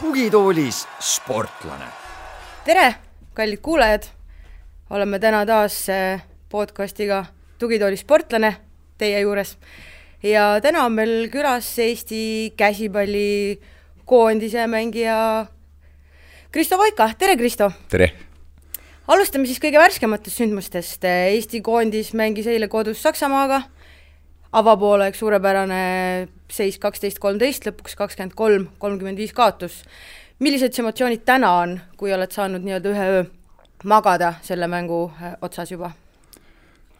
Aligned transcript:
tugitoolis 0.00 0.88
sportlane. 1.00 1.84
tere, 2.64 2.94
kallid 3.34 3.58
kuulajad. 3.62 4.02
oleme 4.90 5.18
täna 5.18 5.46
taas 5.46 5.88
äh, 5.88 6.22
podcastiga 6.48 7.24
Tugitooli 7.58 7.96
sportlane 7.96 8.56
teie 8.98 9.20
juures 9.20 9.58
ja 10.22 10.60
täna 10.62 10.84
on 10.84 10.92
meil 10.92 11.28
külas 11.30 11.78
Eesti 11.78 12.54
käsipallikoondise 12.56 14.66
mängija 14.66 15.46
Kristo 16.52 16.76
Vaika, 16.76 17.06
tere 17.16 17.32
Kristo! 17.40 17.70
tere! 17.88 18.10
alustame 19.08 19.48
siis 19.48 19.56
kõige 19.56 19.80
värskematest 19.80 20.36
sündmustest, 20.36 21.06
Eesti 21.08 21.62
koondis 21.64 22.10
mängis 22.12 22.44
eile 22.44 22.68
kodus 22.68 23.00
Saksamaaga, 23.00 23.62
avapoolek 24.60 25.16
suurepärane 25.16 25.78
seis 26.52 26.76
kaksteist, 26.82 27.22
kolmteist, 27.24 27.64
lõpuks 27.64 27.96
kakskümmend 27.96 28.36
kolm, 28.36 28.66
kolmkümmend 28.84 29.22
viis 29.24 29.32
kaotus. 29.32 29.80
millised 30.44 30.76
su 30.76 30.84
emotsioonid 30.84 31.24
täna 31.24 31.54
on, 31.62 31.78
kui 31.96 32.12
oled 32.12 32.36
saanud 32.36 32.60
nii-öelda 32.60 32.92
ühe 32.92 33.08
öö 33.14 33.24
magada 33.84 34.34
selle 34.42 34.68
mängu 34.68 35.06
äh, 35.22 35.32
otsas 35.40 35.72
juba? 35.72 35.94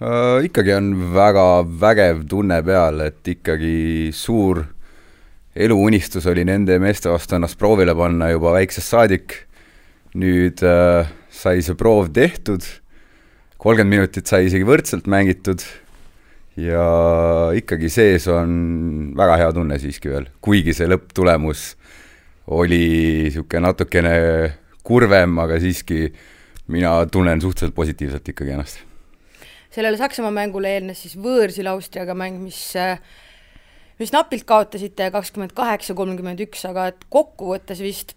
Äh, 0.01 0.46
ikkagi 0.48 0.73
on 0.73 0.95
väga 1.12 1.46
vägev 1.80 2.24
tunne 2.24 2.62
peal, 2.62 3.05
et 3.05 3.29
ikkagi 3.37 4.09
suur 4.16 4.65
eluunistus 5.55 6.27
oli 6.27 6.45
nende 6.48 6.79
meeste 6.80 7.11
vastu 7.12 7.37
ennast 7.37 7.59
proovile 7.60 7.95
panna 7.97 8.30
juba 8.33 8.55
väiksest 8.56 8.95
saadik. 8.95 9.34
nüüd 10.12 10.60
äh, 10.60 11.09
sai 11.33 11.62
see 11.65 11.73
proov 11.73 12.10
tehtud, 12.12 12.60
kolmkümmend 13.57 13.95
minutit 13.95 14.29
sai 14.29 14.45
isegi 14.45 14.66
võrdselt 14.68 15.07
mängitud. 15.09 15.65
Ja 16.60 16.85
ikkagi 17.57 17.88
sees 17.88 18.26
on 18.29 19.15
väga 19.16 19.38
hea 19.41 19.54
tunne 19.57 19.79
siiski 19.80 20.13
veel, 20.13 20.26
kuigi 20.45 20.74
see 20.76 20.91
lõpptulemus 20.91 21.63
oli 22.52 22.82
niisugune 23.30 23.65
natukene 23.65 24.13
kurvem, 24.85 25.38
aga 25.41 25.57
siiski 25.63 26.10
mina 26.69 26.93
tunnen 27.09 27.41
suhteliselt 27.41 27.74
positiivselt 27.74 28.29
ikkagi 28.29 28.52
ennast. 28.52 28.85
Sellele 29.73 29.96
Saksamaa 29.96 30.35
mängule 30.37 30.74
eelnes 30.74 31.01
siis 31.07 31.16
võõrsil 31.16 31.73
Austriaga 31.73 32.13
mäng, 32.13 32.37
mis 32.45 32.59
mis 34.01 34.12
napilt 34.15 34.46
kaotasite 34.48 35.10
kakskümmend 35.15 35.54
kaheksa, 35.57 35.95
kolmkümmend 35.98 36.40
üks, 36.46 36.65
aga 36.68 36.90
et 36.93 37.07
kokkuvõttes 37.12 37.82
vist 37.85 38.16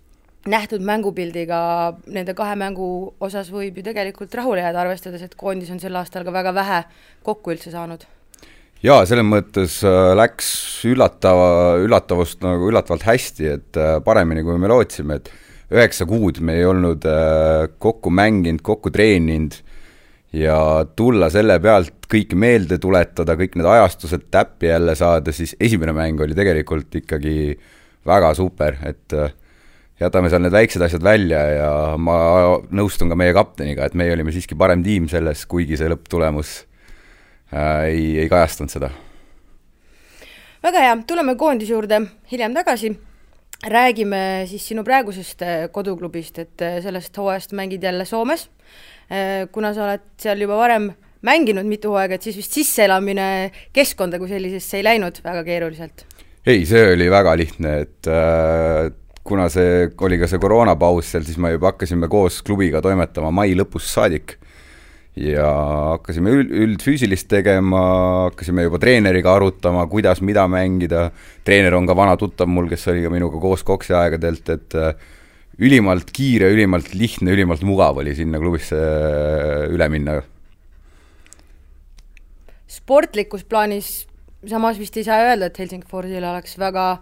nähtud 0.50 0.84
mängupildiga 0.86 1.60
nende 2.14 2.36
kahe 2.38 2.56
mängu 2.60 2.88
osas 3.24 3.50
võib 3.54 3.80
ju 3.80 3.86
tegelikult 3.86 4.34
rahule 4.38 4.62
jääda, 4.62 4.84
arvestades, 4.84 5.24
et 5.26 5.34
koondis 5.38 5.72
on 5.74 5.82
sel 5.82 5.96
aastal 5.98 6.26
ka 6.26 6.34
väga 6.34 6.54
vähe 6.56 6.84
kokku 7.26 7.56
üldse 7.56 7.74
saanud. 7.74 8.06
jaa, 8.86 9.02
selles 9.10 9.26
mõttes 9.26 9.80
äh, 9.88 10.12
läks 10.18 10.50
üllatava, 10.86 11.80
üllatavust 11.82 12.44
nagu 12.46 12.70
üllatavalt 12.70 13.08
hästi, 13.08 13.50
et 13.50 13.82
äh, 13.82 13.98
paremini, 14.06 14.44
kui 14.46 14.60
me 14.62 14.70
lootsime, 14.70 15.18
et 15.18 15.32
üheksa 15.74 16.06
kuud 16.06 16.40
me 16.46 16.60
ei 16.60 16.68
olnud 16.70 17.08
äh, 17.10 17.66
kokku 17.82 18.14
mänginud, 18.14 18.62
kokku 18.62 18.94
treeninud 18.94 19.58
ja 20.36 20.58
tulla 20.96 21.30
selle 21.34 21.58
pealt 21.64 22.08
kõike 22.12 22.38
meelde 22.40 22.78
tuletada, 22.82 23.38
kõik 23.40 23.56
need 23.58 23.70
ajastused 23.70 24.28
täppi 24.34 24.70
jälle 24.70 24.96
saada, 24.98 25.34
siis 25.36 25.56
esimene 25.60 25.96
mäng 25.96 26.22
oli 26.22 26.36
tegelikult 26.38 26.94
ikkagi 27.02 27.56
väga 28.06 28.34
super, 28.38 28.78
et 28.86 29.16
äh, 29.16 29.34
jätame 30.02 30.30
seal 30.30 30.44
need 30.44 30.56
väiksed 30.56 30.84
asjad 30.86 31.04
välja 31.06 31.42
ja 31.56 31.72
ma 31.98 32.18
nõustun 32.76 33.12
ka 33.12 33.18
meie 33.20 33.34
kapteniga, 33.36 33.88
et 33.88 33.98
meie 33.98 34.14
olime 34.14 34.34
siiski 34.36 34.58
parem 34.60 34.84
tiim 34.86 35.10
selles, 35.12 35.46
kuigi 35.50 35.80
see 35.80 35.90
lõpptulemus 35.92 36.56
äh, 37.54 37.90
ei, 37.90 38.06
ei 38.26 38.30
kajastanud 38.32 38.76
seda. 38.76 38.92
väga 40.66 40.88
hea, 40.88 40.96
tuleme 41.08 41.38
koondise 41.40 41.74
juurde 41.74 42.02
hiljem 42.32 42.58
tagasi 42.58 42.94
räägime 43.66 44.20
siis 44.52 44.68
sinu 44.68 44.84
praegusest 44.84 45.42
äh, 45.42 45.70
koduklubist, 45.72 46.44
et 46.44 46.68
sellest 46.84 47.18
hooajast 47.18 47.56
mängid 47.58 47.84
jälle 47.84 48.06
Soomes 48.06 48.50
kuna 49.52 49.70
sa 49.76 49.84
oled 49.86 50.06
seal 50.18 50.40
juba 50.42 50.58
varem 50.58 50.90
mänginud 51.26 51.68
mitu 51.68 51.94
hooaega, 51.94 52.18
et 52.18 52.26
siis 52.26 52.38
vist 52.40 52.58
sisseelamine 52.58 53.28
keskkonda 53.76 54.20
kui 54.22 54.30
sellisesse 54.32 54.80
ei 54.80 54.86
läinud 54.86 55.22
väga 55.26 55.44
keeruliselt? 55.48 56.06
ei, 56.46 56.62
see 56.70 56.92
oli 56.94 57.10
väga 57.10 57.34
lihtne, 57.40 57.72
et 57.86 58.10
äh, 58.12 58.92
kuna 59.26 59.48
see 59.50 59.88
oli 60.06 60.20
ka 60.22 60.30
see 60.30 60.42
koroonapaus 60.42 61.16
seal, 61.16 61.26
siis 61.26 61.40
me 61.42 61.56
juba 61.56 61.72
hakkasime 61.74 62.10
koos 62.12 62.42
klubiga 62.46 62.84
toimetama 62.86 63.32
mai 63.34 63.56
lõpust 63.58 63.90
saadik 63.96 64.36
ja 65.18 65.48
hakkasime 65.96 66.34
üld, 66.36 66.52
üldfüüsilist 66.66 67.30
tegema, 67.32 67.82
hakkasime 68.28 68.68
juba 68.68 68.78
treeneriga 68.84 69.34
arutama, 69.34 69.88
kuidas, 69.90 70.22
mida 70.22 70.46
mängida, 70.52 71.08
treener 71.48 71.78
on 71.78 71.88
ka 71.90 71.96
vana 71.98 72.18
tuttav 72.20 72.52
mul, 72.52 72.68
kes 72.70 72.86
oli 72.94 73.06
ka 73.06 73.14
minuga 73.14 73.42
koos 73.42 73.64
KOKS-i 73.66 73.96
aegadelt, 73.98 74.54
et 74.54 74.78
äh, 74.78 75.14
ülimalt 75.60 76.12
kiire, 76.16 76.50
ülimalt 76.52 76.94
lihtne, 76.96 77.32
ülimalt 77.32 77.64
mugav 77.64 78.00
oli 78.02 78.16
sinna 78.16 78.40
klubisse 78.42 78.80
äh, 78.80 79.68
üle 79.74 79.90
minna. 79.92 80.22
sportlikus 82.76 83.46
plaanis 83.48 84.06
samas 84.50 84.78
vist 84.78 84.98
ei 85.00 85.06
saa 85.08 85.22
öelda, 85.30 85.48
et 85.48 85.60
Helsingforsil 85.60 86.24
oleks 86.28 86.58
väga 86.60 87.00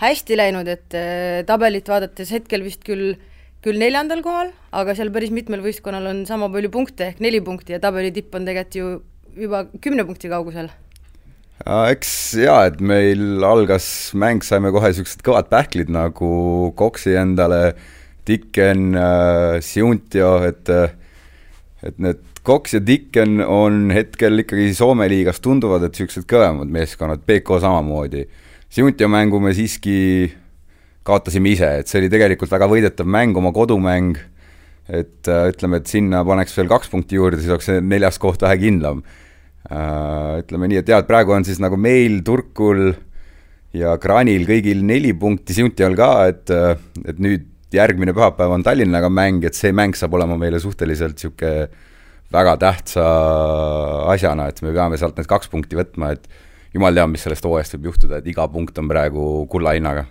hästi 0.00 0.38
läinud, 0.38 0.68
et 0.70 0.96
äh, 0.96 1.40
tabelit 1.48 1.88
vaadates 1.90 2.30
hetkel 2.32 2.62
vist 2.64 2.84
küll, 2.86 3.16
küll 3.64 3.80
neljandal 3.80 4.22
kohal, 4.24 4.52
aga 4.72 4.94
seal 4.96 5.10
päris 5.12 5.34
mitmel 5.34 5.64
võistkonnal 5.64 6.06
on 6.12 6.22
sama 6.30 6.48
palju 6.52 6.70
punkte 6.72 7.10
ehk 7.10 7.24
neli 7.24 7.42
punkti 7.44 7.74
ja 7.74 7.82
tabeli 7.82 8.12
tipp 8.14 8.38
on 8.38 8.46
tegelikult 8.48 8.78
ju 8.78 8.92
juba 9.40 9.64
kümne 9.82 10.06
punkti 10.06 10.30
kaugusel 10.30 10.70
eks 11.66 12.12
jaa, 12.40 12.64
et 12.70 12.80
meil 12.80 13.44
algas 13.44 13.86
mäng, 14.16 14.44
saime 14.44 14.72
kohe 14.72 14.90
niisugused 14.90 15.20
kõvad 15.24 15.50
pähklid 15.52 15.90
nagu 15.92 16.30
Koksi 16.78 17.16
endale, 17.20 17.74
Dicken 18.28 18.94
äh,, 18.96 19.60
Siuntio, 19.64 20.38
et 20.48 20.70
et 21.80 21.96
need 22.00 22.20
Cox 22.44 22.74
ja 22.76 22.80
Dicken 22.80 23.40
on 23.44 23.90
hetkel 23.92 24.42
ikkagi 24.42 24.70
Soome 24.76 25.08
liigas 25.12 25.40
tunduvad, 25.44 25.84
et 25.84 25.96
niisugused 25.96 26.28
kõvemad 26.28 26.72
meeskonnad, 26.72 27.24
BK 27.28 27.60
samamoodi. 27.60 28.24
Siuntio 28.72 29.08
mängu 29.12 29.40
me 29.42 29.52
siiski 29.56 30.30
kaotasime 31.04 31.52
ise, 31.52 31.70
et 31.80 31.90
see 31.90 32.00
oli 32.00 32.12
tegelikult 32.12 32.52
väga 32.52 32.68
võidetav 32.70 33.08
mäng, 33.08 33.36
oma 33.36 33.52
kodumäng, 33.56 34.20
et 34.88 35.28
äh, 35.28 35.48
ütleme, 35.52 35.80
et 35.80 35.90
sinna 35.92 36.22
paneks 36.24 36.56
veel 36.56 36.70
kaks 36.70 36.92
punkti 36.92 37.20
juurde, 37.20 37.40
siis 37.40 37.52
oleks 37.52 37.68
see 37.68 37.82
neljas 37.84 38.20
koht 38.20 38.40
vähe 38.44 38.56
kindlam 38.60 39.04
Äh, 39.04 39.19
ütleme 39.68 40.70
nii, 40.70 40.80
et 40.80 40.88
jah, 40.88 41.02
et 41.02 41.08
praegu 41.08 41.34
on 41.36 41.44
siis 41.46 41.60
nagu 41.62 41.76
meil, 41.76 42.22
Turkul 42.24 42.94
ja 43.76 43.94
Granil 44.00 44.46
kõigil 44.48 44.82
neli 44.86 45.12
punkti, 45.14 45.54
Siuntial 45.54 45.94
ka, 45.98 46.10
et, 46.30 46.50
et 47.04 47.20
nüüd 47.22 47.46
järgmine 47.74 48.14
pühapäev 48.16 48.56
on 48.56 48.64
Tallinnaga 48.66 49.10
mäng, 49.12 49.44
et 49.46 49.58
see 49.58 49.74
mäng 49.76 49.94
saab 49.98 50.16
olema 50.18 50.38
meile 50.40 50.58
suhteliselt 50.62 51.18
niisugune 51.18 51.68
väga 52.30 52.54
tähtsa 52.62 53.04
asjana, 54.12 54.48
et 54.50 54.60
me 54.62 54.72
peame 54.74 54.98
sealt 54.98 55.16
need 55.18 55.28
kaks 55.30 55.50
punkti 55.50 55.78
võtma, 55.78 56.12
et 56.14 56.26
jumal 56.74 56.94
teab, 56.94 57.10
mis 57.10 57.24
sellest 57.26 57.46
hooajast 57.46 57.74
võib 57.76 57.90
juhtuda, 57.90 58.20
et 58.20 58.28
iga 58.30 58.46
punkt 58.50 58.78
on 58.78 58.90
praegu 58.90 59.24
kulla 59.50 59.74
hinnaga. 59.74 60.06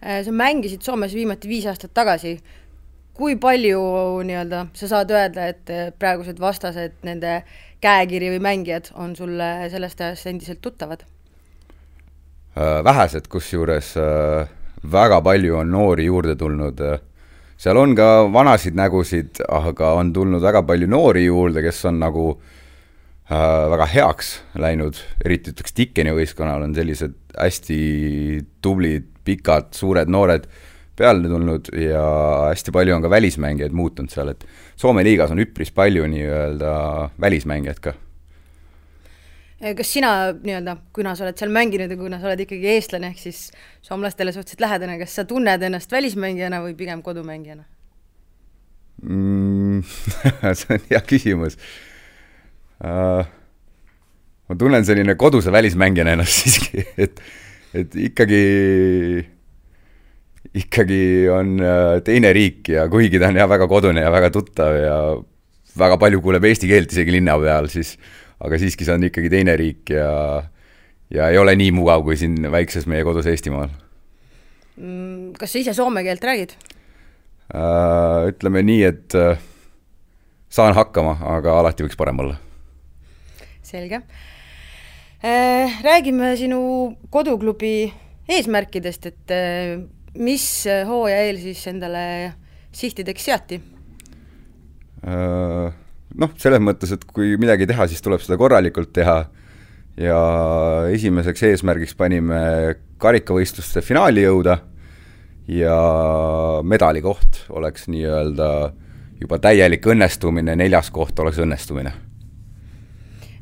Äh, 0.00 0.22
sa 0.24 0.32
mängisid 0.32 0.84
Soomes 0.84 1.12
viimati 1.16 1.48
viis 1.48 1.68
aastat 1.68 1.92
tagasi, 1.96 2.38
kui 3.16 3.36
palju 3.40 3.80
nii-öelda 4.28 4.66
sa 4.76 4.88
saad 4.88 5.12
öelda, 5.12 5.50
et 5.52 5.96
praegused 6.00 6.40
vastased, 6.40 6.96
nende 7.04 7.42
käekiri 7.80 8.30
või 8.34 8.42
mängijad 8.42 8.90
on 8.94 9.16
sulle 9.16 9.68
sellest 9.72 10.00
ajast 10.00 10.26
endiselt 10.30 10.62
tuttavad? 10.64 11.04
Äh, 12.56 12.80
vähesed, 12.84 13.28
kusjuures 13.28 13.94
äh, 14.00 14.48
väga 14.92 15.20
palju 15.20 15.58
on 15.60 15.70
noori 15.70 16.06
juurde 16.08 16.36
tulnud. 16.36 16.80
seal 17.56 17.76
on 17.76 17.94
ka 17.96 18.28
vanasid 18.32 18.76
nägusid, 18.76 19.40
aga 19.48 19.94
on 19.96 20.12
tulnud 20.12 20.42
väga 20.42 20.62
palju 20.62 20.88
noori 20.88 21.24
juurde, 21.24 21.62
kes 21.62 21.84
on 21.88 22.00
nagu 22.00 22.26
äh, 23.30 23.70
väga 23.72 23.86
heaks 23.92 24.40
läinud, 24.54 25.00
eriti 25.24 25.52
ütleks 25.52 25.76
Dickeni 25.76 26.12
võistkonnal 26.16 26.62
on 26.62 26.74
sellised 26.74 27.14
hästi 27.36 27.80
tublid, 28.62 29.08
pikad, 29.24 29.72
suured 29.74 30.08
noored 30.08 30.46
peale 30.96 31.28
tulnud 31.28 31.68
ja 31.76 32.04
hästi 32.48 32.72
palju 32.72 32.96
on 32.96 33.04
ka 33.04 33.10
välismängijaid 33.12 33.74
muutunud 33.76 34.12
seal, 34.12 34.32
et 34.32 34.46
Soome 34.76 35.04
liigas 35.06 35.30
on 35.32 35.40
üpris 35.40 35.70
palju 35.72 36.04
nii-öelda 36.12 36.72
välismängijaid 37.20 37.78
ka. 37.80 37.94
kas 39.76 39.92
sina 39.92 40.10
nii-öelda, 40.34 40.76
kuna 40.92 41.14
sa 41.16 41.24
oled 41.24 41.38
seal 41.40 41.52
mänginud 41.52 41.90
ja 41.90 41.96
kuna 41.96 42.20
sa 42.20 42.28
oled 42.28 42.42
ikkagi 42.44 42.68
eestlane, 42.74 43.08
ehk 43.14 43.22
siis 43.22 43.46
soomlastele 43.82 44.34
suhteliselt 44.34 44.60
lähedane, 44.60 44.98
kas 45.00 45.16
sa 45.16 45.24
tunned 45.24 45.62
ennast 45.64 45.92
välismängijana 45.92 46.60
või 46.64 46.76
pigem 46.76 47.00
kodumängijana 47.02 47.64
mm, 49.02 49.82
see 50.58 50.76
on 50.76 50.84
hea 50.90 51.00
küsimus 51.08 51.56
uh,. 52.84 53.24
ma 54.46 54.58
tunnen 54.58 54.84
selline 54.84 55.16
koduse 55.16 55.52
välismängijana 55.52 56.16
ennast 56.16 56.36
siiski, 56.44 56.84
et, 57.00 57.20
et 57.74 57.96
ikkagi 58.10 58.42
ikkagi 60.56 61.28
on 61.32 61.56
äh, 61.60 61.98
teine 62.04 62.32
riik 62.36 62.70
ja 62.72 62.86
kuigi 62.92 63.20
ta 63.20 63.30
on 63.30 63.40
jah, 63.40 63.48
väga 63.50 63.68
kodune 63.70 64.04
ja 64.04 64.12
väga 64.12 64.30
tuttav 64.34 64.76
ja 64.76 64.98
väga 65.76 65.98
palju 66.00 66.22
kuuleb 66.24 66.46
eesti 66.48 66.70
keelt 66.70 66.92
isegi 66.92 67.18
linna 67.18 67.36
peal, 67.40 67.68
siis 67.72 67.96
aga 68.40 68.60
siiski 68.60 68.86
see 68.86 68.94
on 68.96 69.04
ikkagi 69.08 69.32
teine 69.32 69.56
riik 69.60 69.92
ja 69.92 70.06
ja 71.12 71.28
ei 71.30 71.38
ole 71.38 71.54
nii 71.58 71.74
mugav 71.76 72.04
kui 72.06 72.16
siin 72.18 72.38
väikses 72.52 72.88
meie 72.90 73.04
kodus 73.06 73.28
Eestimaal. 73.30 73.68
Mm, 74.76 75.34
kas 75.36 75.52
sa 75.52 75.60
ise 75.60 75.74
soome 75.76 76.02
keelt 76.06 76.24
räägid? 76.24 76.56
Äh, 77.52 78.30
ütleme 78.32 78.64
nii, 78.66 78.80
et 78.88 79.16
äh, 79.18 79.36
saan 80.50 80.74
hakkama, 80.76 81.18
aga 81.36 81.60
alati 81.60 81.84
võiks 81.86 82.00
parem 82.00 82.24
olla. 82.24 82.40
selge. 83.66 84.00
Räägime 85.26 86.36
sinu 86.38 86.58
koduklubi 87.10 87.88
eesmärkidest, 88.30 89.06
et 89.10 89.32
mis 90.18 90.44
hooaja 90.88 91.22
eel 91.26 91.40
siis 91.42 91.62
endale 91.70 92.04
sihtideks 92.76 93.26
seati? 93.28 93.58
Äh, 95.06 95.74
noh, 96.18 96.32
selles 96.40 96.62
mõttes, 96.62 96.92
et 96.96 97.04
kui 97.08 97.36
midagi 97.40 97.68
teha, 97.68 97.88
siis 97.90 98.02
tuleb 98.04 98.22
seda 98.24 98.38
korralikult 98.40 98.92
teha 98.96 99.18
ja 100.00 100.20
esimeseks 100.92 101.44
eesmärgiks 101.50 101.96
panime 101.96 102.40
karikavõistluste 103.00 103.82
finaali 103.84 104.24
jõuda 104.24 104.58
ja 105.52 105.76
medalikoht 106.66 107.44
oleks 107.54 107.86
nii-öelda 107.92 108.50
juba 109.20 109.38
täielik 109.40 109.86
õnnestumine, 109.88 110.56
neljas 110.58 110.90
koht 110.92 111.18
oleks 111.22 111.38
õnnestumine. 111.40 111.92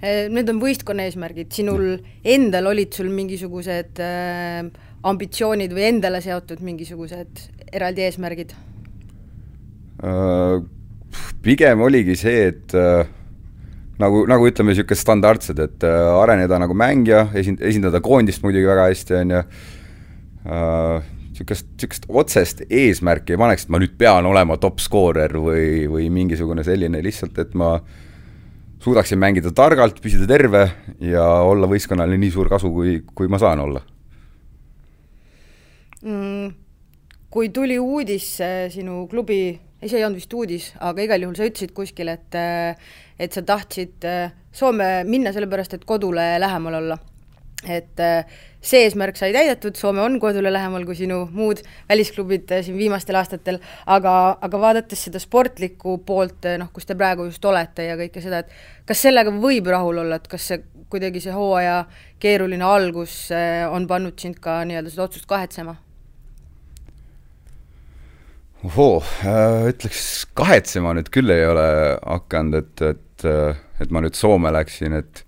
Äh, 0.04 0.26
need 0.30 0.50
on 0.52 0.60
võistkonna 0.62 1.06
eesmärgid, 1.08 1.50
sinul 1.54 1.96
endal 2.20 2.68
olid 2.74 2.92
sul 2.94 3.08
mingisugused 3.14 4.02
äh, 4.04 4.66
ambitsioonid 5.04 5.74
või 5.74 5.88
endale 5.90 6.20
seotud 6.24 6.62
mingisugused 6.64 7.48
eraldi 7.72 8.06
eesmärgid 8.06 8.54
äh,? 10.04 10.62
pigem 11.44 11.82
oligi 11.84 12.16
see, 12.18 12.48
et 12.50 12.74
äh, 12.74 13.06
nagu, 14.00 14.24
nagu 14.30 14.48
ütleme, 14.48 14.72
niisugused 14.72 15.02
standardsed, 15.02 15.60
et 15.62 15.86
äh, 15.86 16.06
areneda 16.18 16.58
nagu 16.62 16.76
mängija, 16.76 17.28
esin-, 17.38 17.60
esindada 17.62 18.00
koondist 18.04 18.42
muidugi 18.44 18.66
väga 18.68 18.88
hästi, 18.90 19.18
on 19.20 19.34
ju, 19.36 19.42
niisugust, 20.44 21.68
niisugust 21.74 22.08
otsest 22.08 22.64
eesmärki 22.68 23.36
ei 23.36 23.40
paneks, 23.40 23.66
et 23.66 23.74
ma 23.74 23.80
nüüd 23.82 23.94
pean 24.00 24.26
olema 24.28 24.58
top 24.60 24.82
skoorer 24.82 25.36
või, 25.40 25.84
või 25.90 26.08
mingisugune 26.12 26.64
selline, 26.66 27.02
lihtsalt 27.04 27.38
et 27.44 27.54
ma 27.58 27.76
suudaksin 28.84 29.20
mängida 29.20 29.52
targalt, 29.56 30.00
püsida 30.04 30.28
terve 30.28 30.66
ja 31.00 31.24
olla 31.46 31.68
võistkonnale 31.70 32.18
nii 32.20 32.34
suur 32.34 32.50
kasu, 32.52 32.72
kui, 32.74 32.98
kui 33.16 33.30
ma 33.32 33.40
saan 33.40 33.62
olla. 33.64 33.84
Kui 37.34 37.48
tuli 37.50 37.78
uudis 37.80 38.26
sinu 38.70 39.06
klubi 39.10 39.38
ei, 39.84 39.88
see 39.88 39.98
ei 40.00 40.04
olnud 40.06 40.20
vist 40.20 40.34
uudis, 40.36 40.66
aga 40.80 41.04
igal 41.04 41.24
juhul 41.24 41.36
sa 41.36 41.46
ütlesid 41.48 41.72
kuskil, 41.76 42.08
et 42.12 42.36
et 43.18 43.34
sa 43.34 43.42
tahtsid 43.46 44.06
äh, 44.08 44.32
Soome 44.54 45.02
minna 45.08 45.32
sellepärast, 45.34 45.74
et 45.74 45.84
kodule 45.84 46.34
lähemal 46.40 46.80
olla. 46.80 46.98
et 47.64 48.00
äh, 48.00 48.26
see 48.60 48.82
eesmärk 48.84 49.16
sai 49.16 49.32
täidetud, 49.32 49.76
Soome 49.76 50.02
on 50.04 50.18
kodule 50.20 50.52
lähemal 50.52 50.84
kui 50.84 50.96
sinu 50.98 51.22
muud 51.32 51.62
välisklubid 51.88 52.50
äh, 52.52 52.64
siin 52.64 52.76
viimastel 52.78 53.16
aastatel, 53.16 53.60
aga, 53.86 54.36
aga 54.40 54.60
vaadates 54.60 55.06
seda 55.06 55.22
sportlikku 55.22 55.98
poolt, 56.06 56.44
noh, 56.60 56.68
kus 56.72 56.84
te 56.84 56.96
praegu 56.98 57.28
just 57.30 57.44
olete 57.44 57.88
ja 57.88 57.96
kõike 58.00 58.20
seda, 58.24 58.42
et 58.44 58.52
kas 58.84 59.06
sellega 59.06 59.32
võib 59.32 59.70
rahul 59.72 60.02
olla, 60.04 60.20
et 60.20 60.28
kas 60.28 60.50
see 60.50 60.60
kuidagi 60.92 61.24
see 61.24 61.32
hooaja 61.32 61.86
keeruline 62.20 62.64
algus 62.68 63.16
on 63.72 63.88
pannud 63.88 64.20
sind 64.20 64.38
ka 64.44 64.60
nii-öelda 64.68 64.92
seda 64.92 65.08
otsust 65.08 65.26
kahetsema? 65.30 65.78
Ohoo, 68.64 69.02
äh, 69.24 69.68
ütleks 69.72 70.24
kahetsema 70.36 70.94
nüüd 70.96 71.10
küll 71.12 71.32
ei 71.32 71.44
ole 71.46 71.66
hakanud, 72.00 72.56
et, 72.62 72.82
et, 72.94 73.26
äh, 73.28 73.60
et 73.82 73.92
ma 73.92 74.00
nüüd 74.04 74.16
Soome 74.16 74.52
läksin, 74.54 74.96
et 74.96 75.24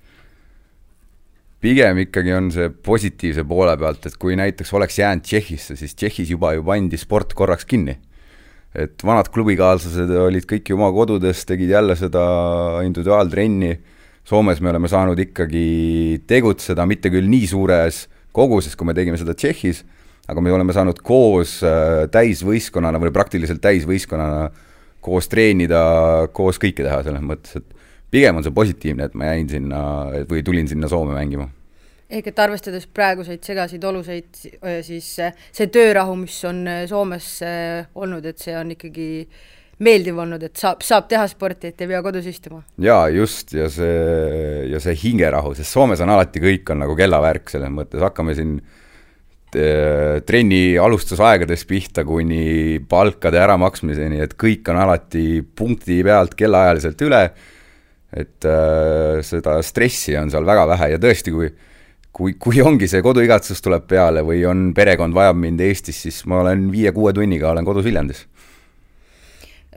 pigem 1.60 2.00
ikkagi 2.06 2.32
on 2.36 2.48
see 2.54 2.70
positiivse 2.70 3.44
poole 3.48 3.74
pealt, 3.80 4.08
et 4.08 4.16
kui 4.20 4.36
näiteks 4.38 4.72
oleks 4.76 5.00
jäänud 5.00 5.26
Tšehhisse, 5.26 5.76
siis 5.76 5.96
Tšehhis 5.96 6.32
juba 6.32 6.54
ju 6.56 6.64
pandi 6.64 7.00
sport 7.00 7.34
korraks 7.36 7.68
kinni. 7.68 7.98
et 8.76 9.00
vanad 9.04 9.30
klubikaaslased 9.32 10.10
olid 10.20 10.44
kõik 10.44 10.68
ju 10.68 10.76
oma 10.76 10.90
kodudes, 10.92 11.46
tegid 11.48 11.70
jälle 11.72 11.94
seda 11.96 12.24
individuaaltrenni, 12.84 13.78
Soomes 14.26 14.60
me 14.60 14.68
oleme 14.68 14.88
saanud 14.90 15.20
ikkagi 15.22 16.20
tegutseda, 16.28 16.84
mitte 16.84 17.08
küll 17.14 17.28
nii 17.30 17.46
suures 17.46 18.02
koguses, 18.36 18.74
kui 18.76 18.88
me 18.88 18.92
tegime 18.92 19.16
seda 19.16 19.32
Tšehhis 19.32 19.84
aga 20.26 20.42
me 20.42 20.52
oleme 20.52 20.74
saanud 20.74 21.00
koos 21.06 21.58
äh, 21.66 22.06
täisvõistkonnana 22.12 23.00
või 23.02 23.12
praktiliselt 23.14 23.62
täisvõistkonnana 23.64 24.48
koos 25.04 25.28
treenida, 25.30 25.80
koos 26.34 26.58
kõike 26.62 26.82
teha, 26.82 27.02
selles 27.06 27.22
mõttes, 27.22 27.60
et 27.60 27.84
pigem 28.10 28.38
on 28.38 28.46
see 28.46 28.54
positiivne, 28.54 29.06
et 29.06 29.14
ma 29.18 29.30
jäin 29.30 29.50
sinna 29.50 29.82
või 30.26 30.42
tulin 30.46 30.66
sinna 30.70 30.90
Soome 30.90 31.14
mängima. 31.14 31.48
ehk 32.10 32.26
et 32.30 32.38
arvestades 32.38 32.86
praeguseid 32.86 33.42
segaseid 33.42 33.84
olusid, 33.84 34.30
siis 34.86 35.12
äh, 35.22 35.34
see 35.52 35.66
töörahu, 35.70 36.16
mis 36.18 36.38
on 36.44 36.66
äh, 36.66 36.86
Soomes 36.90 37.28
olnud, 37.94 38.26
et 38.26 38.38
see 38.42 38.56
on 38.58 38.70
ikkagi 38.74 39.28
meeldiv 39.78 40.18
olnud, 40.18 40.42
et 40.42 40.56
saab, 40.56 40.82
saab 40.82 41.06
teha 41.10 41.26
sporti, 41.28 41.70
et 41.70 41.82
ei 41.84 41.90
pea 41.90 42.00
kodus 42.02 42.26
istuma? 42.26 42.64
jaa, 42.82 43.06
just, 43.14 43.54
ja 43.54 43.68
see, 43.70 44.66
ja 44.72 44.82
see 44.82 44.96
hingerahu, 45.04 45.54
sest 45.54 45.70
Soomes 45.70 46.02
on 46.02 46.10
alati 46.10 46.42
kõik 46.42 46.74
on 46.74 46.82
nagu 46.82 46.98
kellavärk, 46.98 47.52
selles 47.52 47.70
mõttes 47.70 48.02
hakkame 48.02 48.34
siin 48.34 48.56
äh, 48.58 48.74
Äh, 48.76 48.84
trenni 50.26 50.76
alustusaegadest 50.78 51.66
pihta 51.68 52.04
kuni 52.04 52.80
palkade 52.88 53.38
äramaksmiseni, 53.40 54.20
et 54.24 54.34
kõik 54.38 54.68
on 54.72 54.80
alati 54.82 55.40
punkti 55.56 56.02
pealt 56.06 56.34
kellaajaliselt 56.38 57.04
üle, 57.06 57.22
et 58.16 58.48
äh, 58.48 59.22
seda 59.26 59.58
stressi 59.66 60.16
on 60.18 60.30
seal 60.32 60.46
väga 60.46 60.66
vähe 60.72 60.92
ja 60.94 61.00
tõesti, 61.02 61.34
kui 61.34 61.50
kui, 62.16 62.32
kui 62.40 62.62
ongi 62.64 62.88
see 62.88 63.02
koduigatsus 63.04 63.60
tuleb 63.60 63.84
peale 63.90 64.22
või 64.24 64.40
on 64.48 64.70
perekond 64.76 65.12
vajab 65.12 65.36
mind 65.36 65.60
Eestis, 65.60 65.98
siis 66.06 66.22
ma 66.24 66.38
olen 66.40 66.70
viie-kuue 66.72 67.12
tunniga 67.12 67.50
olen 67.50 67.66
kodus 67.66 67.84
Viljandis. 67.84 68.22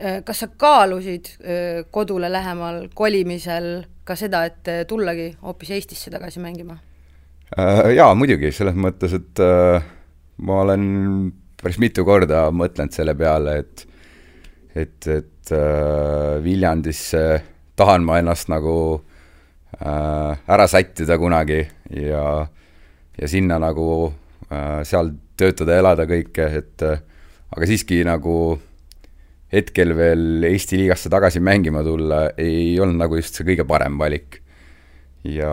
Äh, 0.00 0.22
kas 0.24 0.40
sa 0.40 0.48
kaalusid 0.48 1.34
äh, 1.36 1.82
kodule 1.92 2.32
lähemal 2.32 2.86
kolimisel 2.96 3.82
ka 4.08 4.16
seda, 4.16 4.46
et 4.48 4.88
tullagi 4.88 5.34
hoopis 5.42 5.74
Eestisse 5.76 6.12
tagasi 6.14 6.40
mängima? 6.40 6.78
Äh, 7.58 7.96
jaa, 7.96 8.12
muidugi, 8.14 8.52
selles 8.54 8.76
mõttes, 8.78 9.14
et 9.16 9.40
äh, 9.42 9.82
ma 10.46 10.60
olen 10.62 10.84
päris 11.58 11.80
mitu 11.82 12.04
korda 12.06 12.44
mõtelnud 12.54 12.94
selle 12.94 13.16
peale, 13.18 13.56
et 13.64 13.86
et, 14.78 15.08
et 15.10 15.50
äh, 15.56 16.36
Viljandisse 16.44 17.24
tahan 17.74 18.06
ma 18.06 18.20
ennast 18.20 18.50
nagu 18.52 18.74
ära 19.80 20.66
sättida 20.68 21.14
kunagi 21.16 21.60
ja, 21.94 22.22
ja 23.16 23.28
sinna 23.30 23.56
nagu 23.62 24.10
seal 24.84 25.12
töötada, 25.38 25.76
elada 25.78 26.04
kõike, 26.10 26.48
et 26.58 26.84
aga 26.84 27.68
siiski 27.70 28.00
nagu 28.04 28.34
hetkel 29.54 29.94
veel 29.96 30.44
Eesti 30.50 30.82
liigasse 30.82 31.08
tagasi 31.10 31.40
mängima 31.40 31.84
tulla 31.86 32.24
ei 32.36 32.74
olnud 32.82 32.98
nagu 33.00 33.16
just 33.22 33.38
see 33.38 33.46
kõige 33.46 33.64
parem 33.70 33.96
valik 33.98 34.42
ja 35.28 35.52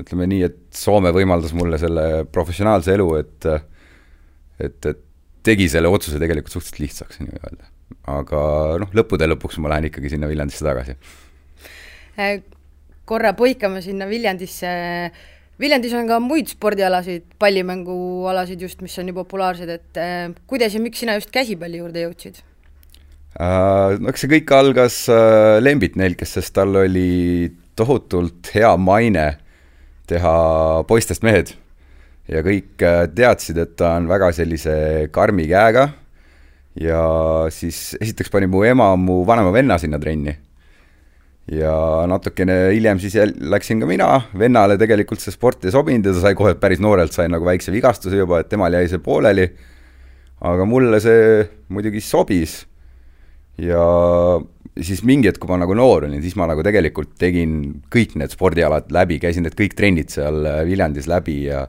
ütleme 0.00 0.28
nii, 0.30 0.44
et 0.46 0.60
Soome 0.74 1.12
võimaldas 1.12 1.52
mulle 1.56 1.80
selle 1.80 2.24
professionaalse 2.32 2.94
elu, 2.96 3.08
et 3.20 3.48
et, 4.58 4.86
et 4.90 5.02
tegi 5.46 5.68
selle 5.70 5.90
otsuse 5.92 6.20
tegelikult 6.20 6.54
suhteliselt 6.56 6.82
lihtsaks 6.84 7.22
nii-öelda. 7.22 7.72
aga 8.08 8.42
noh, 8.82 8.92
lõppude 8.96 9.28
lõpuks 9.28 9.58
ma 9.62 9.72
lähen 9.72 9.88
ikkagi 9.88 10.12
sinna 10.12 10.28
Viljandisse 10.28 10.64
tagasi. 10.64 10.96
Äh, 12.18 12.40
korra 13.08 13.34
põikame 13.36 13.80
sinna 13.84 14.08
Viljandisse, 14.10 14.70
Viljandis 15.60 15.94
on 15.96 16.08
ka 16.10 16.18
muid 16.22 16.50
spordialasid, 16.52 17.24
pallimängualasid 17.40 18.60
just, 18.66 18.82
mis 18.84 18.96
on 19.00 19.08
nii 19.08 19.16
populaarsed, 19.16 19.72
et 19.72 20.00
äh, 20.00 20.26
kuidas 20.50 20.76
ja 20.76 20.82
miks 20.84 21.04
sina 21.04 21.16
just 21.18 21.32
käsipalli 21.34 21.80
juurde 21.80 22.04
jõudsid? 22.04 22.42
Äh, 23.38 23.96
no 24.00 24.12
eks 24.12 24.24
see 24.24 24.34
kõik 24.38 24.52
algas 24.56 25.00
Lembit 25.62 25.96
Nelkest, 26.00 26.40
sest 26.40 26.56
tal 26.58 26.76
oli 26.82 27.08
tohutult 27.78 28.50
hea 28.54 28.70
maine 28.80 29.28
teha 30.08 30.34
poistest 30.88 31.24
mehed. 31.26 31.54
Ja 32.28 32.42
kõik 32.44 32.82
äh, 32.84 33.06
teadsid, 33.14 33.60
et 33.62 33.76
ta 33.80 33.94
on 33.96 34.08
väga 34.10 34.32
sellise 34.36 34.74
karmi 35.14 35.48
käega. 35.48 35.88
Ja 36.78 37.00
siis 37.50 37.96
esiteks 37.98 38.30
pani 38.30 38.46
mu 38.50 38.62
ema 38.66 38.92
mu 39.00 39.22
vanema 39.26 39.52
venna 39.54 39.78
sinna 39.80 39.98
trenni. 39.98 40.36
ja 41.48 42.04
natukene 42.04 42.74
hiljem 42.74 42.98
siis 43.00 43.14
läksin 43.40 43.80
ka 43.80 43.86
mina, 43.88 44.08
vennale 44.36 44.76
tegelikult 44.76 45.22
see 45.22 45.32
sport 45.32 45.64
ei 45.64 45.72
sobinud 45.72 46.04
ja 46.04 46.12
ta 46.12 46.26
sai 46.26 46.34
kohe 46.36 46.52
päris 46.60 46.82
noorelt, 46.84 47.14
sai 47.16 47.30
nagu 47.32 47.46
väikse 47.46 47.72
vigastuse 47.72 48.20
juba, 48.20 48.42
et 48.42 48.50
temal 48.52 48.76
jäi 48.76 48.90
see 48.92 49.00
pooleli, 49.00 49.46
aga 50.44 50.66
mulle 50.68 51.00
see 51.00 51.46
muidugi 51.72 52.04
sobis. 52.04 52.60
Ja 53.58 53.80
siis 54.84 55.02
mingi 55.06 55.28
hetk, 55.30 55.40
kui 55.42 55.50
ma 55.50 55.58
nagu 55.60 55.74
noor 55.76 56.06
olin, 56.06 56.22
siis 56.22 56.36
ma 56.38 56.46
nagu 56.50 56.62
tegelikult 56.66 57.14
tegin 57.20 57.82
kõik 57.92 58.16
need 58.20 58.34
spordialad 58.34 58.90
läbi, 58.94 59.18
käisin 59.22 59.46
need 59.46 59.56
kõik 59.58 59.76
trennid 59.78 60.12
seal 60.14 60.46
äh, 60.46 60.62
Viljandis 60.68 61.08
läbi 61.10 61.42
ja 61.48 61.66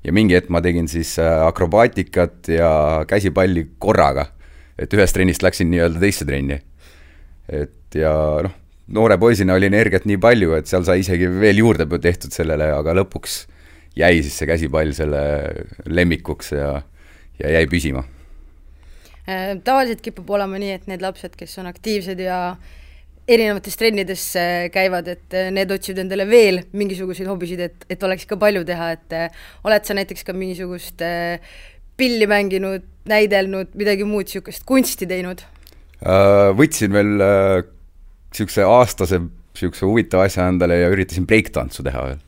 ja 0.00 0.14
mingi 0.16 0.32
hetk 0.32 0.48
ma 0.52 0.62
tegin 0.64 0.88
siis 0.88 1.12
äh, 1.20 1.42
akrobaatikat 1.46 2.48
ja 2.54 2.70
käsipalli 3.08 3.66
korraga. 3.78 4.30
et 4.80 4.94
ühest 4.96 5.12
trennist 5.12 5.42
läksin 5.44 5.68
nii-öelda 5.70 6.00
teisse 6.00 6.24
trenni. 6.24 6.60
et 7.48 7.94
ja 7.94 8.12
noh, 8.42 8.54
noore 8.88 9.18
poisina 9.18 9.54
oli 9.54 9.68
energiat 9.68 10.06
nii 10.08 10.18
palju, 10.18 10.54
et 10.56 10.66
seal 10.70 10.84
sai 10.84 11.02
isegi 11.04 11.28
veel 11.28 11.60
juurde 11.60 11.86
tehtud 11.98 12.32
sellele, 12.32 12.70
aga 12.72 12.94
lõpuks 13.02 13.44
jäi 13.98 14.22
siis 14.22 14.38
see 14.38 14.48
käsipall 14.48 14.94
selle 14.96 15.20
lemmikuks 15.86 16.52
ja, 16.56 16.80
ja 17.38 17.52
jäi 17.58 17.66
püsima. 17.70 18.04
Äh, 19.28 19.54
tavaliselt 19.64 20.02
kipub 20.04 20.30
olema 20.32 20.60
nii, 20.60 20.76
et 20.78 20.86
need 20.90 21.02
lapsed, 21.04 21.34
kes 21.38 21.58
on 21.60 21.68
aktiivsed 21.70 22.20
ja 22.24 22.40
erinevates 23.30 23.76
trennides 23.78 24.24
käivad, 24.74 25.10
et 25.12 25.36
äh, 25.36 25.50
need 25.54 25.70
otsivad 25.74 26.04
endale 26.04 26.26
veel 26.28 26.62
mingisuguseid 26.72 27.28
hobisid, 27.30 27.60
et, 27.66 27.84
et 27.92 28.06
oleks 28.06 28.26
ikka 28.26 28.40
palju 28.40 28.64
teha, 28.68 28.92
et 28.96 29.16
äh, 29.16 29.42
oled 29.68 29.86
sa 29.86 29.96
näiteks 29.98 30.24
ka 30.26 30.36
mingisugust 30.36 31.04
pilli 32.00 32.26
mänginud, 32.30 32.86
näidelnud, 33.10 33.74
midagi 33.76 34.06
muud 34.08 34.28
niisugust 34.28 34.64
kunsti 34.68 35.08
teinud? 35.08 35.42
Võtsin 36.56 36.94
veel 36.96 37.10
niisuguse 37.20 38.64
aastase 38.64 39.18
niisuguse 39.20 39.84
huvitava 39.84 40.24
asja 40.24 40.46
endale 40.48 40.78
ja 40.80 40.88
üritasin 40.88 41.26
breiktantsu 41.28 41.84
teha 41.84 42.06
veel 42.06 42.20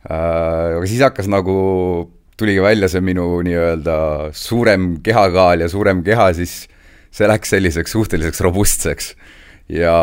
Äh, 0.00 0.78
aga 0.78 0.86
siis 0.88 1.02
hakkas 1.04 1.28
nagu, 1.28 1.54
tuligi 2.40 2.62
välja 2.64 2.88
see 2.90 3.04
minu 3.04 3.26
nii-öelda 3.46 3.96
suurem 4.36 4.94
kehakaal 5.04 5.66
ja 5.66 5.68
suurem 5.70 6.02
keha, 6.06 6.30
siis 6.38 6.64
see 7.14 7.28
läks 7.28 7.52
selliseks 7.54 7.96
suhteliseks 7.96 8.42
robustseks. 8.46 9.14
ja 9.70 9.94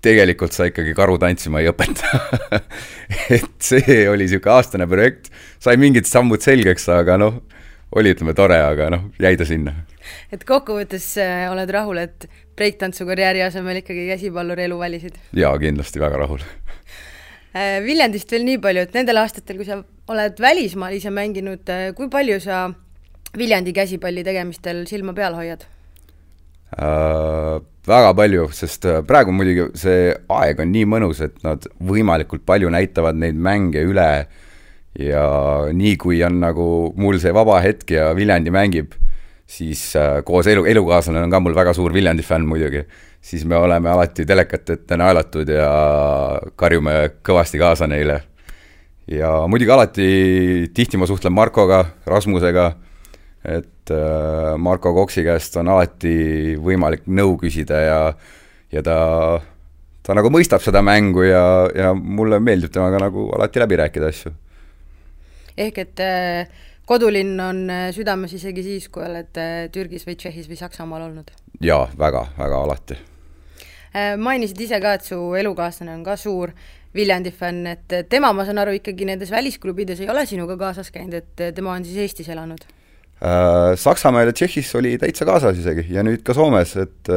tegelikult 0.00 0.54
sa 0.56 0.68
ikkagi 0.70 0.94
karu 0.96 1.18
tantsima 1.20 1.60
ei 1.60 1.68
õpeta 1.68 2.20
et 3.36 3.50
see 3.60 4.04
oli 4.08 4.24
niisugune 4.24 4.54
aastane 4.56 4.86
projekt, 4.88 5.28
sai 5.60 5.76
mingid 5.80 6.08
sammud 6.08 6.40
selgeks, 6.44 6.88
aga 6.94 7.18
noh, 7.20 7.42
oli 7.96 8.14
ütleme 8.14 8.34
tore, 8.38 8.56
aga 8.64 8.88
noh, 8.94 9.08
jäi 9.20 9.34
ta 9.36 9.46
sinna. 9.48 9.74
et 10.32 10.46
kokkuvõttes 10.48 11.10
äh, 11.20 11.44
oled 11.52 11.74
rahul, 11.74 12.00
et 12.00 12.28
breiktantsukarjääri 12.56 13.44
asemel 13.44 13.82
ikkagi 13.82 14.06
käsipalluri 14.14 14.68
elu 14.68 14.78
valisid? 14.80 15.20
jaa, 15.36 15.52
kindlasti 15.60 16.00
väga 16.00 16.24
rahul 16.24 16.44
Viljandist 17.54 18.30
veel 18.30 18.44
nii 18.46 18.60
palju, 18.62 18.84
et 18.86 18.94
nendel 18.94 19.18
aastatel, 19.18 19.58
kui 19.58 19.66
sa 19.66 19.80
oled 20.10 20.38
välismaal 20.42 20.94
ise 20.94 21.10
mänginud, 21.14 21.66
äh, 21.70 21.90
kui 21.96 22.10
palju 22.12 22.38
sa 22.42 22.68
Viljandi 23.36 23.74
käsipalli 23.74 24.24
tegemistel 24.26 24.84
silma 24.90 25.14
peal 25.16 25.36
hoiad 25.38 25.66
äh,? 26.78 27.58
Väga 27.90 28.10
palju, 28.12 28.44
sest 28.52 28.84
äh, 28.86 29.00
praegu 29.06 29.32
muidugi 29.32 29.70
see 29.80 30.10
aeg 30.30 30.58
on 30.62 30.68
nii 30.70 30.86
mõnus, 30.86 31.22
et 31.24 31.38
nad 31.42 31.64
võimalikult 31.80 32.44
palju 32.46 32.68
näitavad 32.70 33.16
neid 33.18 33.38
mänge 33.40 33.82
üle 33.88 34.08
ja 35.00 35.24
nii, 35.72 35.94
kui 35.98 36.20
on 36.26 36.36
nagu 36.42 36.66
mul 37.00 37.18
see 37.22 37.32
vaba 37.34 37.56
hetk 37.64 37.94
ja 37.96 38.10
Viljandi 38.14 38.52
mängib, 38.54 38.92
siis 39.48 39.88
äh, 39.98 40.20
koos 40.28 40.46
elu, 40.52 40.66
elukaaslane 40.70 41.24
on 41.24 41.32
ka 41.32 41.40
mul 41.40 41.56
väga 41.56 41.72
suur 41.74 41.94
Viljandi 41.96 42.26
fänn 42.26 42.46
muidugi 42.46 42.84
siis 43.20 43.44
me 43.44 43.56
oleme 43.56 43.90
alati 43.90 44.24
telekate 44.26 44.78
ette 44.78 44.96
naelatud 44.96 45.48
ja 45.48 45.70
karjume 46.56 46.96
kõvasti 47.26 47.60
kaasa 47.60 47.88
neile. 47.90 48.22
ja 49.10 49.30
muidugi 49.48 49.72
alati, 49.74 50.08
tihti 50.74 50.96
ma 50.96 51.06
suhtlen 51.06 51.34
Markoga, 51.34 51.84
Rasmusega, 52.06 52.66
et 53.44 53.90
äh, 53.90 54.56
Marko 54.58 54.92
Koksi 54.94 55.24
käest 55.26 55.56
on 55.58 55.68
alati 55.68 56.56
võimalik 56.62 57.08
nõu 57.08 57.36
küsida 57.40 57.80
ja, 57.82 57.98
ja 58.72 58.82
ta, 58.86 58.96
ta 60.06 60.14
nagu 60.14 60.30
mõistab 60.30 60.62
seda 60.62 60.82
mängu 60.86 61.26
ja, 61.26 61.42
ja 61.74 61.92
mulle 61.94 62.40
meeldib 62.40 62.72
temaga 62.72 63.02
nagu 63.02 63.28
alati 63.36 63.64
läbi 63.64 63.80
rääkida 63.82 64.14
asju. 64.14 64.32
ehk 65.56 65.78
et 65.78 66.06
äh 66.06 66.66
kodulinn 66.90 67.38
on 67.38 67.68
südames 67.94 68.32
isegi 68.34 68.64
siis, 68.66 68.88
kui 68.90 69.04
oled 69.06 69.38
Türgis 69.70 70.02
või 70.08 70.16
Tšehhis 70.18 70.48
või 70.50 70.58
Saksamaal 70.58 71.06
olnud? 71.10 71.30
jaa, 71.62 71.86
väga, 71.98 72.26
väga 72.38 72.64
alati 72.64 72.98
Äh, 72.98 73.09
mainisid 73.94 74.60
ise 74.66 74.78
ka, 74.82 74.94
et 74.98 75.06
su 75.06 75.18
elukaaslane 75.38 75.94
on 75.96 76.04
ka 76.06 76.16
suur 76.20 76.52
Viljandi 76.94 77.30
fänn, 77.30 77.66
et 77.70 77.94
tema, 78.10 78.32
ma 78.34 78.42
saan 78.46 78.58
aru, 78.58 78.72
ikkagi 78.80 79.06
nendes 79.06 79.30
välisklubides 79.30 80.00
ei 80.02 80.08
ole 80.10 80.24
sinuga 80.26 80.56
kaasas 80.58 80.90
käinud, 80.90 81.14
et 81.20 81.42
tema 81.54 81.76
on 81.76 81.86
siis 81.86 82.00
Eestis 82.02 82.30
elanud? 82.34 82.64
Äh, 83.22 83.76
Saksamaal 83.78 84.30
ja 84.30 84.34
Tšehhis 84.34 84.72
oli 84.78 84.96
täitsa 84.98 85.26
kaasas 85.28 85.58
isegi 85.60 85.86
ja 85.94 86.02
nüüd 86.06 86.24
ka 86.26 86.34
Soomes, 86.34 86.74
et 86.82 87.12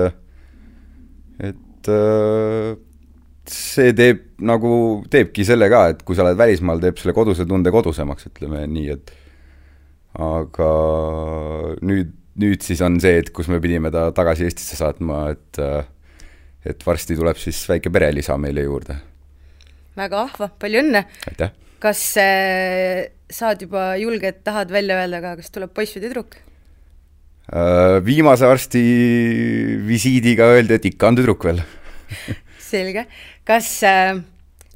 et 1.44 1.90
see 3.50 3.94
teeb 3.98 4.24
nagu, 4.46 4.74
teebki 5.12 5.46
selle 5.48 5.68
ka, 5.72 5.88
et 5.94 6.04
kui 6.08 6.16
sa 6.16 6.26
oled 6.26 6.40
välismaal, 6.40 6.82
teeb 6.84 7.00
selle 7.00 7.16
koduse 7.16 7.46
tunde 7.48 7.72
kodusemaks, 7.74 8.30
ütleme 8.32 8.64
nii, 8.72 8.94
et 8.96 9.14
aga 10.24 10.70
nüüd, 11.84 12.14
nüüd 12.40 12.64
siis 12.66 12.84
on 12.86 13.00
see, 13.04 13.18
et 13.24 13.34
kus 13.36 13.50
me 13.52 13.60
pidime 13.64 13.92
ta 13.94 14.10
tagasi 14.16 14.48
Eestisse 14.48 14.80
saatma, 14.80 15.26
et 15.34 15.60
äh, 15.62 15.84
et 16.66 16.86
varsti 16.86 17.18
tuleb 17.18 17.40
siis 17.40 17.60
väike 17.70 17.92
perelisa 17.94 18.38
meile 18.40 18.64
juurde. 18.66 18.96
väga 19.98 20.24
vahva, 20.24 20.50
palju 20.60 20.82
õnne! 20.84 21.04
aitäh! 21.32 21.54
kas 21.84 22.02
äh, 22.22 23.12
saad 23.32 23.64
juba 23.66 23.94
julge, 24.00 24.32
et 24.32 24.44
tahad 24.46 24.72
välja 24.72 25.02
öelda 25.02 25.22
ka, 25.24 25.36
kas 25.42 25.52
tuleb 25.54 25.74
poiss 25.76 25.96
või 25.98 26.06
tüdruk 26.08 26.38
äh,? 27.52 28.00
Viimase 28.06 28.48
arsti 28.48 28.84
visiidiga 29.88 30.48
öeldi, 30.56 30.78
et 30.80 30.92
ikka 30.94 31.12
on 31.12 31.20
tüdruk 31.20 31.48
veel 31.50 31.64
selge, 32.74 33.08
kas 33.48 33.70
äh, 33.88 34.16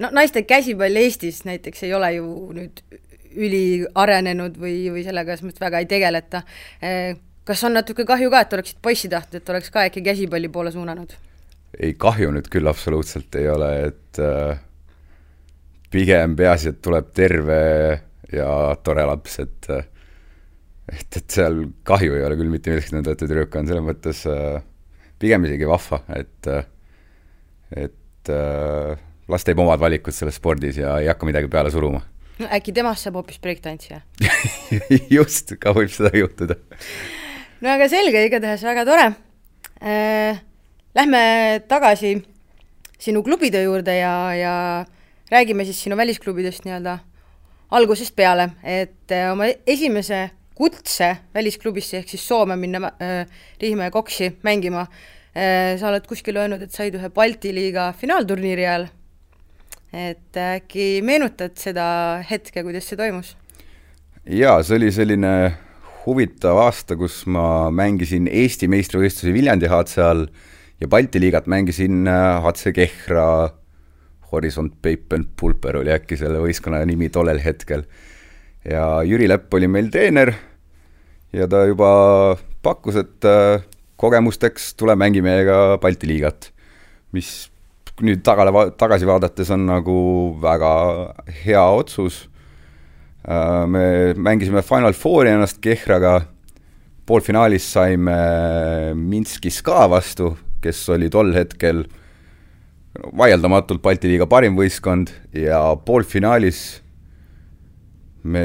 no 0.04 0.12
naiste 0.16 0.44
käsipall 0.48 1.04
Eestis 1.04 1.44
näiteks 1.48 1.86
ei 1.88 1.94
ole 1.98 2.12
ju 2.18 2.28
nüüd 2.58 2.84
üliarenenud 3.38 4.58
või, 4.60 4.88
või 4.92 5.04
sellega 5.06 5.36
selles 5.36 5.52
mõttes 5.52 5.64
väga 5.64 5.84
ei 5.84 5.90
tegeleta 5.90 6.44
äh,. 6.82 7.16
kas 7.48 7.64
on 7.64 7.78
natuke 7.78 8.04
kahju 8.04 8.28
ka, 8.34 8.44
et 8.44 8.54
oleksid 8.58 8.84
poissi 8.84 9.08
tahtnud, 9.08 9.40
et 9.40 9.50
oleks 9.54 9.72
ka 9.72 9.86
äkki 9.88 10.04
käsipalli 10.04 10.52
poole 10.52 10.74
suunanud? 10.76 11.16
Ei, 11.76 11.94
kahju 12.00 12.32
nüüd 12.36 12.48
küll 12.54 12.70
absoluutselt 12.70 13.36
ei 13.40 13.50
ole, 13.52 13.72
et 13.90 14.22
äh, 14.24 14.60
pigem 15.92 16.36
peaasi, 16.40 16.74
et 16.74 16.82
tuleb 16.84 17.12
terve 17.16 17.62
ja 18.34 18.50
tore 18.84 19.06
laps, 19.08 19.40
et 19.44 19.70
äh, 19.74 19.86
et, 20.88 21.20
et 21.20 21.38
seal 21.40 21.62
kahju 21.88 22.16
ei 22.16 22.26
ole 22.28 22.38
küll 22.40 22.52
mitte 22.52 22.72
millestki, 22.72 23.02
et 23.04 23.22
tüdruk 23.22 23.56
on 23.60 23.70
selles 23.70 23.86
mõttes 23.86 24.24
äh, 24.32 24.60
pigem 25.20 25.48
isegi 25.48 25.68
vahva, 25.70 26.02
et 26.16 26.52
äh, 26.52 26.68
et 27.76 28.32
äh, 28.32 28.96
las 29.28 29.44
teeb 29.44 29.60
omad 29.60 29.82
valikud 29.82 30.16
selles 30.16 30.38
spordis 30.40 30.80
ja 30.80 30.98
ei 31.02 31.10
hakka 31.12 31.28
midagi 31.28 31.52
peale 31.52 31.72
suruma. 31.74 32.02
no 32.40 32.50
äkki 32.54 32.74
temast 32.74 33.04
saab 33.04 33.20
hoopis 33.20 33.42
breiktantsija 33.44 34.02
just, 35.18 35.56
ka 35.60 35.74
võib 35.76 35.92
seda 35.92 36.14
juhtuda. 36.16 36.60
no 37.62 37.74
aga 37.74 37.90
selge, 37.92 38.24
igatahes 38.30 38.64
väga 38.64 38.86
tore 38.88 39.08
äh, 39.82 40.40
Lähme 40.98 41.62
tagasi 41.68 42.24
sinu 43.00 43.22
klubitöö 43.24 43.62
juurde 43.62 43.98
ja, 43.98 44.34
ja 44.36 44.86
räägime 45.32 45.66
siis 45.66 45.84
sinu 45.84 45.98
välisklubidest 45.98 46.66
nii-öelda 46.66 46.96
algusest 47.72 48.16
peale, 48.16 48.48
et 48.64 49.14
äh, 49.14 49.28
oma 49.32 49.46
esimese 49.68 50.24
kutse 50.58 51.12
välisklubisse 51.36 52.00
ehk 52.00 52.10
siis 52.10 52.24
Soome 52.28 52.58
minna 52.58 52.90
äh, 52.90 53.28
Riihimäe 53.62 53.92
Koksi 53.94 54.32
mängima 54.48 54.88
äh,, 54.88 55.78
sa 55.78 55.92
oled 55.92 56.10
kuskil 56.10 56.42
öelnud, 56.42 56.66
et 56.66 56.74
said 56.74 56.98
ühe 56.98 57.14
Balti 57.14 57.54
liiga 57.54 57.92
finaalturniiri 57.94 58.66
ajal. 58.66 58.90
et 59.94 60.42
äkki 60.48 60.90
meenutad 61.06 61.62
seda 61.62 61.86
hetke, 62.26 62.66
kuidas 62.66 62.90
see 62.90 62.98
toimus? 62.98 63.36
jaa, 64.26 64.64
see 64.64 64.82
oli 64.82 64.90
selline 64.92 65.38
huvitav 66.08 66.58
aasta, 66.66 66.98
kus 66.98 67.22
ma 67.30 67.70
mängisin 67.70 68.26
Eesti 68.32 68.66
meistrivõistlusi 68.66 69.38
Viljandi 69.38 69.70
HC 69.70 70.08
all 70.10 70.30
ja 70.82 70.88
Balti 70.88 71.22
liigat 71.22 71.48
mängisin 71.48 72.06
HC 72.08 72.68
äh, 72.68 72.74
Kehra, 72.74 73.50
Horisont 74.32 74.76
Papen 74.82 75.26
Pulper 75.40 75.80
oli 75.80 75.94
äkki 75.94 76.18
selle 76.20 76.42
võistkonna 76.44 76.84
nimi 76.86 77.10
tollel 77.10 77.40
hetkel. 77.44 77.86
ja 78.68 79.02
Jüri 79.08 79.30
Lepp 79.30 79.54
oli 79.54 79.68
meil 79.72 79.90
treener 79.92 80.34
ja 81.34 81.48
ta 81.48 81.64
juba 81.68 82.38
pakkus, 82.64 82.98
et 83.00 83.26
äh, 83.26 83.64
kogemusteks 83.98 84.74
tule 84.78 84.96
mängi 84.96 85.24
meiega 85.26 85.78
Balti 85.82 86.10
liigat, 86.10 86.52
mis 87.16 87.50
nüüd 88.04 88.22
tagale, 88.26 88.70
tagasi 88.78 89.08
vaadates 89.10 89.50
on 89.56 89.66
nagu 89.66 90.00
väga 90.42 90.72
hea 91.44 91.64
otsus. 91.80 92.28
Äh, 93.28 93.64
me 93.66 94.14
mängisime 94.14 94.62
Final 94.62 94.94
Fouri 94.94 95.34
ennast 95.34 95.62
Kehraga, 95.64 96.20
poolfinaalis 97.08 97.72
saime 97.74 98.20
Minskis 98.94 99.64
ka 99.64 99.88
vastu 99.90 100.36
kes 100.62 100.82
oli 100.94 101.10
tol 101.14 101.34
hetkel 101.36 101.86
vaieldamatult 103.18 103.82
Balti 103.84 104.10
liiga 104.10 104.28
parim 104.30 104.58
võistkond 104.58 105.12
ja 105.38 105.62
poolfinaalis 105.86 106.62
me 108.28 108.44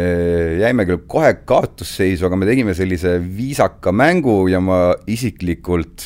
jäime 0.60 0.84
küll 0.86 1.02
kohe 1.10 1.32
kaotusseisu, 1.48 2.26
aga 2.28 2.38
me 2.38 2.46
tegime 2.46 2.74
sellise 2.76 3.16
viisaka 3.22 3.92
mängu 3.94 4.44
ja 4.50 4.60
ma 4.62 4.92
isiklikult, 5.10 6.04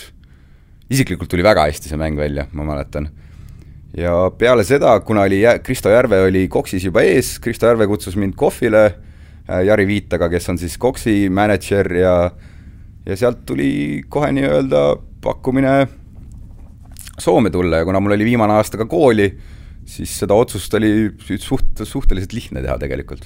isiklikult 0.93 1.31
tuli 1.33 1.45
väga 1.45 1.67
hästi 1.69 1.91
see 1.91 2.01
mäng 2.01 2.19
välja, 2.19 2.47
ma 2.57 2.65
mäletan. 2.65 3.11
ja 3.97 4.31
peale 4.39 4.65
seda, 4.65 4.99
kuna 5.01 5.27
oli 5.27 5.43
Kristo 5.65 5.91
Järve 5.91 6.23
oli 6.27 6.47
Koksis 6.49 6.85
juba 6.85 7.03
ees, 7.03 7.39
Kristo 7.41 7.67
Järve 7.67 7.87
kutsus 7.87 8.17
mind 8.17 8.37
kohvile, 8.37 8.95
Jari 9.47 9.87
Viitaga, 9.87 10.29
kes 10.29 10.49
on 10.49 10.59
siis 10.59 10.79
Coxi 10.79 11.29
mänedžer 11.31 11.93
ja 11.93 12.15
ja 13.07 13.17
sealt 13.17 13.45
tuli 13.47 14.03
kohe 14.11 14.33
nii-öelda 14.35 14.81
pakkumine 15.27 15.79
Soome 17.17 17.49
tulla 17.49 17.81
ja 17.81 17.87
kuna 17.89 18.01
mul 18.05 18.13
oli 18.13 18.27
viimane 18.29 18.59
aasta 18.59 18.77
ka 18.77 18.85
kooli, 18.91 19.31
siis 19.89 20.13
seda 20.21 20.37
otsust 20.37 20.75
oli 20.77 21.09
suht, 21.41 21.81
suhteliselt 21.89 22.35
lihtne 22.37 22.61
teha 22.61 22.77
tegelikult 22.83 23.25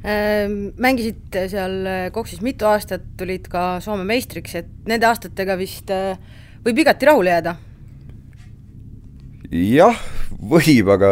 Ehm, 0.00 0.70
mängisid 0.80 1.36
seal 1.52 1.74
Koksis 2.14 2.40
mitu 2.40 2.64
aastat, 2.64 3.02
tulid 3.20 3.50
ka 3.52 3.82
Soome 3.84 4.06
meistriks, 4.08 4.54
et 4.56 4.70
nende 4.88 5.04
aastatega 5.04 5.58
vist 5.60 5.92
äh, 5.92 6.16
võib 6.64 6.80
igati 6.80 7.08
rahule 7.08 7.34
jääda? 7.34 7.58
jah, 9.50 9.98
võib, 10.30 10.88
aga 10.94 11.10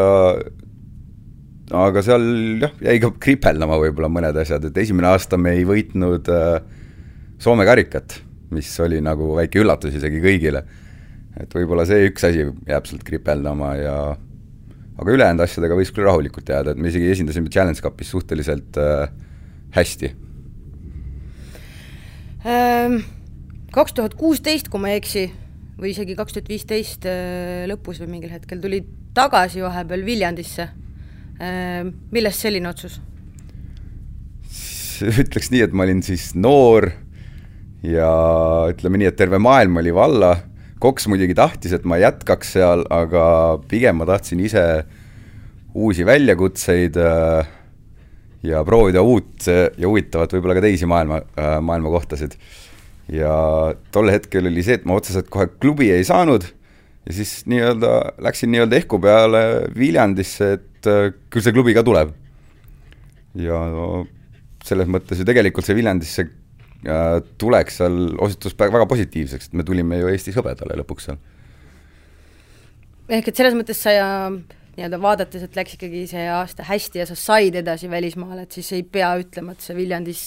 aga 1.74 2.04
seal 2.06 2.24
jah, 2.62 2.72
jäi 2.86 2.96
ka 3.02 3.10
kripeldama 3.20 3.76
võib-olla 3.82 4.08
mõned 4.14 4.40
asjad, 4.40 4.64
et 4.70 4.80
esimene 4.80 5.10
aasta 5.10 5.36
me 5.36 5.52
ei 5.58 5.68
võitnud 5.68 6.32
äh, 6.32 6.56
Soome 7.38 7.68
karikat, 7.68 8.22
mis 8.54 8.70
oli 8.80 9.00
nagu 9.04 9.34
väike 9.36 9.60
üllatus 9.62 9.96
isegi 9.98 10.22
kõigile. 10.24 10.64
et 11.38 11.52
võib-olla 11.54 11.84
see 11.86 12.08
üks 12.08 12.24
asi 12.26 12.42
jääb 12.42 12.86
sealt 12.88 13.04
kripeldama 13.06 13.74
ja 13.78 13.98
aga 14.98 15.14
ülejäänud 15.14 15.44
asjadega 15.44 15.76
võis 15.78 15.92
küll 15.94 16.08
rahulikult 16.08 16.48
jääda, 16.50 16.74
et 16.74 16.80
me 16.80 16.90
isegi 16.90 17.10
esindasime 17.12 17.50
Challenge 17.52 17.80
Cupis 17.82 18.10
suhteliselt 18.10 18.78
äh, 18.82 19.12
hästi. 19.76 20.10
Ehm, 22.48 23.00
kaks 23.74 23.94
tuhat 23.94 24.16
kuusteist, 24.18 24.70
kui 24.72 24.82
ma 24.82 24.90
ei 24.92 24.98
eksi, 24.98 25.28
või 25.78 25.92
isegi 25.92 26.16
kaks 26.18 26.34
tuhat 26.34 26.50
viisteist 26.50 27.06
äh, 27.06 27.66
lõpus 27.70 28.02
või 28.02 28.16
mingil 28.16 28.34
hetkel 28.34 28.62
tulid 28.62 28.88
tagasi 29.14 29.62
vahepeal 29.62 30.02
Viljandisse. 30.06 30.70
Ehm, 31.38 31.94
millest 32.14 32.46
selline 32.46 32.70
otsus? 32.72 33.00
ütleks 34.98 35.52
nii, 35.52 35.60
et 35.62 35.74
ma 35.78 35.84
olin 35.84 36.00
siis 36.02 36.32
noor 36.34 36.88
ja 37.86 38.12
ütleme 38.72 39.00
nii, 39.00 39.10
et 39.12 39.18
terve 39.18 39.38
maailm 39.42 39.78
oli 39.82 39.94
valla 39.94 40.36
Koks 40.78 41.08
muidugi 41.10 41.34
tahtis, 41.34 41.72
et 41.74 41.86
ma 41.90 41.96
jätkaks 41.98 42.52
seal, 42.54 42.84
aga 42.94 43.22
pigem 43.70 43.96
ma 43.98 44.06
tahtsin 44.06 44.38
ise 44.46 44.62
uusi 45.74 46.06
väljakutseid 46.06 46.94
äh, 47.02 47.48
ja 48.46 48.62
proovida 48.66 49.02
uut 49.02 49.48
ja 49.48 49.88
huvitavat, 49.88 50.36
võib-olla 50.36 50.54
ka 50.58 50.62
teisi 50.62 50.86
maailma, 50.86 51.18
äh, 51.34 51.56
maailmakohtasid. 51.66 52.38
ja 53.10 53.32
tol 53.90 54.12
hetkel 54.12 54.46
oli 54.46 54.62
see, 54.62 54.78
et 54.78 54.86
ma 54.86 54.98
otseselt 55.00 55.30
kohe 55.32 55.48
klubi 55.58 55.90
ei 55.90 56.06
saanud 56.06 56.46
ja 57.08 57.14
siis 57.16 57.40
nii-öelda 57.50 57.92
läksin 58.22 58.52
nii-öelda 58.52 58.78
ehku 58.78 59.00
peale 59.02 59.42
Viljandisse, 59.74 60.52
et 60.60 60.90
äh, 60.90 61.10
küll 61.32 61.42
see 61.42 61.56
klubi 61.56 61.74
ka 61.74 61.82
tuleb. 61.82 62.14
ja 63.34 63.64
no, 63.72 64.06
selles 64.64 64.86
mõttes 64.86 65.18
ju 65.18 65.26
tegelikult 65.26 65.66
see 65.66 65.78
Viljandisse 65.78 66.28
tulek 67.38 67.72
seal 67.74 68.14
osutus 68.22 68.54
väga 68.58 68.86
positiivseks, 68.86 69.48
et 69.48 69.58
me 69.58 69.64
tulime 69.66 69.98
ju 69.98 70.12
Eestis 70.12 70.36
hõbedale 70.38 70.76
lõpuks 70.78 71.08
seal. 71.08 71.18
ehk 73.08 73.28
et 73.28 73.36
selles 73.36 73.56
mõttes 73.58 73.80
sa 73.82 73.94
ja 73.94 74.08
nii-öelda 74.30 75.00
vaadates, 75.02 75.42
et 75.42 75.56
läks 75.58 75.74
ikkagi 75.74 76.04
see 76.06 76.28
aasta 76.30 76.62
hästi 76.68 77.02
ja 77.02 77.06
sa 77.08 77.16
said 77.18 77.56
edasi 77.58 77.90
välismaale, 77.90 78.44
et 78.46 78.54
siis 78.54 78.70
ei 78.76 78.84
pea 78.86 79.10
ütlema, 79.18 79.56
et 79.56 79.64
see 79.64 79.74
Viljandis 79.74 80.22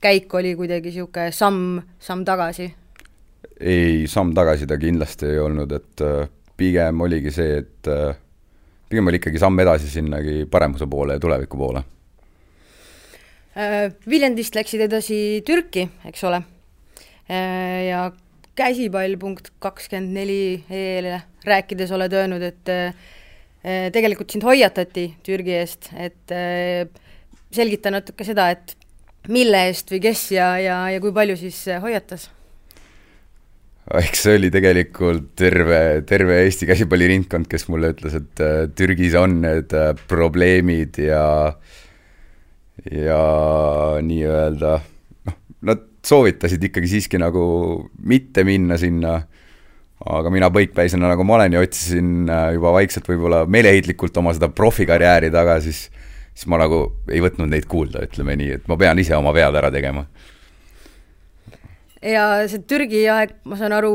käik 0.00 0.32
oli 0.34 0.54
kuidagi 0.56 0.88
niisugune 0.88 1.28
samm, 1.36 1.82
samm 2.00 2.24
tagasi? 2.24 2.70
ei, 3.60 4.06
samm 4.08 4.32
tagasi 4.34 4.66
ta 4.66 4.80
kindlasti 4.80 5.28
ei 5.34 5.38
olnud, 5.38 5.72
et 5.76 6.04
äh, 6.06 6.28
pigem 6.56 7.04
oligi 7.04 7.34
see, 7.34 7.60
et 7.60 7.92
äh, 7.92 8.16
pigem 8.88 9.12
oli 9.12 9.20
ikkagi 9.20 9.42
samm 9.42 9.60
edasi 9.60 9.92
sinnagi 9.92 10.46
paremuse 10.50 10.88
poole 10.88 11.18
ja 11.18 11.20
tuleviku 11.20 11.60
poole 11.60 11.84
Viljandist 13.54 14.54
läksid 14.54 14.84
edasi 14.84 15.16
Türki, 15.46 15.88
eks 16.06 16.22
ole, 16.28 16.38
äh, 17.26 17.88
ja 17.88 18.04
käsipall 18.54 19.16
punkt 19.18 19.50
kakskümmend 19.62 20.14
neli 20.14 20.42
EL-ile 20.70 21.18
rääkides 21.46 21.90
oled 21.96 22.14
öelnud, 22.14 22.44
et 22.46 22.70
äh, 22.70 23.90
tegelikult 23.90 24.30
sind 24.30 24.46
hoiatati 24.46 25.08
Türgi 25.26 25.56
eest, 25.58 25.90
et 25.98 26.32
selgita 27.50 27.90
natuke 27.92 28.24
seda, 28.24 28.46
et 28.54 28.76
mille 29.28 29.66
eest 29.68 29.90
või 29.92 30.00
kes 30.06 30.22
ja, 30.32 30.54
ja, 30.62 30.78
ja 30.94 31.02
kui 31.02 31.12
palju 31.12 31.36
siis 31.40 31.58
hoiatas? 31.82 32.30
eks 33.98 34.22
see 34.22 34.38
oli 34.38 34.52
tegelikult 34.54 35.32
terve, 35.34 36.00
terve 36.06 36.38
Eesti 36.44 36.68
käsipalliringkond, 36.70 37.50
kes 37.50 37.66
mulle 37.68 37.90
ütles, 37.96 38.14
et 38.14 38.42
Türgis 38.78 39.16
on 39.18 39.40
need 39.42 39.74
probleemid 40.08 41.00
ja 41.02 41.24
äh, 41.50 41.78
ja 42.88 43.22
nii-öelda 44.04 44.74
noh, 45.28 45.38
nad 45.68 45.86
soovitasid 46.06 46.62
ikkagi 46.70 46.88
siiski 46.94 47.20
nagu 47.20 47.42
mitte 48.08 48.44
minna 48.48 48.78
sinna, 48.80 49.18
aga 50.00 50.32
mina 50.32 50.48
põikpäisena, 50.52 51.10
nagu 51.12 51.26
ma 51.28 51.36
olen 51.36 51.58
ja 51.58 51.64
otsisin 51.64 52.30
äh, 52.30 52.52
juba 52.56 52.72
vaikselt 52.78 53.08
võib-olla 53.10 53.42
meeleheitlikult 53.50 54.16
oma 54.22 54.32
seda 54.36 54.48
profikarjääri 54.48 55.32
taga, 55.34 55.58
siis 55.64 55.88
siis 56.34 56.48
ma 56.48 56.60
nagu 56.60 56.84
ei 57.10 57.20
võtnud 57.20 57.50
neid 57.50 57.66
kuulda, 57.70 58.04
ütleme 58.06 58.36
nii, 58.40 58.54
et 58.60 58.68
ma 58.70 58.78
pean 58.80 58.98
ise 59.02 59.16
oma 59.16 59.32
vead 59.36 59.56
ära 59.60 59.70
tegema. 59.72 60.06
ja 62.00 62.46
see 62.48 62.62
Türgi 62.64 63.04
aeg, 63.12 63.34
ma 63.44 63.58
saan 63.60 63.74
aru, 63.76 63.92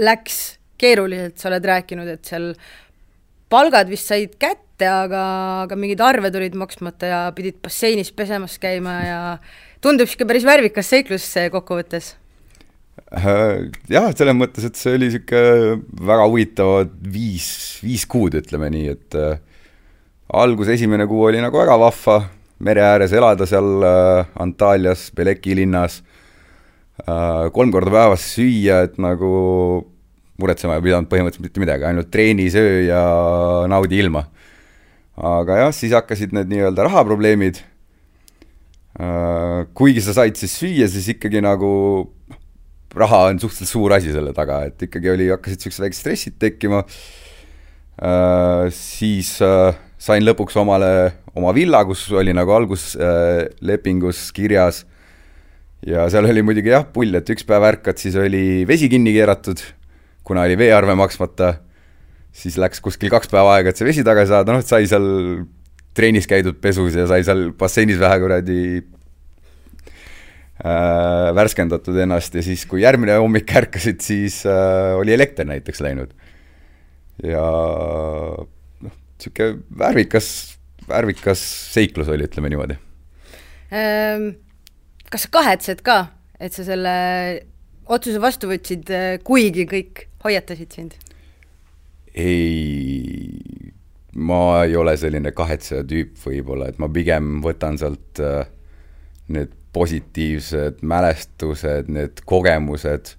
läks 0.00 0.58
keeruliselt, 0.80 1.36
sa 1.36 1.50
oled 1.50 1.66
rääkinud, 1.68 2.08
et 2.08 2.24
seal 2.24 2.52
palgad 3.52 3.90
vist 3.90 4.08
said 4.08 4.38
kätte, 4.40 4.64
kätte, 4.78 4.86
aga, 4.86 5.22
aga 5.66 5.76
mingid 5.76 6.00
arved 6.00 6.34
olid 6.38 6.54
maksmata 6.54 7.06
ja 7.06 7.20
pidid 7.34 7.58
basseinis 7.62 8.12
pesemas 8.14 8.58
käima 8.58 8.94
ja 9.02 9.20
tundub 9.82 10.06
niisugune 10.06 10.28
päris 10.28 10.46
värvikas 10.46 10.88
seiklus 10.88 11.26
kokkuvõttes. 11.50 12.14
Äh, 13.14 13.70
jah, 13.88 14.10
selles 14.14 14.36
mõttes, 14.36 14.64
et 14.64 14.76
see 14.76 14.94
oli 14.94 15.08
niisugune 15.08 15.82
väga 16.06 16.28
huvitav 16.28 16.88
viis, 17.02 17.80
viis 17.82 18.06
kuud, 18.06 18.38
ütleme 18.38 18.70
nii, 18.70 18.94
et 18.94 19.18
äh, 19.18 19.38
algus, 20.30 20.68
esimene 20.68 21.08
kuu 21.08 21.26
oli 21.28 21.42
nagu 21.42 21.58
väga 21.58 21.78
vahva, 21.78 22.20
mere 22.62 22.82
ääres 22.82 23.12
elada 23.14 23.46
seal 23.46 23.82
äh, 23.82 24.30
Antalyas, 24.38 25.10
Beleki 25.14 25.58
linnas 25.58 26.02
kolm 27.54 27.70
korda 27.70 27.92
päevas 27.94 28.24
süüa, 28.34 28.80
et 28.88 28.96
nagu 28.98 29.28
muretsema 30.42 30.74
ei 30.74 30.82
pidanud 30.82 31.06
põhimõtteliselt 31.06 31.44
mitte 31.46 31.62
midagi, 31.62 31.86
ainult 31.86 32.08
treeni, 32.10 32.48
söö 32.50 32.80
ja 32.88 33.02
naudi 33.70 34.00
ilma 34.02 34.24
aga 35.18 35.58
jah, 35.64 35.72
siis 35.74 35.94
hakkasid 35.96 36.34
need 36.36 36.50
nii-öelda 36.52 36.86
rahaprobleemid. 36.86 37.60
Äh, 38.98 39.66
kuigi 39.78 40.02
sa 40.02 40.14
said 40.16 40.38
siis 40.38 40.54
süüa, 40.58 40.88
siis 40.90 41.10
ikkagi 41.14 41.42
nagu 41.44 41.70
raha 42.98 43.28
on 43.28 43.40
suhteliselt 43.42 43.70
suur 43.70 43.94
asi 43.94 44.14
selle 44.14 44.32
taga, 44.34 44.62
et 44.70 44.86
ikkagi 44.88 45.10
oli, 45.12 45.28
hakkasid 45.30 45.66
siuksed 45.66 45.84
väiksed 45.84 46.02
stressid 46.02 46.38
tekkima. 46.42 46.84
Äh, 47.98 48.68
siis 48.74 49.36
äh, 49.44 49.74
sain 49.98 50.22
lõpuks 50.26 50.56
omale 50.58 50.92
oma 51.38 51.52
villa, 51.54 51.82
kus 51.86 52.06
oli 52.14 52.34
nagu 52.34 52.54
alguslepingus 52.54 54.28
kirjas. 54.34 54.84
ja 55.86 56.08
seal 56.10 56.26
oli 56.26 56.42
muidugi 56.42 56.72
jah, 56.72 56.86
pull, 56.90 57.14
et 57.14 57.30
üks 57.30 57.46
päev 57.46 57.66
ärkad, 57.68 57.98
siis 57.98 58.16
oli 58.18 58.64
vesi 58.66 58.88
kinni 58.90 59.12
keeratud, 59.14 59.62
kuna 60.26 60.46
oli 60.46 60.58
veearve 60.58 60.94
maksmata 60.98 61.54
siis 62.34 62.58
läks 62.60 62.82
kuskil 62.84 63.10
kaks 63.12 63.30
päeva 63.32 63.56
aega, 63.56 63.72
et 63.72 63.80
see 63.80 63.88
vesi 63.88 64.04
tagasi 64.06 64.32
saada, 64.32 64.54
noh, 64.54 64.64
sai 64.64 64.86
seal 64.90 65.06
trennis 65.98 66.28
käidud 66.30 66.60
pesus 66.62 66.96
ja 66.96 67.08
sai 67.10 67.24
seal 67.26 67.48
basseinis 67.58 67.98
vähe 68.00 68.18
kuradi 68.22 68.60
äh, 70.62 71.30
värskendatud 71.38 71.98
ennast 72.04 72.36
ja 72.38 72.44
siis, 72.46 72.66
kui 72.70 72.84
järgmine 72.84 73.18
hommik 73.18 73.50
ärkasid, 73.62 74.00
siis 74.04 74.44
äh, 74.46 74.94
oli 74.98 75.14
elekter 75.16 75.48
näiteks 75.48 75.82
läinud. 75.84 76.14
ja 77.24 77.46
noh, 78.84 78.94
niisugune 79.18 79.78
värvikas, 79.80 80.28
värvikas 80.88 81.42
seiklus 81.74 82.12
oli, 82.14 82.28
ütleme 82.30 82.52
niimoodi 82.52 82.78
ähm,. 83.74 84.30
kas 85.10 85.26
sa 85.26 85.34
kahetsed 85.40 85.82
ka, 85.82 85.98
et 86.38 86.54
sa 86.54 86.62
selle 86.68 86.94
otsuse 87.88 88.20
vastu 88.22 88.50
võtsid, 88.50 88.92
kuigi 89.26 89.64
kõik 89.66 90.06
hoiatasid 90.22 90.76
sind? 90.76 90.94
Ei, 92.18 93.52
ma 94.18 94.64
ei 94.64 94.76
ole 94.76 94.96
selline 94.98 95.32
kahetseja 95.36 95.84
tüüp 95.86 96.18
võib-olla, 96.24 96.70
et 96.70 96.80
ma 96.82 96.90
pigem 96.92 97.38
võtan 97.44 97.78
sealt 97.80 98.22
äh, 98.24 98.48
need 99.34 99.54
positiivsed 99.76 100.82
mälestused, 100.88 101.90
need 101.92 102.22
kogemused. 102.28 103.14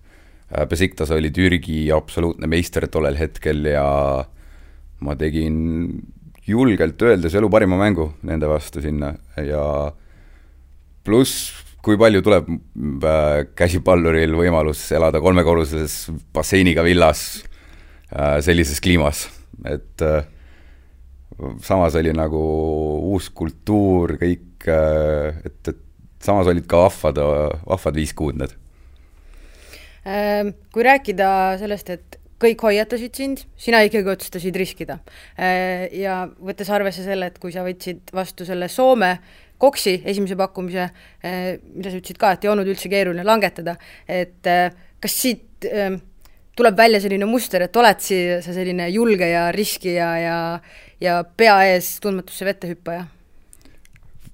Äh,, 0.49 0.65
Besiktas 0.69 1.13
oli 1.15 1.31
Türgi 1.31 1.87
absoluutne 1.95 2.49
meister 2.51 2.87
tollel 2.91 3.19
hetkel 3.19 3.63
ja 3.71 3.87
ma 4.99 5.15
tegin 5.15 5.59
julgelt 6.49 7.01
öeldes 7.05 7.35
elu 7.37 7.49
parima 7.53 7.77
mängu 7.79 8.09
nende 8.25 8.49
vastu 8.49 8.81
sinna 8.83 9.13
ja 9.45 9.63
pluss, 11.05 11.53
kui 11.85 11.95
palju 12.01 12.23
tuleb 12.25 12.49
äh, 12.51 13.45
käsipalluril 13.55 14.35
võimalus 14.35 14.81
elada 14.97 15.21
kolmekorruses 15.23 16.09
basseiniga 16.35 16.83
villas 16.83 17.45
sellises 18.41 18.81
kliimas, 18.81 19.27
et 19.69 20.03
äh, 20.05 20.23
samas 21.65 21.97
oli 21.99 22.13
nagu 22.15 22.41
uus 23.11 23.29
kultuur, 23.35 24.15
kõik, 24.19 24.65
et, 24.65 25.59
et 25.71 26.23
samas 26.23 26.49
olid 26.51 26.67
ka 26.69 26.85
vahvad, 26.87 27.21
vahvad 27.67 27.99
viis 27.99 28.15
kuud 28.17 28.39
need. 28.41 28.55
Ehm, 30.09 30.55
kui 30.73 30.83
rääkida 30.85 31.29
sellest, 31.61 31.91
et 31.93 32.19
kõik 32.39 32.63
hoiatasid 32.63 33.15
sind, 33.15 33.43
sina 33.59 33.81
ikkagi 33.83 34.11
otsustasid 34.13 34.55
riskida. 34.55 34.99
Ja 35.91 36.21
võttes 36.39 36.69
arvesse 36.71 37.03
selle, 37.03 37.27
et 37.27 37.39
kui 37.41 37.51
sa 37.51 37.65
võtsid 37.65 38.13
vastu 38.15 38.47
selle 38.47 38.69
Soome 38.71 39.17
koksi 39.59 39.97
esimese 40.07 40.37
pakkumise, 40.39 40.85
mida 41.19 41.91
sa 41.91 41.99
ütlesid 41.99 42.19
ka, 42.21 42.31
et 42.31 42.47
ei 42.47 42.51
olnud 42.53 42.69
üldse 42.71 42.91
keeruline 42.91 43.25
langetada, 43.27 43.75
et 44.07 44.47
kas 45.03 45.17
siit 45.19 45.67
tuleb 46.59 46.77
välja 46.77 46.99
selline 47.03 47.27
muster, 47.29 47.63
et 47.65 47.79
oled 47.79 48.03
sa 48.03 48.55
selline 48.55 48.89
julge 48.91 49.29
ja 49.29 49.47
riskija 49.55 50.09
ja, 50.19 50.41
ja 51.01 51.21
pea 51.23 51.55
ees 51.71 51.95
tundmatusse 52.03 52.47
vette 52.47 52.69
hüppaja? 52.73 53.07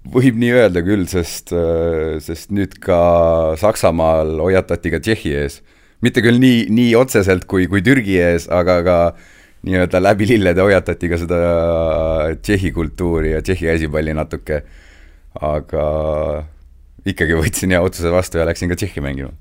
võib 0.06 0.36
nii 0.38 0.52
öelda 0.54 0.84
küll, 0.86 1.08
sest, 1.10 1.50
sest 2.22 2.52
nüüd 2.54 2.76
ka 2.84 2.98
Saksamaal 3.58 4.36
hoiatati 4.38 4.92
ka 4.94 5.00
Tšehhi 5.02 5.32
ees. 5.40 5.62
mitte 6.06 6.22
küll 6.22 6.38
nii, 6.42 6.68
nii 6.70 6.92
otseselt 7.00 7.48
kui, 7.50 7.66
kui 7.72 7.82
Türgi 7.86 8.20
ees, 8.22 8.46
aga 8.54 8.76
ka 8.86 8.98
nii-öelda 9.66 10.02
läbi 10.04 10.28
lillede 10.30 10.62
hoiatati 10.62 11.10
ka 11.10 11.18
seda 11.22 11.40
Tšehhi 12.38 12.74
kultuuri 12.76 13.34
ja 13.34 13.42
Tšehhi 13.42 13.72
käsipalli 13.72 14.14
natuke. 14.14 14.62
aga 15.36 15.88
ikkagi 17.06 17.36
võtsin 17.36 17.74
hea 17.74 17.82
otsuse 17.84 18.14
vastu 18.14 18.40
ja 18.40 18.46
läksin 18.48 18.70
ka 18.70 18.78
Tšehhi 18.78 19.02
mängima 19.04 19.34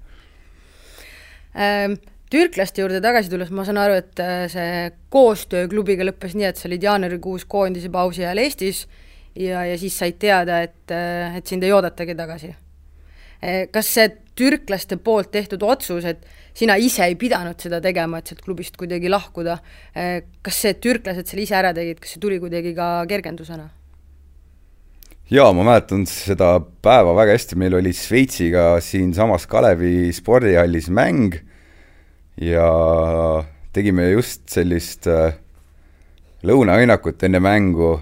ähm 1.54 2.00
türklaste 2.34 2.82
juurde 2.82 3.00
tagasi 3.04 3.30
tulles 3.30 3.52
ma 3.54 3.64
saan 3.66 3.78
aru, 3.78 3.98
et 4.02 4.20
äh, 4.22 4.44
see 4.50 4.90
koostöö 5.12 5.68
klubiga 5.70 6.06
lõppes 6.06 6.34
nii, 6.34 6.48
et 6.50 6.58
sa 6.58 6.68
olid 6.68 6.82
jaanuarikuus 6.82 7.46
koondise 7.50 7.90
pausi 7.94 8.24
ajal 8.24 8.42
Eestis 8.42 8.84
ja, 9.38 9.62
ja 9.68 9.78
siis 9.78 9.94
said 10.00 10.18
teada, 10.22 10.60
et, 10.66 10.82
äh, 10.90 11.38
et 11.38 11.50
sind 11.50 11.64
ei 11.66 11.74
oodatagi 11.74 12.16
tagasi. 12.18 12.50
Äh, 13.44 13.60
kas 13.74 13.92
see 13.94 14.08
türklaste 14.34 14.98
poolt 14.98 15.30
tehtud 15.34 15.62
otsus, 15.62 16.08
et 16.10 16.26
sina 16.58 16.74
ise 16.80 17.06
ei 17.06 17.14
pidanud 17.18 17.60
seda 17.62 17.78
tegema, 17.82 18.18
et 18.18 18.30
sealt 18.30 18.42
klubist 18.42 18.74
kuidagi 18.78 19.10
lahkuda, 19.10 19.60
kas 20.42 20.58
see, 20.58 20.74
türklased 20.74 21.30
selle 21.30 21.44
ise 21.46 21.54
ära 21.58 21.70
tegid, 21.74 22.00
kas 22.02 22.16
see 22.16 22.22
tuli 22.22 22.40
kuidagi 22.42 22.74
ka 22.74 22.88
kergendusena? 23.10 23.68
jaa, 25.30 25.52
ma 25.54 25.64
mäletan 25.70 26.02
seda 26.10 26.56
päeva 26.82 27.14
väga 27.16 27.38
hästi, 27.38 27.58
meil 27.62 27.78
oli 27.78 27.94
Šveitsiga 27.94 28.72
siinsamas 28.82 29.46
Kalevi 29.50 30.10
spordihallis 30.14 30.90
mäng 30.90 31.38
ja 32.40 32.68
tegime 33.74 34.08
just 34.12 34.48
sellist 34.52 35.08
äh, 35.10 35.36
lõunaõinakut 36.46 37.22
enne 37.26 37.40
mängu 37.42 37.96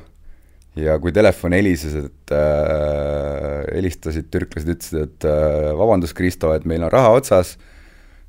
ja 0.79 0.97
kui 1.01 1.13
telefon 1.13 1.57
helises, 1.57 1.95
et 2.07 2.35
äh, 2.35 3.63
helistasid 3.75 4.31
türklased, 4.33 4.73
ütlesid, 4.73 5.05
et 5.07 5.29
äh, 5.29 5.69
vabandust, 5.79 6.17
Kristo, 6.17 6.53
et 6.57 6.67
meil 6.69 6.85
on 6.85 6.93
raha 6.93 7.13
otsas, 7.19 7.57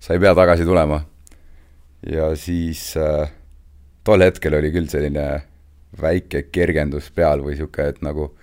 sa 0.03 0.15
ei 0.15 0.21
pea 0.23 0.33
tagasi 0.37 0.67
tulema. 0.67 1.03
ja 2.03 2.33
siis 2.35 2.97
äh, 2.99 3.31
tol 4.03 4.25
hetkel 4.25 4.57
oli 4.59 4.73
küll 4.73 4.89
selline 4.91 5.27
väike 6.01 6.49
kergendus 6.51 7.11
peal 7.15 7.39
või 7.45 7.53
niisugune, 7.53 7.93
et 7.93 8.01
nagu, 8.03 8.33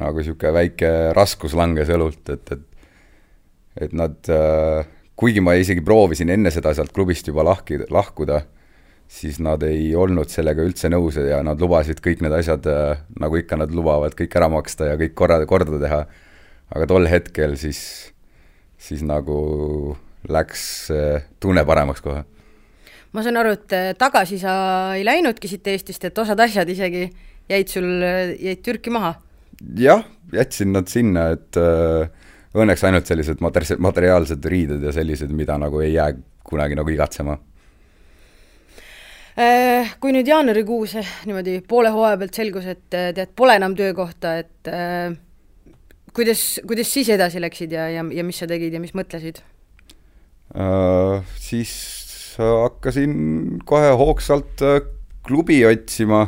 nagu 0.00 0.20
niisugune 0.20 0.52
väike 0.58 0.90
raskus 1.16 1.56
langes 1.56 1.88
õlult, 1.88 2.28
et, 2.28 2.52
et 2.52 2.68
et 3.80 3.92
nad 3.96 4.28
äh, 4.28 4.84
kuigi 5.18 5.42
ma 5.44 5.54
isegi 5.58 5.84
proovisin 5.84 6.32
enne 6.32 6.50
seda 6.54 6.72
sealt 6.76 6.92
klubist 6.94 7.28
juba 7.28 7.44
lahki, 7.46 7.80
lahkuda, 7.92 8.42
siis 9.12 9.38
nad 9.44 9.62
ei 9.66 9.92
olnud 9.98 10.30
sellega 10.32 10.64
üldse 10.64 10.88
nõus 10.92 11.18
ja 11.20 11.42
nad 11.44 11.60
lubasid 11.60 12.00
kõik 12.04 12.22
need 12.24 12.34
asjad, 12.36 12.66
äh, 12.70 13.02
nagu 13.20 13.38
ikka 13.40 13.58
nad 13.60 13.74
lubavad, 13.74 14.16
kõik 14.18 14.36
ära 14.38 14.48
maksta 14.52 14.92
ja 14.92 15.00
kõik 15.00 15.16
korra, 15.18 15.42
korda 15.46 15.80
teha. 15.82 16.04
aga 16.72 16.86
tol 16.88 17.06
hetkel 17.06 17.56
siis, 17.60 18.12
siis 18.80 19.02
nagu 19.04 19.96
läks 20.28 20.88
tunne 21.40 21.64
paremaks 21.68 22.00
kohe. 22.00 22.24
ma 23.12 23.22
saan 23.22 23.36
aru, 23.36 23.52
et 23.58 23.76
äh, 23.76 23.92
tagasi 23.98 24.38
sa 24.40 24.94
ei 24.96 25.04
läinudki 25.04 25.48
siit 25.48 25.66
Eestist, 25.66 26.04
et 26.04 26.18
osad 26.18 26.40
asjad 26.40 26.68
isegi 26.68 27.10
jäid 27.50 27.68
sul, 27.68 27.90
jäid 28.40 28.64
Türki 28.64 28.90
maha? 28.90 29.14
jah, 29.76 30.04
jätsin 30.32 30.72
nad 30.72 30.88
sinna, 30.88 31.28
et 31.36 31.56
äh, 31.60 32.08
õnneks 32.54 32.84
ainult 32.84 33.08
sellised 33.08 33.40
mater-, 33.44 33.78
materiaalsed 33.80 34.44
riided 34.44 34.84
ja 34.84 34.92
sellised, 34.94 35.32
mida 35.36 35.56
nagu 35.60 35.80
ei 35.80 35.94
jää 35.94 36.12
kunagi 36.44 36.76
nagu 36.76 36.92
igatsema. 36.92 37.38
Äh, 39.32 39.94
kui 39.96 40.12
nüüd 40.12 40.28
jaanuarikuus 40.28 40.98
eh, 41.00 41.12
niimoodi 41.24 41.62
poole 41.64 41.88
hooaja 41.94 42.18
pealt 42.20 42.36
selgus, 42.36 42.66
et 42.68 42.96
äh, 42.98 43.14
tead, 43.16 43.30
pole 43.36 43.54
enam 43.56 43.72
töökohta, 43.78 44.34
et 44.42 44.68
äh, 44.68 45.14
kuidas, 46.12 46.60
kuidas 46.68 46.92
siis 46.92 47.08
edasi 47.14 47.40
läksid 47.40 47.72
ja, 47.72 47.86
ja, 47.94 48.04
ja 48.12 48.26
mis 48.28 48.42
sa 48.42 48.48
tegid 48.50 48.76
ja 48.76 48.82
mis 48.82 48.92
mõtlesid 48.96 49.40
äh,? 50.52 51.24
Siis 51.40 51.72
hakkasin 52.36 53.14
kohe 53.68 53.88
hoogsalt 53.96 54.60
klubi 55.24 55.62
otsima 55.64 56.26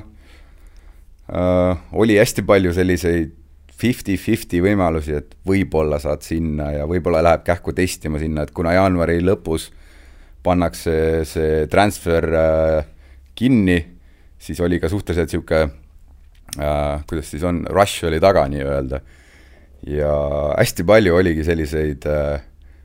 äh,, 1.28 1.84
oli 1.92 2.16
hästi 2.16 2.44
palju 2.48 2.72
selliseid 2.72 3.36
fifty-fifty 3.84 4.62
võimalusi, 4.64 5.18
et 5.18 5.34
võib-olla 5.46 5.98
saad 6.00 6.24
sinna 6.24 6.70
ja 6.72 6.86
võib-olla 6.88 7.20
läheb 7.24 7.44
kähku 7.44 7.74
testima 7.76 8.20
sinna, 8.22 8.46
et 8.46 8.54
kuna 8.56 8.72
jaanuari 8.76 9.18
lõpus 9.20 9.68
pannakse 10.44 10.94
see 11.28 11.64
transfer 11.72 12.28
äh, 12.38 12.86
kinni, 13.36 13.78
siis 14.40 14.60
oli 14.64 14.80
ka 14.80 14.88
suhteliselt 14.92 15.32
niisugune 15.32 15.68
äh,, 16.60 17.04
kuidas 17.08 17.30
siis 17.32 17.44
on, 17.44 17.64
rush 17.72 18.06
oli 18.08 18.20
taga 18.22 18.46
nii-öelda. 18.52 19.00
ja 19.84 20.12
hästi 20.56 20.84
palju 20.88 21.16
oligi 21.16 21.44
selliseid 21.44 22.08
äh,, 22.08 22.40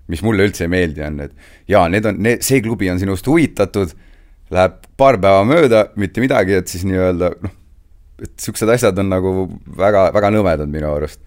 mis 0.10 0.24
mulle 0.26 0.48
üldse 0.50 0.66
ei 0.66 0.74
meeldi, 0.74 1.04
on, 1.06 1.20
et 1.28 1.34
jaa, 1.70 1.86
need 1.92 2.08
on, 2.10 2.20
need, 2.26 2.44
see 2.44 2.64
klubi 2.66 2.90
on 2.92 3.00
sinust 3.00 3.28
huvitatud, 3.30 3.94
läheb 4.52 4.80
paar 4.98 5.20
päeva 5.22 5.46
mööda, 5.46 5.86
mitte 6.02 6.24
midagi, 6.24 6.58
et 6.60 6.72
siis 6.72 6.84
nii-öelda 6.90 7.36
noh, 7.44 7.59
et 8.20 8.34
niisugused 8.36 8.74
asjad 8.76 9.00
on 9.02 9.10
nagu 9.12 9.34
väga, 9.80 10.10
väga 10.16 10.34
nõmedad 10.36 10.72
minu 10.72 10.92
arust 10.92 11.22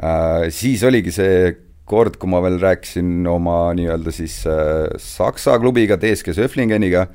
äh,. 0.00 0.48
siis 0.54 0.82
oligi 0.88 1.14
see 1.14 1.52
kord, 1.88 2.16
kui 2.20 2.30
ma 2.30 2.40
veel 2.44 2.60
rääkisin 2.62 3.26
oma 3.28 3.72
nii-öelda 3.76 4.14
siis 4.14 4.42
äh, 4.48 4.88
Saksa 5.02 5.58
klubiga, 5.60 5.98
TSG 6.00 6.34
Söflingeniga, 6.36 7.06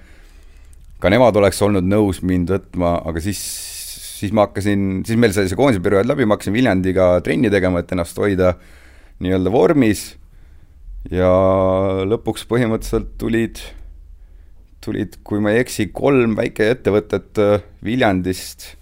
ka 1.02 1.12
nemad 1.14 1.38
oleks 1.40 1.62
olnud 1.66 1.88
nõus 1.88 2.22
mind 2.26 2.52
võtma, 2.52 2.98
aga 3.08 3.24
siis, 3.24 3.42
siis 4.20 4.34
ma 4.36 4.48
hakkasin, 4.48 5.06
siis 5.08 5.20
meil 5.20 5.34
sai 5.36 5.48
see 5.50 5.60
koondise 5.60 5.84
periood 5.84 6.10
läbi, 6.10 6.28
ma 6.28 6.38
hakkasin 6.38 6.56
Viljandiga 6.56 7.16
trenni 7.26 7.52
tegema, 7.54 7.82
et 7.82 7.94
ennast 7.96 8.20
hoida 8.22 8.54
nii-öelda 9.24 9.54
vormis 9.54 10.12
ja 11.14 11.32
lõpuks 12.06 12.46
põhimõtteliselt 12.50 13.16
tulid, 13.22 13.62
tulid, 14.84 15.18
kui 15.26 15.42
ma 15.44 15.56
ei 15.56 15.64
eksi, 15.64 15.90
kolm 15.96 16.36
väikeettevõtet 16.38 17.42
äh, 17.44 17.64
Viljandist 17.86 18.74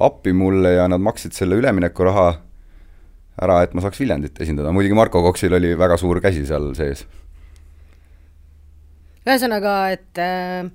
appi 0.00 0.32
mulle 0.32 0.74
ja 0.74 0.88
nad 0.90 1.02
maksid 1.02 1.34
selle 1.36 1.58
üleminekuraha 1.60 2.26
ära, 3.42 3.60
et 3.64 3.74
ma 3.74 3.82
saaks 3.84 4.00
Viljandit 4.02 4.38
esindada, 4.42 4.72
muidugi 4.74 4.96
Marko 4.98 5.22
Koksil 5.24 5.54
oli 5.54 5.74
väga 5.78 5.98
suur 6.00 6.20
käsi 6.22 6.44
seal 6.46 6.72
sees. 6.78 7.04
ühesõnaga, 9.24 9.74
et 9.94 10.20
äh, 10.20 10.66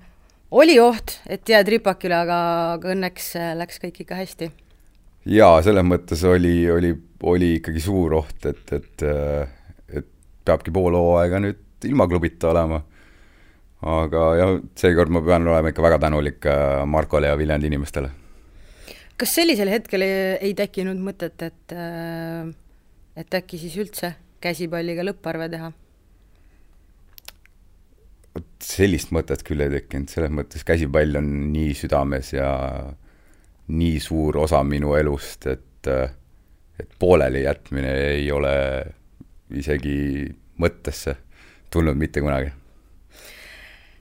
oli 0.51 0.79
oht, 0.81 1.19
et 1.29 1.47
jääd 1.47 1.69
ripakile, 1.75 2.17
aga, 2.25 2.39
aga 2.77 2.91
õnneks 2.95 3.31
äh, 3.39 3.53
läks 3.59 3.79
kõik 3.83 4.03
ikka 4.05 4.19
hästi? 4.19 4.51
jaa, 5.29 5.59
selles 5.63 5.85
mõttes 5.85 6.23
oli, 6.27 6.63
oli, 6.71 6.93
oli 7.23 7.55
ikkagi 7.59 7.83
suur 7.83 8.19
oht, 8.21 8.39
et, 8.49 8.63
et, 8.75 9.03
äh, 9.03 9.51
et 9.91 10.07
peabki 10.47 10.71
pool 10.75 10.95
hooaega 10.97 11.43
nüüd 11.43 11.87
ilma 11.87 12.07
klubita 12.11 12.51
olema. 12.51 12.81
aga 13.79 14.23
jah, 14.35 14.55
seekord 14.75 15.11
ma 15.15 15.21
pean 15.23 15.47
olema 15.47 15.71
ikka 15.71 15.83
väga 15.83 15.99
tänulik 16.07 16.47
äh, 16.47 16.85
Markole 16.87 17.31
ja 17.31 17.37
Viljandi 17.39 17.71
inimestele 17.71 18.11
kas 19.19 19.35
sellisel 19.35 19.71
hetkel 19.71 20.05
ei, 20.05 20.15
ei 20.49 20.55
tekkinud 20.57 20.99
mõtet, 21.03 21.41
et 21.43 21.75
äh, 21.75 22.49
et 23.19 23.35
äkki 23.35 23.59
siis 23.59 23.75
üldse 23.81 24.13
käsipalliga 24.43 25.03
lõpparve 25.07 25.49
teha? 25.51 25.71
vot 28.29 28.45
sellist 28.63 29.09
mõtet 29.15 29.41
küll 29.43 29.63
ei 29.65 29.71
tekkinud, 29.73 30.11
selles 30.11 30.31
mõttes 30.31 30.63
käsipall 30.67 31.17
on 31.19 31.29
nii 31.51 31.73
südames 31.75 32.29
ja 32.35 32.49
nii 33.73 33.97
suur 34.01 34.37
osa 34.43 34.61
minu 34.63 34.93
elust, 34.97 35.47
et, 35.49 35.89
et 36.79 36.93
pooleli 37.01 37.41
jätmine 37.43 37.91
ei 38.13 38.29
ole 38.31 38.53
isegi 39.49 40.29
mõttesse 40.61 41.15
tulnud 41.73 41.97
mitte 41.97 42.21
kunagi. 42.21 42.53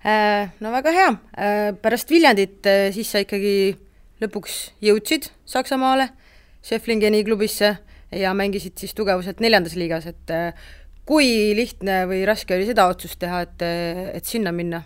Äh, 0.04 0.52
no 0.61 0.70
väga 0.76 0.94
hea, 0.94 1.11
äh, 1.33 1.66
pärast 1.83 2.12
Viljandit 2.12 2.68
siis 2.94 3.11
sa 3.11 3.24
ikkagi 3.24 3.57
lõpuks 4.22 4.59
jõudsid 4.85 5.31
Saksamaale, 5.48 6.11
Schäflingeni 6.64 7.22
klubisse 7.26 7.76
ja 8.12 8.35
mängisid 8.35 8.78
siis 8.81 8.94
tugevuselt 8.96 9.40
neljandas 9.44 9.76
liigas, 9.78 10.09
et 10.11 10.35
äh, 10.35 10.52
kui 11.09 11.54
lihtne 11.57 12.02
või 12.09 12.22
raske 12.28 12.57
oli 12.57 12.68
seda 12.68 12.88
otsust 12.90 13.18
teha, 13.22 13.42
et, 13.46 13.66
et 14.18 14.28
sinna 14.28 14.52
minna? 14.52 14.83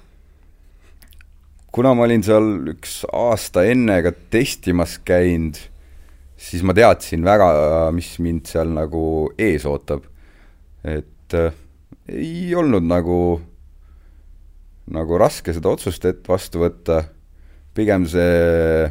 kuna 1.72 1.94
ma 1.96 2.04
olin 2.04 2.20
seal 2.20 2.48
üks 2.74 3.00
aasta 3.16 3.64
enne 3.64 3.96
ka 4.04 4.12
testimas 4.32 4.98
käinud, 5.08 5.56
siis 6.36 6.60
ma 6.68 6.74
teadsin 6.76 7.24
väga, 7.24 7.48
mis 7.96 8.10
mind 8.20 8.50
seal 8.50 8.74
nagu 8.76 9.04
ees 9.40 9.64
ootab. 9.68 10.04
et 10.84 11.36
äh, 11.38 11.54
ei 12.12 12.52
olnud 12.58 12.84
nagu, 12.84 13.40
nagu 14.92 15.18
raske 15.18 15.54
seda 15.54 15.72
otsust 15.72 16.04
ette 16.04 16.28
vastu 16.28 16.60
võtta, 16.60 17.04
pigem 17.72 18.04
see, 18.10 18.90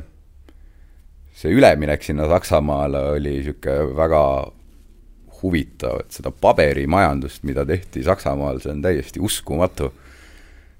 see 1.41 1.53
üleminek 1.57 2.03
sinna 2.05 2.27
Saksamaale 2.29 3.01
oli 3.17 3.37
niisugune 3.39 3.95
väga 3.97 4.23
huvitav, 5.41 6.03
et 6.03 6.13
seda 6.13 6.29
paberimajandust, 6.29 7.41
mida 7.49 7.65
tehti 7.65 8.03
Saksamaal, 8.05 8.61
see 8.61 8.75
on 8.75 8.83
täiesti 8.85 9.23
uskumatu 9.23 9.89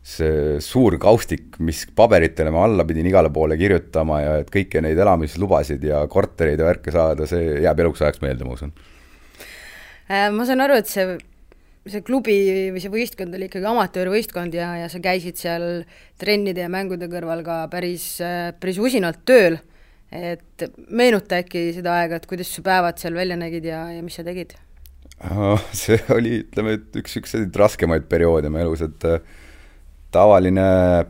see 0.02 0.58
suur 0.66 0.96
kaustik, 1.02 1.60
mis 1.62 1.84
paberitele 1.96 2.50
ma 2.54 2.64
alla 2.66 2.86
pidin 2.90 3.06
igale 3.06 3.30
poole 3.34 3.58
kirjutama 3.58 4.22
ja 4.22 4.38
et 4.42 4.50
kõiki 4.54 4.82
neid 4.82 4.98
elamislubasid 4.98 5.84
ja 5.86 6.02
kortereid 6.10 6.62
ja 6.62 6.70
värke 6.72 6.94
saada, 6.94 7.28
see 7.30 7.60
jääb 7.62 7.84
eluks 7.84 8.02
ajaks 8.02 8.24
meelde, 8.24 8.48
ma 8.48 8.58
usun. 8.58 8.74
Äh, 10.10 10.32
ma 10.34 10.48
saan 10.50 10.66
aru, 10.66 10.80
et 10.82 10.90
see, 10.90 11.06
see 11.86 12.02
klubi 12.06 12.40
või 12.74 12.82
see 12.82 12.94
võistkond 12.94 13.38
oli 13.38 13.46
ikkagi 13.48 13.70
amatöörvõistkond 13.70 14.58
ja, 14.58 14.72
ja 14.82 14.90
sa 14.90 15.02
käisid 15.04 15.38
seal 15.38 15.68
trennide 16.22 16.66
ja 16.66 16.72
mängude 16.74 17.06
kõrval 17.12 17.46
ka 17.46 17.62
päris, 17.72 18.16
päris 18.58 18.82
usinalt 18.82 19.22
tööl. 19.30 19.62
Et 20.12 20.66
meenuta 20.92 21.40
äkki 21.40 21.70
seda 21.76 21.96
aega, 22.02 22.20
et 22.20 22.28
kuidas 22.28 22.52
su 22.52 22.64
päevad 22.66 23.00
seal 23.00 23.16
välja 23.16 23.38
nägid 23.40 23.66
ja, 23.70 23.86
ja 23.96 24.04
mis 24.04 24.20
sa 24.20 24.26
tegid? 24.28 24.54
see 25.78 26.00
oli, 26.10 26.42
ütleme, 26.42 26.76
et 26.80 26.98
üks 26.98 27.16
niisuguseid 27.16 27.58
raskemaid 27.62 28.08
perioode 28.10 28.50
mu 28.50 28.62
elus, 28.62 28.82
et 28.86 29.06
äh, 29.08 29.22
tavaline 30.12 30.66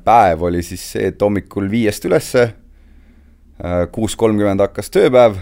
päev 0.06 0.44
oli 0.50 0.62
siis 0.66 0.84
see, 0.94 1.08
et 1.12 1.22
hommikul 1.24 1.70
viiest 1.72 2.06
ülesse, 2.10 2.44
äh, 3.64 3.86
kuus 3.96 4.18
kolmkümmend 4.20 4.62
hakkas 4.68 4.92
tööpäev, 4.94 5.40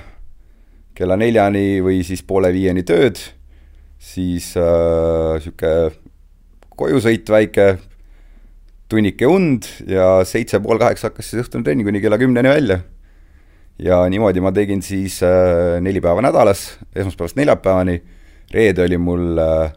kella 0.95 1.17
neljani 1.19 1.80
või 1.84 2.04
siis 2.06 2.22
poole 2.28 2.52
viieni 2.54 2.86
tööd, 2.88 3.19
siis 4.00 4.54
niisugune 4.56 5.89
äh, 5.89 6.00
kojusõit 6.80 7.28
väike, 7.28 7.74
tunnike 8.89 9.28
und 9.28 9.65
ja 9.89 10.22
seitse 10.26 10.62
pool 10.63 10.80
kaheksa 10.80 11.10
hakkas 11.10 11.34
siis 11.34 11.43
õhtune 11.43 11.65
trenn 11.65 11.84
kuni 11.84 12.00
kella 12.02 12.17
kümneni 12.22 12.54
välja. 12.54 12.80
Ja 13.80 14.02
niimoodi 14.10 14.42
ma 14.44 14.52
tegin 14.56 14.82
siis 14.86 15.22
äh, 15.24 15.78
neli 15.82 16.02
päeva 16.04 16.24
nädalas, 16.26 16.78
esmaspäevast 16.96 17.39
neljapäevani, 17.39 18.00
reede 18.54 18.84
oli 18.86 18.98
mul 18.98 19.39
äh, 19.44 19.72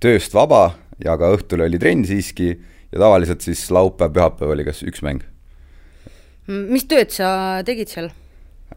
tööst 0.00 0.34
vaba 0.34 0.72
ja 1.02 1.16
ka 1.18 1.32
õhtul 1.36 1.66
oli 1.66 1.80
trenn 1.80 2.06
siiski 2.06 2.50
ja 2.92 2.98
tavaliselt 3.00 3.44
siis 3.44 3.64
laupäev, 3.72 4.12
pühapäev 4.14 4.54
oli 4.54 4.66
kas 4.66 4.82
üks 4.86 5.04
mäng. 5.04 5.22
mis 6.48 6.84
tööd 6.90 7.12
sa 7.14 7.62
tegid 7.66 7.88
seal? 7.88 8.10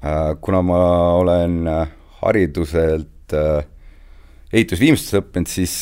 Äh, 0.03 0.35
kuna 0.41 0.61
ma 0.61 0.79
olen 1.15 1.67
äh, 1.67 1.87
hariduselt 2.21 3.33
äh, 3.33 3.65
ehitusviimistluses 4.53 5.19
õppinud, 5.19 5.49
siis 5.51 5.73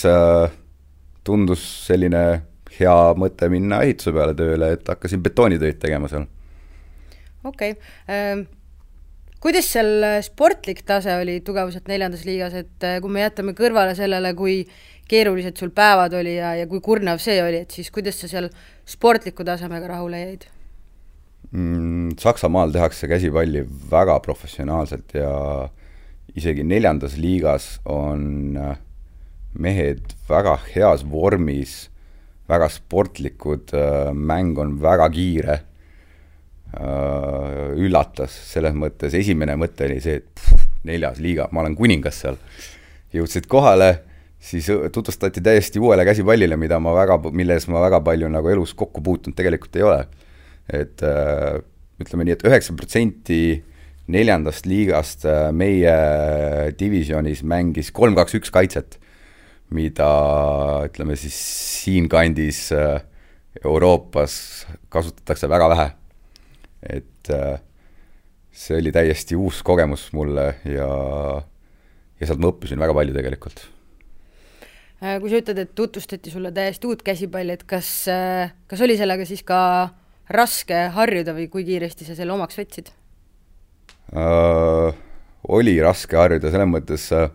tundus 1.23 1.63
selline 1.87 2.23
hea 2.73 2.95
mõte 3.19 3.49
minna 3.53 3.83
ehituse 3.85 4.13
peale 4.15 4.33
tööle, 4.37 4.71
et 4.73 4.87
hakkasin 4.89 5.21
betoonitöid 5.23 5.77
tegema 5.81 6.09
seal. 6.09 6.25
okei 7.43 7.75
okay. 7.75 7.91
Ähm,, 8.09 8.47
kuidas 9.43 9.67
seal 9.75 10.07
sportlik 10.23 10.85
tase 10.87 11.17
oli 11.19 11.41
tugevuselt 11.43 11.89
neljandas 11.91 12.23
liigas, 12.23 12.55
et 12.55 12.89
kui 13.03 13.11
me 13.11 13.25
jätame 13.25 13.51
kõrvale 13.57 13.91
sellele, 13.97 14.31
kui 14.39 14.61
keerulised 15.09 15.59
sul 15.59 15.71
päevad 15.75 16.15
oli 16.15 16.37
ja, 16.37 16.53
ja 16.55 16.67
kui 16.69 16.81
kurnav 16.83 17.19
see 17.21 17.41
oli, 17.43 17.63
et 17.65 17.75
siis 17.75 17.91
kuidas 17.93 18.21
sa 18.23 18.29
seal 18.31 18.49
sportliku 18.87 19.45
tasemega 19.47 19.89
rahule 19.91 20.21
jäid 20.21 20.45
mm,? 21.51 22.15
Saksamaal 22.19 22.71
tehakse 22.73 23.09
käsipalli 23.11 23.65
väga 23.91 24.19
professionaalselt 24.23 25.15
ja 25.17 25.33
isegi 26.35 26.63
neljandas 26.63 27.17
liigas 27.19 27.67
on 27.89 28.57
äh, 28.57 28.77
mehed 29.53 30.15
väga 30.29 30.55
heas 30.71 31.03
vormis, 31.09 31.89
väga 32.49 32.69
sportlikud, 32.71 33.73
äh, 33.75 34.13
mäng 34.13 34.57
on 34.61 34.77
väga 34.81 35.09
kiire, 35.13 35.59
äh, 35.59 35.72
üllatas 36.73 38.33
selles 38.49 38.73
mõttes, 38.73 39.13
esimene 39.13 39.53
mõte 39.59 39.85
oli 39.85 39.99
see, 40.01 40.21
et 40.23 40.29
pff, 40.33 40.63
neljas 40.89 41.19
liiga, 41.21 41.45
ma 41.51 41.61
olen 41.61 41.75
kuningas 41.77 42.23
seal. 42.23 42.39
jõudsid 43.13 43.45
kohale 43.45 43.91
siis 44.43 44.67
tutvustati 44.91 45.41
täiesti 45.41 45.79
uuele 45.79 46.05
käsipallile, 46.05 46.57
mida 46.59 46.79
ma 46.79 46.93
väga, 46.95 47.17
milles 47.31 47.67
ma 47.71 47.83
väga 47.85 48.01
palju 48.03 48.29
nagu 48.31 48.49
elus 48.51 48.73
kokku 48.75 49.03
puutunud 49.03 49.37
tegelikult 49.37 49.79
ei 49.79 49.85
ole. 49.87 50.01
et 50.73 51.03
äh, 51.03 51.59
ütleme 51.99 52.23
nii 52.23 52.37
et, 52.37 52.43
et 52.43 52.47
üheksa 52.47 52.75
protsenti 52.75 53.39
neljandast 54.11 54.67
liigast 54.67 55.25
äh, 55.27 55.49
meie 55.51 55.95
divisjonis 56.79 57.41
mängis 57.43 57.91
kolm-kaks-üks 57.91 58.51
kaitset, 58.51 58.95
mida 59.75 60.07
ütleme 60.87 61.17
siis 61.19 61.35
siinkandis 61.83 62.69
äh, 62.75 63.03
Euroopas 63.63 64.37
kasutatakse 64.89 65.51
väga 65.51 65.69
vähe. 65.75 65.89
Et 66.89 67.31
see 68.53 68.77
oli 68.77 68.91
täiesti 68.93 69.37
uus 69.39 69.61
kogemus 69.65 70.09
mulle 70.13 70.49
ja, 70.67 70.89
ja 72.19 72.27
sealt 72.27 72.41
ma 72.43 72.51
õppisin 72.51 72.81
väga 72.81 72.95
palju 72.97 73.15
tegelikult 73.15 73.63
Äh, 75.03 75.17
kui 75.19 75.27
sa 75.27 75.41
ütled, 75.41 75.57
et 75.59 75.71
tutvustati 75.75 76.31
sulle 76.31 76.53
täiesti 76.55 76.87
uut 76.87 77.01
käsipalli, 77.03 77.57
et 77.57 77.65
kas, 77.67 77.87
äh, 78.07 78.53
kas 78.71 78.83
oli 78.85 78.95
sellega 78.95 79.25
siis 79.27 79.41
ka 79.43 79.57
raske 80.31 80.77
harjuda 80.95 81.33
või 81.35 81.49
kui 81.51 81.65
kiiresti 81.67 82.07
sa 82.07 82.15
selle 82.15 82.31
omaks 82.31 82.55
võtsid 82.61 82.93
äh,? 84.15 85.01
oli 85.51 85.73
raske 85.83 86.15
harjuda, 86.15 86.53
selles 86.53 86.69
mõttes 86.71 87.09
äh, 87.11 87.27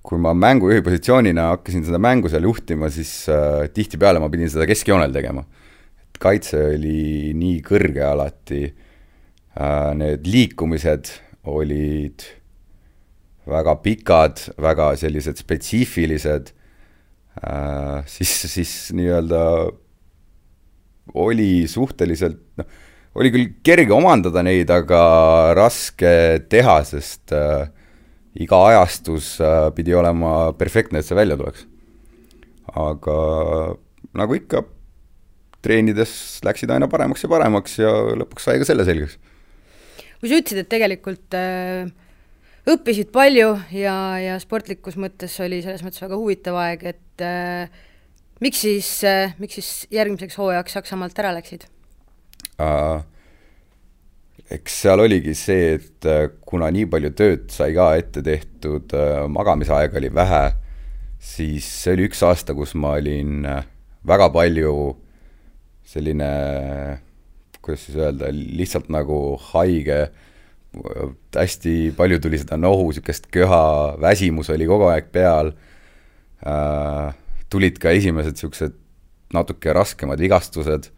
kui 0.00 0.16
ma 0.22 0.32
mängujuhi 0.32 0.80
positsioonina 0.86 1.50
hakkasin 1.50 1.84
seda 1.84 2.00
mängu 2.00 2.32
seal 2.32 2.48
juhtima, 2.48 2.88
siis 2.94 3.12
äh, 3.28 3.66
tihtipeale 3.76 4.22
ma 4.22 4.32
pidin 4.32 4.48
seda 4.48 4.64
keskjoonel 4.70 5.12
tegema. 5.12 5.44
Kaitse 6.22 6.60
oli 6.76 7.32
nii 7.38 7.58
kõrge 7.66 8.04
alati 8.06 8.62
äh,, 8.68 9.90
need 9.98 10.28
liikumised 10.28 11.10
olid 11.50 12.24
väga 13.48 13.74
pikad, 13.82 14.40
väga 14.62 14.92
sellised 15.00 15.40
spetsiifilised 15.42 16.52
äh, 17.42 18.02
siis, 18.06 18.34
siis 18.52 18.72
nii-öelda 18.94 19.42
oli 21.18 21.66
suhteliselt, 21.68 22.38
noh, 22.60 22.68
oli 23.18 23.32
küll 23.34 23.48
kerge 23.66 23.92
omandada 23.94 24.44
neid, 24.46 24.70
aga 24.72 25.02
raske 25.58 26.12
teha, 26.52 26.78
sest 26.88 27.34
äh, 27.36 27.66
iga 28.40 28.62
ajastus 28.70 29.34
äh, 29.42 29.68
pidi 29.76 29.94
olema 29.96 30.52
perfektne, 30.56 31.02
et 31.02 31.08
see 31.08 31.18
välja 31.18 31.36
tuleks. 31.40 31.66
aga 32.72 33.16
nagu 34.16 34.36
ikka, 34.38 34.62
treenides 35.62 36.14
läksid 36.44 36.70
aina 36.74 36.88
paremaks 36.90 37.24
ja 37.24 37.32
paremaks 37.32 37.78
ja 37.78 37.92
lõpuks 38.18 38.48
sai 38.48 38.58
ka 38.60 38.68
selle 38.68 38.86
selgeks. 38.88 39.18
kui 40.20 40.30
sa 40.30 40.38
ütlesid, 40.38 40.62
et 40.62 40.72
tegelikult 40.72 41.38
äh 41.38 41.90
õppisid 42.68 43.10
palju 43.14 43.54
ja, 43.74 43.94
ja 44.22 44.34
sportlikus 44.42 44.98
mõttes 45.00 45.34
oli 45.42 45.60
selles 45.64 45.82
mõttes 45.82 46.02
väga 46.02 46.18
huvitav 46.18 46.58
aeg, 46.62 46.84
et 46.94 47.24
äh, 47.26 47.80
miks 48.42 48.62
siis 48.62 48.90
äh,, 49.08 49.34
miks 49.42 49.58
siis 49.58 49.70
järgmiseks 49.94 50.38
hooajaks 50.38 50.78
Saksamaalt 50.78 51.18
ära 51.22 51.34
läksid 51.38 51.66
uh,? 52.62 53.02
eks 54.52 54.82
seal 54.84 55.00
oligi 55.00 55.34
see, 55.38 55.78
et 55.78 56.06
äh, 56.08 56.26
kuna 56.46 56.70
nii 56.74 56.86
palju 56.92 57.12
tööd 57.18 57.50
sai 57.54 57.72
ka 57.74 57.92
ette 57.98 58.22
tehtud 58.22 58.94
uh,, 58.94 59.26
magamisaega 59.32 59.98
oli 59.98 60.12
vähe, 60.14 60.44
siis 61.18 61.66
see 61.66 61.96
oli 61.96 62.06
üks 62.10 62.22
aasta, 62.26 62.54
kus 62.54 62.76
ma 62.78 62.94
olin 63.00 63.42
uh, 63.48 63.62
väga 64.06 64.28
palju 64.34 64.74
selline, 65.88 66.28
kuidas 67.62 67.86
siis 67.86 67.98
öelda, 67.98 68.30
lihtsalt 68.32 68.90
nagu 68.92 69.36
haige 69.52 70.06
hästi 71.36 71.92
palju 71.96 72.20
tuli 72.24 72.40
seda 72.40 72.56
nohu, 72.56 72.88
niisugust 72.88 73.28
köha, 73.34 73.62
väsimus 74.00 74.48
oli 74.54 74.68
kogu 74.68 74.88
aeg 74.88 75.10
peal 75.12 75.52
äh,, 76.46 77.12
tulid 77.52 77.76
ka 77.82 77.92
esimesed 77.92 78.38
niisugused 78.38 78.78
natuke 79.36 79.72
raskemad 79.76 80.20
vigastused, 80.20 80.88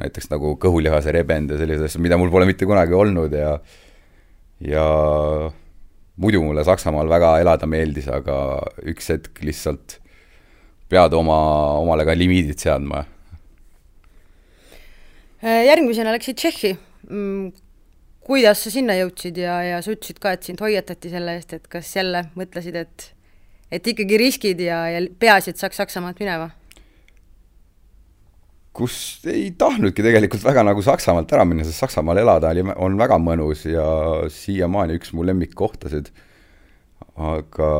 näiteks 0.00 0.30
nagu 0.32 0.54
kõhulihase 0.60 1.12
rebend 1.16 1.52
ja 1.52 1.60
sellised 1.60 1.88
asjad, 1.88 2.04
mida 2.04 2.16
mul 2.20 2.32
pole 2.32 2.48
mitte 2.48 2.68
kunagi 2.68 2.96
olnud 2.96 3.34
ja 3.36 3.58
ja 4.60 4.84
muidu 6.20 6.42
mulle 6.44 6.64
Saksamaal 6.64 7.08
väga 7.08 7.38
elada 7.40 7.68
meeldis, 7.68 8.08
aga 8.12 8.36
üks 8.88 9.08
hetk 9.12 9.40
lihtsalt 9.44 9.98
pead 10.90 11.14
oma, 11.16 11.38
omale 11.80 12.04
ka 12.04 12.16
limiidid 12.16 12.60
seadma. 12.60 13.04
Äh, 15.40 15.64
järgmisena 15.66 16.12
läksid 16.12 16.36
Tšehhi 16.36 16.74
mm, 17.08 17.50
kuidas 18.30 18.62
sa 18.64 18.72
sinna 18.72 18.94
jõudsid 18.98 19.40
ja, 19.40 19.56
ja 19.64 19.80
sa 19.82 19.94
ütlesid 19.94 20.20
ka, 20.22 20.34
et 20.36 20.46
sind 20.46 20.60
hoiatati 20.62 21.10
selle 21.12 21.34
eest, 21.38 21.54
et 21.56 21.66
kas 21.70 21.90
jälle 21.96 22.26
mõtlesid, 22.38 22.76
et 22.76 23.10
et 23.70 23.86
ikkagi 23.86 24.18
riskid 24.18 24.60
ja, 24.60 24.82
ja 24.90 25.02
peaasi, 25.18 25.52
et 25.52 25.60
saaks 25.60 25.78
Saksamaalt 25.80 26.20
minema? 26.22 26.50
kus 28.80 28.94
ei 29.28 29.48
tahtnudki 29.58 30.04
tegelikult 30.04 30.44
väga 30.46 30.62
nagu 30.68 30.82
Saksamaalt 30.84 31.32
ära 31.34 31.44
minna, 31.48 31.64
sest 31.66 31.82
Saksamaal 31.82 32.20
elada 32.22 32.52
oli, 32.54 32.62
on 32.76 32.98
väga 33.00 33.18
mõnus 33.20 33.64
ja 33.68 33.86
siiamaani 34.30 34.98
üks 35.00 35.10
mu 35.16 35.26
lemmikkohtasid. 35.26 36.12
aga 37.20 37.70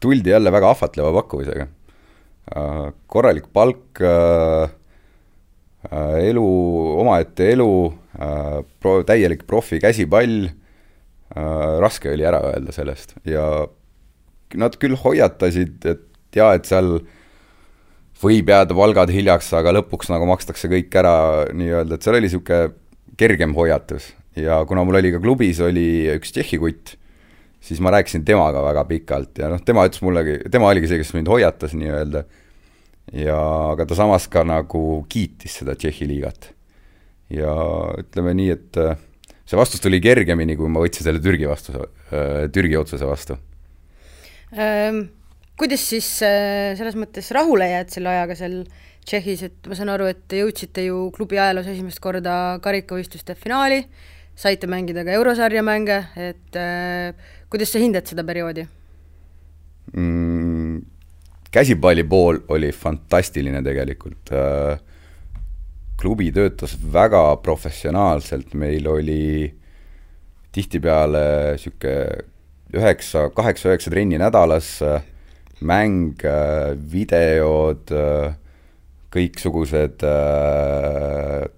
tuldi 0.00 0.30
jälle 0.30 0.52
väga 0.52 0.70
ahvatleva 0.74 1.12
pakkumisega. 1.16 1.66
Äh, 2.50 2.92
korralik 3.06 3.48
palk, 3.52 4.00
äh, 4.04 4.70
elu, 5.88 6.46
omaette 7.00 7.52
elu, 7.54 7.70
pro-, 8.82 9.00
täielik 9.08 9.46
profi 9.48 9.80
käsipall, 9.80 10.50
raske 11.80 12.10
oli 12.12 12.26
ära 12.26 12.42
öelda 12.50 12.74
sellest. 12.74 13.14
Ja 13.28 13.44
nad 14.60 14.76
küll 14.82 14.98
hoiatasid, 14.98 15.78
et 15.86 16.36
jaa, 16.36 16.52
et 16.58 16.68
seal 16.68 16.96
äh, 16.98 17.08
võib 18.20 18.50
jääda 18.52 18.76
palgad 18.76 19.12
hiljaks, 19.12 19.50
aga 19.56 19.72
lõpuks 19.78 20.10
nagu 20.12 20.28
makstakse 20.28 20.68
kõik 20.70 20.94
ära 21.00 21.14
nii-öelda, 21.56 21.96
et 21.96 22.04
seal 22.04 22.16
oli 22.16 22.26
niisugune 22.26 22.72
kergem 23.20 23.54
hoiatus. 23.56 24.12
Ja 24.38 24.60
kuna 24.68 24.84
mul 24.86 25.00
oli 25.00 25.12
ka 25.14 25.20
klubis, 25.22 25.60
oli 25.64 26.08
üks 26.12 26.34
Tšehhi 26.34 26.60
kutt, 26.60 26.94
siis 27.64 27.80
ma 27.82 27.92
rääkisin 27.94 28.24
temaga 28.28 28.62
väga 28.64 28.84
pikalt 28.88 29.40
ja 29.40 29.50
noh, 29.52 29.62
tema 29.64 29.86
ütles 29.88 30.04
mullegi, 30.04 30.38
tema 30.52 30.70
oligi 30.70 30.90
see, 30.90 31.00
kes 31.00 31.12
mind 31.16 31.32
hoiatas 31.32 31.74
nii-öelda, 31.76 32.24
ja 33.12 33.38
aga 33.72 33.86
ta 33.86 33.98
samas 33.98 34.28
ka 34.30 34.44
nagu 34.46 35.04
kiitis 35.10 35.60
seda 35.60 35.74
Tšehhi 35.74 36.08
liigat. 36.08 36.50
ja 37.30 37.54
ütleme 38.00 38.34
nii, 38.34 38.50
et 38.50 38.80
äh, 38.80 38.98
see 39.46 39.58
vastus 39.58 39.82
tuli 39.82 40.00
kergemini, 40.02 40.56
kui 40.58 40.68
ma 40.68 40.82
võtsin 40.82 41.06
selle 41.06 41.22
Türgi 41.22 41.48
vastuse, 41.50 41.86
äh, 42.10 42.44
Türgi 42.52 42.78
otsuse 42.78 43.06
vastu 43.06 43.38
ähm 44.50 45.08
kuidas 45.60 45.82
siis 45.90 46.06
äh, 46.24 46.72
selles 46.78 46.96
mõttes 46.96 47.28
rahule 47.36 47.68
jääd 47.68 47.92
selle 47.92 48.14
ajaga 48.14 48.36
seal 48.38 48.62
Tšehhis, 49.00 49.42
et 49.48 49.68
ma 49.68 49.76
saan 49.76 49.90
aru, 49.92 50.10
et 50.12 50.20
te 50.28 50.42
jõudsite 50.42 50.84
ju 50.84 51.06
klubi 51.16 51.38
ajaloos 51.40 51.70
esimest 51.72 52.02
korda 52.04 52.34
karikavõistluste 52.64 53.34
finaali, 53.36 53.80
saite 54.38 54.68
mängida 54.70 55.04
ka 55.06 55.14
eurosarja 55.16 55.64
mänge, 55.66 56.02
et 56.20 56.60
äh, 56.60 57.32
kuidas 57.52 57.72
sa 57.72 57.82
hindad 57.82 58.08
seda 58.08 58.24
perioodi 58.28 58.66
mm,? 59.92 60.39
Käsipalli 61.50 62.04
pool 62.04 62.38
oli 62.48 62.72
fantastiline 62.72 63.62
tegelikult 63.62 64.32
äh,. 64.32 64.80
klubi 66.00 66.30
töötas 66.32 66.78
väga 66.92 67.36
professionaalselt, 67.42 68.54
meil 68.54 68.86
oli 68.88 69.54
tihtipeale 70.52 71.24
niisugune 71.52 72.24
üheksa, 72.72 73.26
kaheksa-üheksa 73.34 73.90
trenni 73.90 74.18
nädalas 74.18 74.78
äh, 74.82 75.02
mäng, 75.60 76.16
äh, 76.24 76.72
videod, 76.92 77.92
kõiksugused 79.10 80.04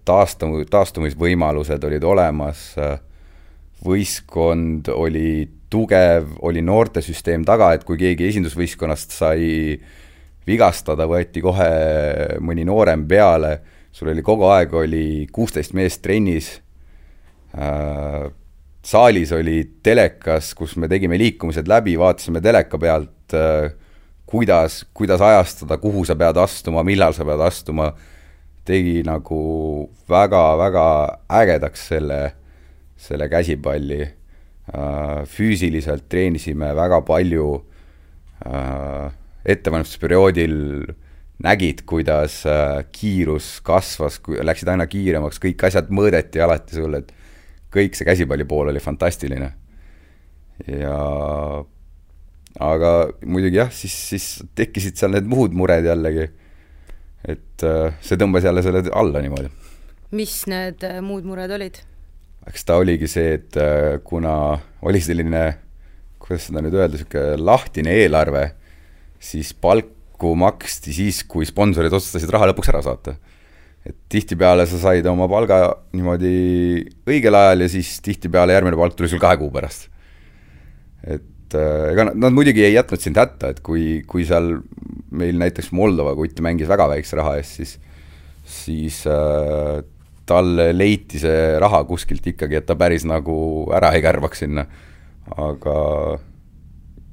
taastumu-, 0.09 0.65
taastumisvõimalused 0.73 1.85
olid 1.85 2.05
olemas, 2.09 2.63
võistkond 3.85 4.89
oli 4.95 5.45
tugev, 5.73 6.37
oli 6.45 6.63
noortesüsteem 6.65 7.47
taga, 7.49 7.73
et 7.75 7.87
kui 7.89 7.99
keegi 8.01 8.29
esindusvõistkonnast 8.29 9.17
sai 9.17 9.79
vigastada, 10.47 11.07
võeti 11.09 11.43
kohe 11.43 11.71
mõni 12.45 12.67
noorem 12.69 13.07
peale, 13.09 13.57
sul 13.93 14.13
oli 14.13 14.25
kogu 14.27 14.49
aeg, 14.51 14.75
oli 14.77 15.07
kuusteist 15.33 15.75
meest 15.79 16.03
trennis, 16.05 16.53
saalis 18.83 19.33
oli 19.37 19.59
telekas, 19.85 20.53
kus 20.59 20.77
me 20.81 20.89
tegime 20.91 21.19
liikumised 21.21 21.69
läbi, 21.71 21.97
vaatasime 22.01 22.43
teleka 22.45 22.81
pealt 22.81 23.37
kuidas, 24.33 24.87
kuidas 24.95 25.21
ajastada, 25.21 25.77
kuhu 25.79 26.05
sa 26.09 26.17
pead 26.17 26.39
astuma, 26.41 26.81
millal 26.87 27.13
sa 27.13 27.25
pead 27.29 27.43
astuma, 27.45 27.91
tegi 28.65 29.03
nagu 29.05 29.41
väga-väga 30.09 30.87
ägedaks 31.43 31.89
selle, 31.91 32.21
selle 32.97 33.29
käsipalli. 33.29 34.07
Äh, 34.71 35.25
füüsiliselt 35.27 36.05
treenisime 36.07 36.69
väga 36.79 37.01
palju, 37.03 37.47
äh, 38.47 39.09
ettevalmistusperioodil 39.43 40.55
nägid, 41.43 41.83
kuidas 41.83 42.45
äh, 42.47 42.85
kiirus 42.95 43.57
kasvas, 43.67 44.21
läksid 44.23 44.71
aina 44.71 44.87
kiiremaks, 44.87 45.43
kõik 45.43 45.67
asjad 45.67 45.91
mõõdeti 45.91 46.45
alati 46.47 46.79
sulle, 46.79 47.03
et 47.03 47.11
kõik 47.75 47.99
see 47.99 48.07
käsipalli 48.07 48.47
pool 48.47 48.71
oli 48.71 48.79
fantastiline. 48.79 49.51
ja 50.71 50.97
aga 52.63 52.91
muidugi 53.27 53.59
jah, 53.59 53.73
siis, 53.75 53.99
siis 54.13 54.27
tekkisid 54.55 54.95
seal 54.95 55.17
need 55.17 55.27
muud 55.27 55.59
mured 55.59 55.91
jällegi. 55.91 56.31
et 57.27 57.67
see 58.01 58.19
tõmbas 58.19 58.47
jälle 58.47 58.63
selle 58.63 58.87
alla 58.95 59.27
niimoodi. 59.27 59.51
mis 60.13 60.45
need 60.47 60.87
muud 61.03 61.27
mured 61.27 61.51
olid? 61.51 61.83
Eks 62.51 62.65
ta 62.67 62.79
oligi 62.81 63.09
see, 63.11 63.37
et 63.39 63.59
äh, 63.61 63.99
kuna 64.05 64.35
oli 64.87 65.03
selline, 65.03 65.45
kuidas 66.23 66.49
seda 66.49 66.63
nüüd 66.65 66.75
öelda, 66.77 66.97
niisugune 66.97 67.39
lahtine 67.43 67.95
eelarve, 68.03 68.49
siis 69.23 69.53
palku 69.55 70.35
maksti 70.39 70.95
siis, 70.95 71.23
kui 71.29 71.47
sponsorid 71.49 71.95
otsustasid 71.95 72.33
raha 72.35 72.51
lõpuks 72.51 72.73
ära 72.73 72.83
saata. 72.85 73.17
et 73.83 73.97
tihtipeale 74.15 74.63
sa 74.71 74.79
said 74.79 75.07
oma 75.11 75.27
palga 75.27 75.57
niimoodi 75.91 76.85
õigel 77.11 77.35
ajal 77.35 77.65
ja 77.65 77.69
siis 77.73 77.97
tihtipeale 77.99 78.55
järgmine 78.55 78.79
palk 78.79 78.95
tuli 78.95 79.11
sul 79.11 79.19
kahe 79.23 79.35
kuu 79.41 79.51
pärast. 79.51 79.89
et 81.03 81.57
äh, 81.59 81.91
ega 81.93 82.11
nad, 82.11 82.19
nad 82.27 82.35
muidugi 82.35 82.63
ei 82.63 82.77
jätnud 82.77 83.03
sind 83.03 83.19
hätta, 83.19 83.51
et 83.55 83.63
kui, 83.63 84.03
kui 84.07 84.27
seal 84.27 84.61
meil 85.11 85.39
näiteks 85.39 85.73
Moldova 85.75 86.15
kutt 86.19 86.39
mängis 86.43 86.71
väga 86.71 86.87
väikse 86.95 87.19
raha 87.19 87.39
eest, 87.39 87.59
siis 87.59 87.79
siis 88.43 89.05
äh, 89.07 89.83
talle 90.33 90.71
leiti 90.75 91.21
see 91.23 91.59
raha 91.63 91.85
kuskilt 91.89 92.27
ikkagi, 92.33 92.59
et 92.61 92.67
ta 92.69 92.77
päris 92.79 93.07
nagu 93.09 93.37
ära 93.75 93.93
ei 93.97 94.03
kärbaks 94.05 94.45
sinna. 94.45 94.67
aga 95.37 95.75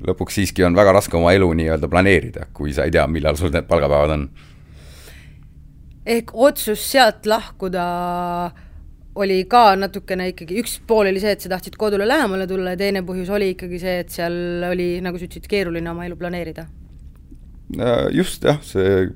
lõpuks 0.07 0.39
siiski 0.39 0.63
on 0.65 0.77
väga 0.77 0.93
raske 0.95 1.17
oma 1.19 1.33
elu 1.35 1.49
nii-öelda 1.59 1.89
planeerida, 1.91 2.47
kui 2.55 2.73
sa 2.73 2.87
ei 2.87 2.93
tea, 2.95 3.05
millal 3.11 3.37
sul 3.39 3.51
need 3.53 3.67
palgapäevad 3.69 4.15
on. 4.15 4.25
ehk 6.09 6.31
otsus 6.33 6.81
sealt 6.91 7.27
lahkuda 7.29 7.85
oli 9.19 9.43
ka 9.49 9.75
natukene 9.75 10.29
ikkagi, 10.31 10.57
üks 10.61 10.77
pool 10.87 11.09
oli 11.09 11.21
see, 11.21 11.33
et 11.35 11.43
sa 11.43 11.51
tahtsid 11.51 11.75
kodule 11.79 12.07
lähemale 12.07 12.47
tulla 12.47 12.75
ja 12.75 12.79
teine 12.79 13.03
põhjus 13.05 13.31
oli 13.33 13.51
ikkagi 13.55 13.79
see, 13.81 13.95
et 14.03 14.13
seal 14.13 14.63
oli, 14.69 14.89
nagu 15.03 15.19
sa 15.19 15.27
ütlesid, 15.27 15.49
keeruline 15.51 15.91
oma 15.91 16.05
elu 16.07 16.17
planeerida. 16.19 16.67
Äh, 17.75 18.07
just 18.15 18.45
jah, 18.47 18.61
see 18.65 19.09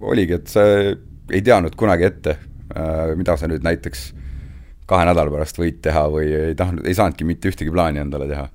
oligi, 0.00 0.36
et 0.36 0.52
sa 0.52 0.66
ei 0.68 1.42
teadnud 1.44 1.76
kunagi 1.78 2.06
ette, 2.08 2.36
mida 3.16 3.36
sa 3.36 3.48
nüüd 3.48 3.64
näiteks 3.64 4.10
kahe 4.88 5.04
nädala 5.08 5.32
pärast 5.32 5.60
võid 5.60 5.82
teha 5.84 6.06
või 6.12 6.32
ei 6.32 6.56
tahtnud, 6.56 6.86
ei 6.88 6.96
saanudki 6.96 7.26
mitte 7.28 7.48
ühtegi 7.52 7.72
plaani 7.72 8.02
endale 8.02 8.28
teha. 8.28 8.48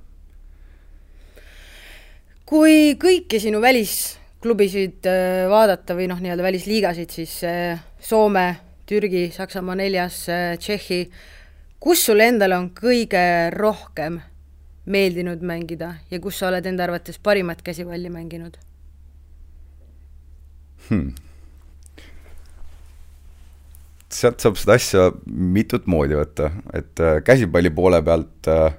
kui 2.44 2.94
kõiki 3.00 3.40
sinu 3.40 3.60
välisklubisid 3.64 5.08
äh, 5.10 5.46
vaadata 5.50 5.96
või 5.98 6.06
noh, 6.10 6.20
nii-öelda 6.22 6.44
välisliigasid, 6.46 7.10
siis 7.10 7.40
Soome 7.98 8.46
Türgi, 8.86 9.30
Saksamaa 9.32 9.74
neljas, 9.80 10.28
äh, 10.28 10.58
Tšehhi, 10.58 11.08
kus 11.80 12.04
sulle 12.04 12.28
endale 12.28 12.56
on 12.58 12.68
kõige 12.76 13.24
rohkem 13.54 14.20
meeldinud 14.84 15.40
mängida 15.40 15.94
ja 16.10 16.20
kus 16.20 16.38
sa 16.38 16.50
oled 16.50 16.66
enda 16.68 16.84
arvates 16.84 17.16
parimat 17.18 17.62
käsipalli 17.64 18.10
mänginud 18.12 18.58
hmm.? 20.90 21.23
Sealt 24.14 24.42
saab 24.42 24.58
seda 24.60 24.76
asja 24.78 25.06
mitut 25.26 25.88
moodi 25.90 26.16
võtta, 26.18 26.50
et 26.76 27.00
äh, 27.02 27.20
käsipalli 27.26 27.72
poole 27.74 28.00
pealt 28.06 28.50
äh, 28.50 28.76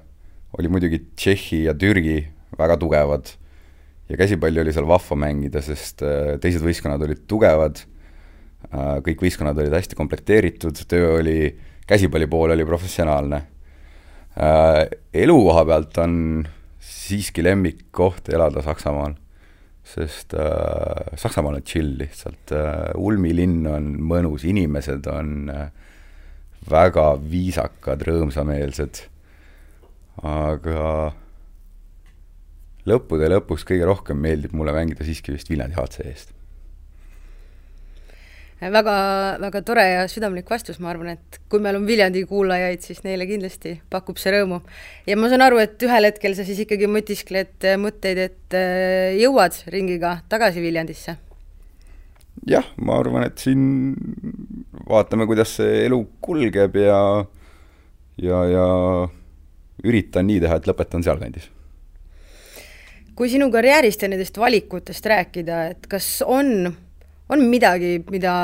oli 0.55 0.71
muidugi 0.71 1.01
Tšehhi 1.15 1.65
ja 1.67 1.75
Türgi 1.77 2.21
väga 2.57 2.77
tugevad. 2.81 3.33
Ja 4.09 4.19
käsipalli 4.19 4.61
oli 4.61 4.73
seal 4.73 4.87
vahva 4.87 5.17
mängida, 5.17 5.63
sest 5.65 6.03
äh, 6.05 6.35
teised 6.41 6.63
võistkonnad 6.65 7.03
olid 7.07 7.25
tugevad. 7.29 7.83
Kõik 9.05 9.19
võistkonnad 9.21 9.59
olid 9.61 9.75
hästi 9.77 9.93
komplekteeritud, 9.93 10.79
töö 10.89 11.19
oli, 11.19 11.51
käsipalli 11.85 12.25
pool 12.25 12.55
oli 12.55 12.65
professionaalne. 12.65 13.37
Äh, 14.35 14.81
elukoha 15.13 15.61
pealt 15.69 15.99
on 16.01 16.15
siiski 16.81 17.43
lemmikkoht 17.45 18.27
elada 18.33 18.63
Saksamaal, 18.65 19.13
sest 19.85 20.33
äh, 20.33 21.17
Saksamaal 21.19 21.59
on 21.59 21.65
chill 21.65 21.95
lihtsalt 21.99 22.53
äh,, 22.55 22.91
Ulmi 22.97 23.33
linn 23.37 23.67
on 23.69 23.91
mõnus, 24.01 24.45
inimesed 24.49 25.05
on 25.11 25.51
äh, 25.53 25.67
väga 26.69 27.11
viisakad, 27.21 28.01
rõõmsameelsed, 28.07 29.03
aga 30.25 31.13
lõppude 32.89 33.29
lõpuks 33.29 33.67
kõige 33.67 33.85
rohkem 33.85 34.17
meeldib 34.21 34.55
mulle 34.57 34.73
mängida 34.73 35.05
siiski 35.05 35.35
vist 35.35 35.51
Viljandi 35.51 35.77
HC 35.77 36.09
eest 36.09 36.34
väga, 38.73 38.95
väga 39.41 39.61
tore 39.65 39.85
ja 39.87 40.05
südamlik 40.11 40.49
vastus, 40.49 40.79
ma 40.79 40.91
arvan, 40.93 41.15
et 41.17 41.39
kui 41.49 41.61
meil 41.63 41.77
on 41.79 41.85
Viljandi 41.87 42.25
kuulajaid, 42.29 42.81
siis 42.85 43.03
neile 43.05 43.27
kindlasti 43.29 43.77
pakub 43.89 44.17
see 44.21 44.33
rõõmu. 44.35 44.61
ja 45.07 45.17
ma 45.19 45.29
saan 45.29 45.45
aru, 45.45 45.61
et 45.63 45.81
ühel 45.85 46.09
hetkel 46.09 46.37
sa 46.37 46.47
siis 46.47 46.63
ikkagi 46.65 46.89
mõtiskled 46.91 47.69
mõtteid, 47.81 48.23
et 48.29 48.57
äh, 48.57 49.15
jõuad 49.21 49.57
ringiga 49.73 50.19
tagasi 50.29 50.63
Viljandisse? 50.63 51.17
jah, 52.47 52.65
ma 52.77 52.99
arvan, 52.99 53.25
et 53.29 53.39
siin 53.41 53.95
vaatame, 54.89 55.25
kuidas 55.29 55.55
see 55.57 55.85
elu 55.85 56.01
kulgeb 56.21 56.75
ja 56.81 56.99
ja, 58.21 58.39
ja 58.47 58.65
üritan 59.83 60.27
nii 60.29 60.41
teha, 60.43 60.59
et 60.59 60.69
lõpetan 60.69 61.03
sealkandis. 61.05 61.49
kui 63.15 63.29
sinu 63.31 63.47
karjäärist 63.51 64.01
ja 64.03 64.09
nendest 64.11 64.37
valikutest 64.37 65.05
rääkida, 65.07 65.61
et 65.71 65.87
kas 65.87 66.19
on, 66.27 66.73
on 67.29 67.45
midagi, 67.49 67.97
mida, 68.11 68.35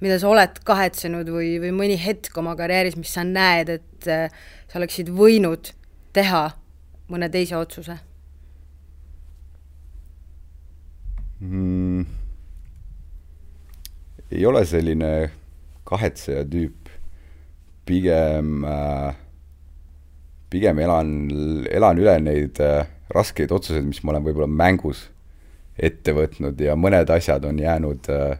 mida 0.00 0.18
sa 0.20 0.30
oled 0.32 0.62
kahetsenud 0.66 1.28
või, 1.32 1.56
või 1.62 1.72
mõni 1.76 1.98
hetk 2.00 2.36
oma 2.40 2.54
karjääris, 2.58 2.96
mis 3.00 3.12
sa 3.12 3.24
näed, 3.26 3.72
et 3.78 4.08
äh, 4.10 4.32
sa 4.70 4.80
oleksid 4.80 5.12
võinud 5.12 5.72
teha 6.16 6.48
mõne 7.12 7.28
teise 7.32 7.56
otsuse 7.58 7.98
mm,? 11.40 12.04
ei 14.32 14.46
ole 14.48 14.62
selline 14.64 15.12
kahetseja 15.84 16.46
tüüp, 16.48 16.88
pigem 17.84 18.62
äh, 18.64 19.12
pigem 20.52 20.80
elan, 20.84 21.10
elan 21.72 22.00
üle 22.00 22.16
neid 22.20 22.60
äh, 22.62 22.84
raskeid 23.12 23.52
otsuseid, 23.52 23.84
mis 23.88 24.02
ma 24.04 24.14
olen 24.14 24.26
võib-olla 24.26 24.48
mängus 24.50 25.06
ette 25.78 26.14
võtnud 26.16 26.60
ja 26.60 26.76
mõned 26.76 27.10
asjad 27.10 27.44
on 27.48 27.58
jäänud 27.58 28.08
äh,, 28.12 28.38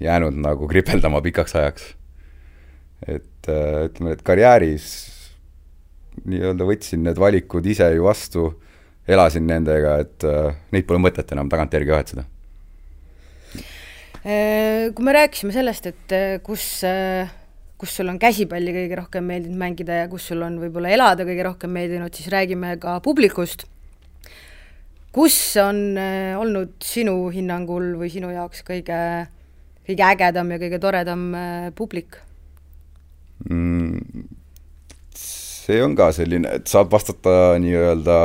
jäänud 0.00 0.36
nagu 0.42 0.68
kripeldama 0.68 1.22
pikaks 1.22 1.56
ajaks. 1.56 1.94
et 3.08 3.48
äh, 3.48 3.84
ütleme, 3.88 4.14
et 4.14 4.22
karjääris 4.24 4.86
nii-öelda 6.24 6.64
võtsin 6.64 7.02
need 7.04 7.18
valikud 7.20 7.66
ise 7.66 7.90
ju 7.92 8.06
vastu, 8.06 8.44
elasin 9.08 9.46
nendega, 9.46 9.98
et 10.00 10.24
äh, 10.24 10.54
neid 10.72 10.86
pole 10.88 11.02
mõtet 11.02 11.32
enam 11.34 11.50
tagantjärgi 11.52 11.90
kahetseda. 11.90 12.24
Äh, 14.24 14.94
kui 14.94 15.04
me 15.04 15.16
rääkisime 15.18 15.52
sellest, 15.52 15.90
et 15.90 16.14
kus 16.46 16.68
kus 17.84 17.98
sul 17.98 18.08
on 18.08 18.18
käsipalli 18.22 18.72
kõige 18.72 18.96
rohkem 18.96 19.26
meeldinud 19.28 19.58
mängida 19.60 19.98
ja 20.04 20.08
kus 20.08 20.30
sul 20.30 20.40
on 20.46 20.56
võib-olla 20.62 20.92
elada 20.94 21.26
kõige 21.26 21.44
rohkem 21.44 21.74
meeldinud, 21.74 22.14
siis 22.16 22.30
räägime 22.32 22.78
ka 22.80 22.96
publikust. 23.04 23.66
Kus 25.14 25.36
on 25.62 25.98
äh, 26.00 26.34
olnud 26.38 26.74
sinu 26.82 27.28
hinnangul 27.34 27.94
või 28.00 28.10
sinu 28.12 28.32
jaoks 28.34 28.64
kõige, 28.66 28.98
kõige 29.86 30.06
ägedam 30.08 30.50
ja 30.54 30.58
kõige 30.62 30.80
toredam 30.82 31.28
äh, 31.38 31.68
publik 31.76 32.18
mm,? 33.48 34.26
see 35.14 35.80
on 35.80 35.94
ka 35.96 36.10
selline, 36.12 36.58
et 36.58 36.68
saab 36.68 36.90
vastata 36.92 37.54
nii-öelda 37.62 38.18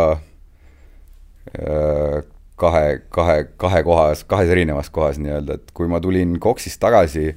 äh, 1.53 2.17
kahe, 2.59 2.87
kahe, 3.15 3.37
kahe 3.61 3.83
kohas, 3.87 4.25
kahes 4.27 4.51
erinevas 4.51 4.89
kohas 4.91 5.21
nii-öelda, 5.21 5.59
et 5.59 5.71
kui 5.77 5.87
ma 5.91 6.01
tulin 6.03 6.35
Koksist 6.41 6.81
tagasi 6.83 7.29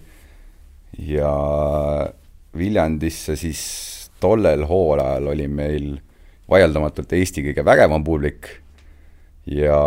ja 0.98 1.34
Viljandisse, 2.58 3.36
siis 3.38 3.62
tollel 4.20 4.66
hooajal 4.68 5.30
oli 5.32 5.46
meil 5.48 5.94
vaieldamatult 6.50 7.14
Eesti 7.16 7.46
kõige 7.46 7.64
vägevam 7.64 8.04
publik 8.04 8.50
ja 9.46 9.78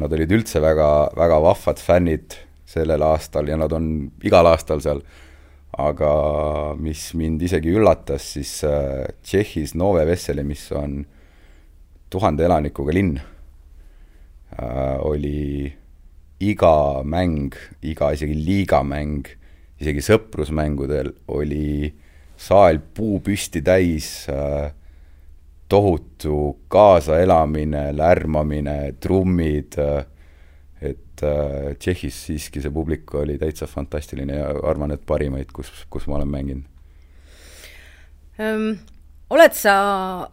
nad 0.00 0.12
olid 0.12 0.32
üldse 0.36 0.60
väga, 0.62 1.10
väga 1.16 1.38
vahvad 1.44 1.80
fännid 1.80 2.38
sellel 2.68 3.04
aastal 3.06 3.48
ja 3.48 3.56
nad 3.60 3.72
on 3.72 4.10
igal 4.24 4.48
aastal 4.50 4.82
seal, 4.84 5.02
aga 5.78 6.10
mis 6.78 7.06
mind 7.18 7.42
isegi 7.42 7.72
üllatas, 7.74 8.34
siis 8.36 8.58
äh, 8.66 9.06
Tšehhis 9.22 9.74
Nove 9.78 10.04
Veseli, 10.08 10.44
mis 10.46 10.66
on 10.76 11.00
tuhande 12.12 12.44
elanikuga 12.46 12.94
linn, 12.94 13.16
äh, 14.58 14.98
oli 15.02 15.72
iga 16.44 16.76
mäng, 17.06 17.56
iga 17.82 18.12
isegi 18.14 18.36
liigamäng 18.36 19.24
isegi 19.82 20.02
sõprusmängudel 20.04 21.12
oli 21.34 21.90
saal 22.38 22.80
puu 22.94 23.20
püsti 23.24 23.62
täis 23.64 24.26
äh,, 24.30 24.70
tohutu 25.68 26.58
kaasaelamine, 26.68 27.88
lärmamine, 27.96 28.94
trummid 29.00 29.78
äh,, 29.78 30.04
et 30.84 31.22
äh, 31.24 31.72
Tšehhis 31.78 32.18
siiski 32.26 32.60
see 32.60 32.72
publik 32.74 33.14
oli 33.16 33.38
täitsa 33.40 33.66
fantastiline 33.70 34.36
ja 34.36 34.50
arvan, 34.68 34.92
et 34.92 35.04
parimaid, 35.06 35.52
kus, 35.54 35.70
kus 35.90 36.08
ma 36.10 36.18
olen 36.20 36.28
mänginud 36.28 36.70
um 38.38 38.74
oled 39.34 39.54
sa 39.56 39.74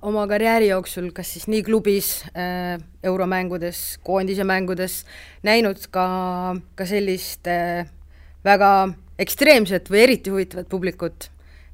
oma 0.06 0.26
karjääri 0.30 0.68
jooksul, 0.68 1.08
kas 1.16 1.30
siis 1.34 1.48
nii 1.50 1.64
klubis 1.66 2.10
äh,, 2.36 2.76
euromängudes, 3.04 3.80
koondise 4.04 4.44
mängudes, 4.46 5.00
näinud 5.48 5.88
ka, 5.96 6.06
ka 6.76 6.86
sellist 6.86 7.48
väga 8.46 8.72
ekstreemset 9.22 9.90
või 9.92 10.04
eriti 10.06 10.34
huvitavat 10.34 10.70
publikut. 10.70 11.30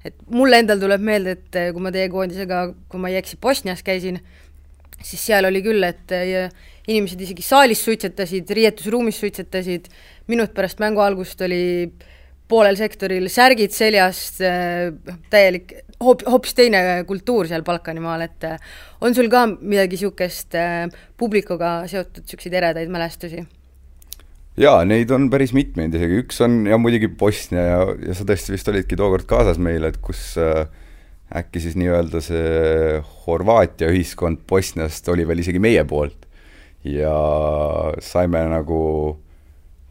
Et 0.05 0.17
mulle 0.33 0.61
endal 0.61 0.81
tuleb 0.81 1.03
meelde, 1.03 1.37
et 1.37 1.59
eh, 1.59 1.69
kui 1.75 1.83
ma 1.83 1.93
teie 1.93 2.09
koondisega, 2.11 2.65
kui 2.91 3.01
ma 3.01 3.11
ei 3.11 3.17
eksi, 3.21 3.39
Bosnias 3.41 3.83
käisin, 3.85 4.19
siis 5.03 5.23
seal 5.29 5.47
oli 5.49 5.63
küll, 5.65 5.83
et 5.87 6.13
eh, 6.15 6.47
inimesed 6.87 7.21
isegi 7.25 7.45
saalis 7.45 7.81
suitsetasid, 7.85 8.53
riietusruumis 8.59 9.19
suitsetasid, 9.23 9.89
minut 10.31 10.53
pärast 10.55 10.79
mängu 10.83 11.03
algust 11.03 11.41
oli 11.45 11.89
poolel 12.47 12.77
sektoril 12.79 13.27
särgid 13.31 13.75
seljas, 13.75 14.21
eh, 14.45 14.93
täielik, 15.33 15.75
hoop-, 16.03 16.25
hoopis 16.29 16.55
teine 16.55 17.03
kultuur 17.09 17.49
seal 17.49 17.65
Balkanimaal, 17.67 18.23
et 18.29 18.49
on 19.01 19.17
sul 19.17 19.31
ka 19.33 19.47
midagi 19.57 19.97
niisugust 19.97 20.55
publikuga 21.19 21.79
seotud, 21.91 22.23
niisuguseid 22.23 22.59
eredaid 22.61 22.93
mälestusi? 22.93 23.43
Jaa, 24.57 24.81
neid 24.89 25.11
on 25.13 25.29
päris 25.33 25.53
mitmeid 25.55 25.95
isegi, 25.97 26.21
üks 26.23 26.41
on 26.45 26.59
ja 26.69 26.79
muidugi 26.81 27.09
Bosnia 27.19 27.63
ja, 27.63 27.79
ja 28.09 28.17
sa 28.17 28.25
tõesti 28.27 28.55
vist 28.55 28.69
olidki 28.71 28.97
tookord 28.99 29.27
kaasas 29.29 29.59
meil, 29.61 29.85
et 29.87 29.99
kus 30.03 30.33
äh, 30.41 30.65
äkki 31.35 31.61
siis 31.63 31.77
nii-öelda 31.79 32.21
see 32.23 32.97
Horvaatia 33.25 33.91
ühiskond 33.93 34.41
Bosniast 34.49 35.07
oli 35.11 35.27
veel 35.27 35.43
isegi 35.43 35.61
meie 35.61 35.83
poolt. 35.87 36.25
ja 36.87 37.13
saime 37.99 38.45
nagu 38.47 38.81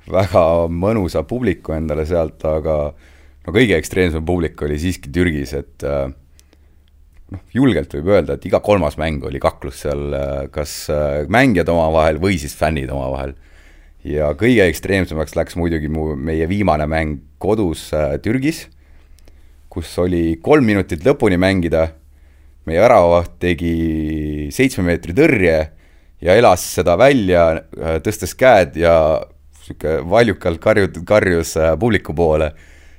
väga 0.08 0.42
mõnusa 0.72 1.24
publiku 1.28 1.74
endale 1.76 2.06
sealt, 2.08 2.44
aga 2.46 2.76
no 2.94 3.54
kõige 3.54 3.76
ekstreemsem 3.76 4.24
publik 4.26 4.62
oli 4.62 4.78
siiski 4.80 5.10
Türgis, 5.12 5.52
et 5.58 5.84
äh, 5.86 6.06
noh, 7.34 7.42
julgelt 7.54 7.94
võib 7.98 8.12
öelda, 8.14 8.36
et 8.36 8.46
iga 8.48 8.62
kolmas 8.64 8.96
mäng 8.98 9.24
oli 9.26 9.42
kaklus 9.42 9.82
seal, 9.84 10.08
äh, 10.16 10.46
kas 10.54 10.86
äh, 10.94 11.26
mängijad 11.30 11.70
omavahel 11.74 12.22
või 12.22 12.38
siis 12.40 12.56
fännid 12.56 12.90
omavahel 12.94 13.36
ja 14.06 14.30
kõige 14.38 14.66
ekstreemsemaks 14.70 15.34
läks 15.36 15.56
muidugi 15.58 15.90
mu, 15.92 16.12
meie 16.14 16.46
viimane 16.50 16.86
mäng 16.90 17.20
kodus 17.42 17.88
äh, 17.96 18.16
Türgis, 18.22 18.66
kus 19.72 19.90
oli 20.00 20.38
kolm 20.42 20.66
minutit 20.68 21.04
lõpuni 21.06 21.38
mängida, 21.40 21.88
meie 22.66 22.82
väravavaht 22.82 23.36
tegi 23.42 24.48
seitsme 24.54 24.86
meetri 24.88 25.14
tõrje 25.16 25.56
ja 26.22 26.36
elas 26.38 26.64
seda 26.76 26.96
välja, 27.00 27.48
äh, 27.76 27.98
tõstes 28.04 28.36
käed 28.38 28.78
ja 28.80 28.96
niisugune 29.66 29.98
valjukalt 30.06 30.62
karjud, 30.62 31.00
karjus 31.06 31.56
äh, 31.58 31.72
publiku 31.80 32.14
poole, 32.16 32.52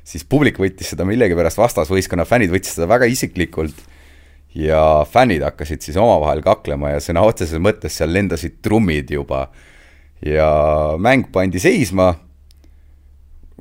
siis 0.07 0.27
publik 0.27 0.59
võttis 0.59 0.91
seda 0.91 1.07
millegipärast, 1.07 1.59
vastasvõistkonna 1.59 2.27
fännid 2.27 2.51
võtsid 2.51 2.75
seda 2.75 2.89
väga 2.91 3.07
isiklikult 3.11 3.79
ja 4.57 5.05
fännid 5.07 5.45
hakkasid 5.45 5.83
siis 5.85 5.97
omavahel 5.99 6.43
kaklema 6.43 6.95
ja 6.95 7.01
sõna 7.03 7.23
otseses 7.27 7.61
mõttes 7.63 7.95
seal 7.99 8.11
lendasid 8.11 8.59
trummid 8.65 9.11
juba 9.15 9.45
ja 10.25 10.49
mäng 11.01 11.27
pandi 11.33 11.61
seisma, 11.61 12.11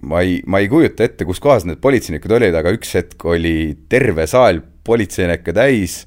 ma 0.06 0.22
ei, 0.24 0.40
ma 0.46 0.60
ei 0.62 0.70
kujuta 0.72 1.06
ette, 1.06 1.26
kus 1.28 1.40
kohas 1.42 1.66
need 1.68 1.80
politseinikud 1.84 2.36
olid, 2.38 2.56
aga 2.56 2.72
üks 2.76 2.94
hetk 2.96 3.26
oli 3.28 3.74
terve 3.90 4.26
saal 4.30 4.62
politseinikke 4.86 5.54
täis. 5.56 6.04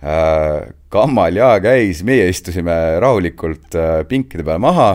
Äh,, 0.00 0.70
kammal 0.90 1.36
jaa 1.36 1.58
käis, 1.62 2.00
meie 2.06 2.30
istusime 2.32 2.74
rahulikult 3.02 3.76
äh, 3.76 4.00
pinkide 4.08 4.46
peal 4.46 4.60
maha, 4.62 4.94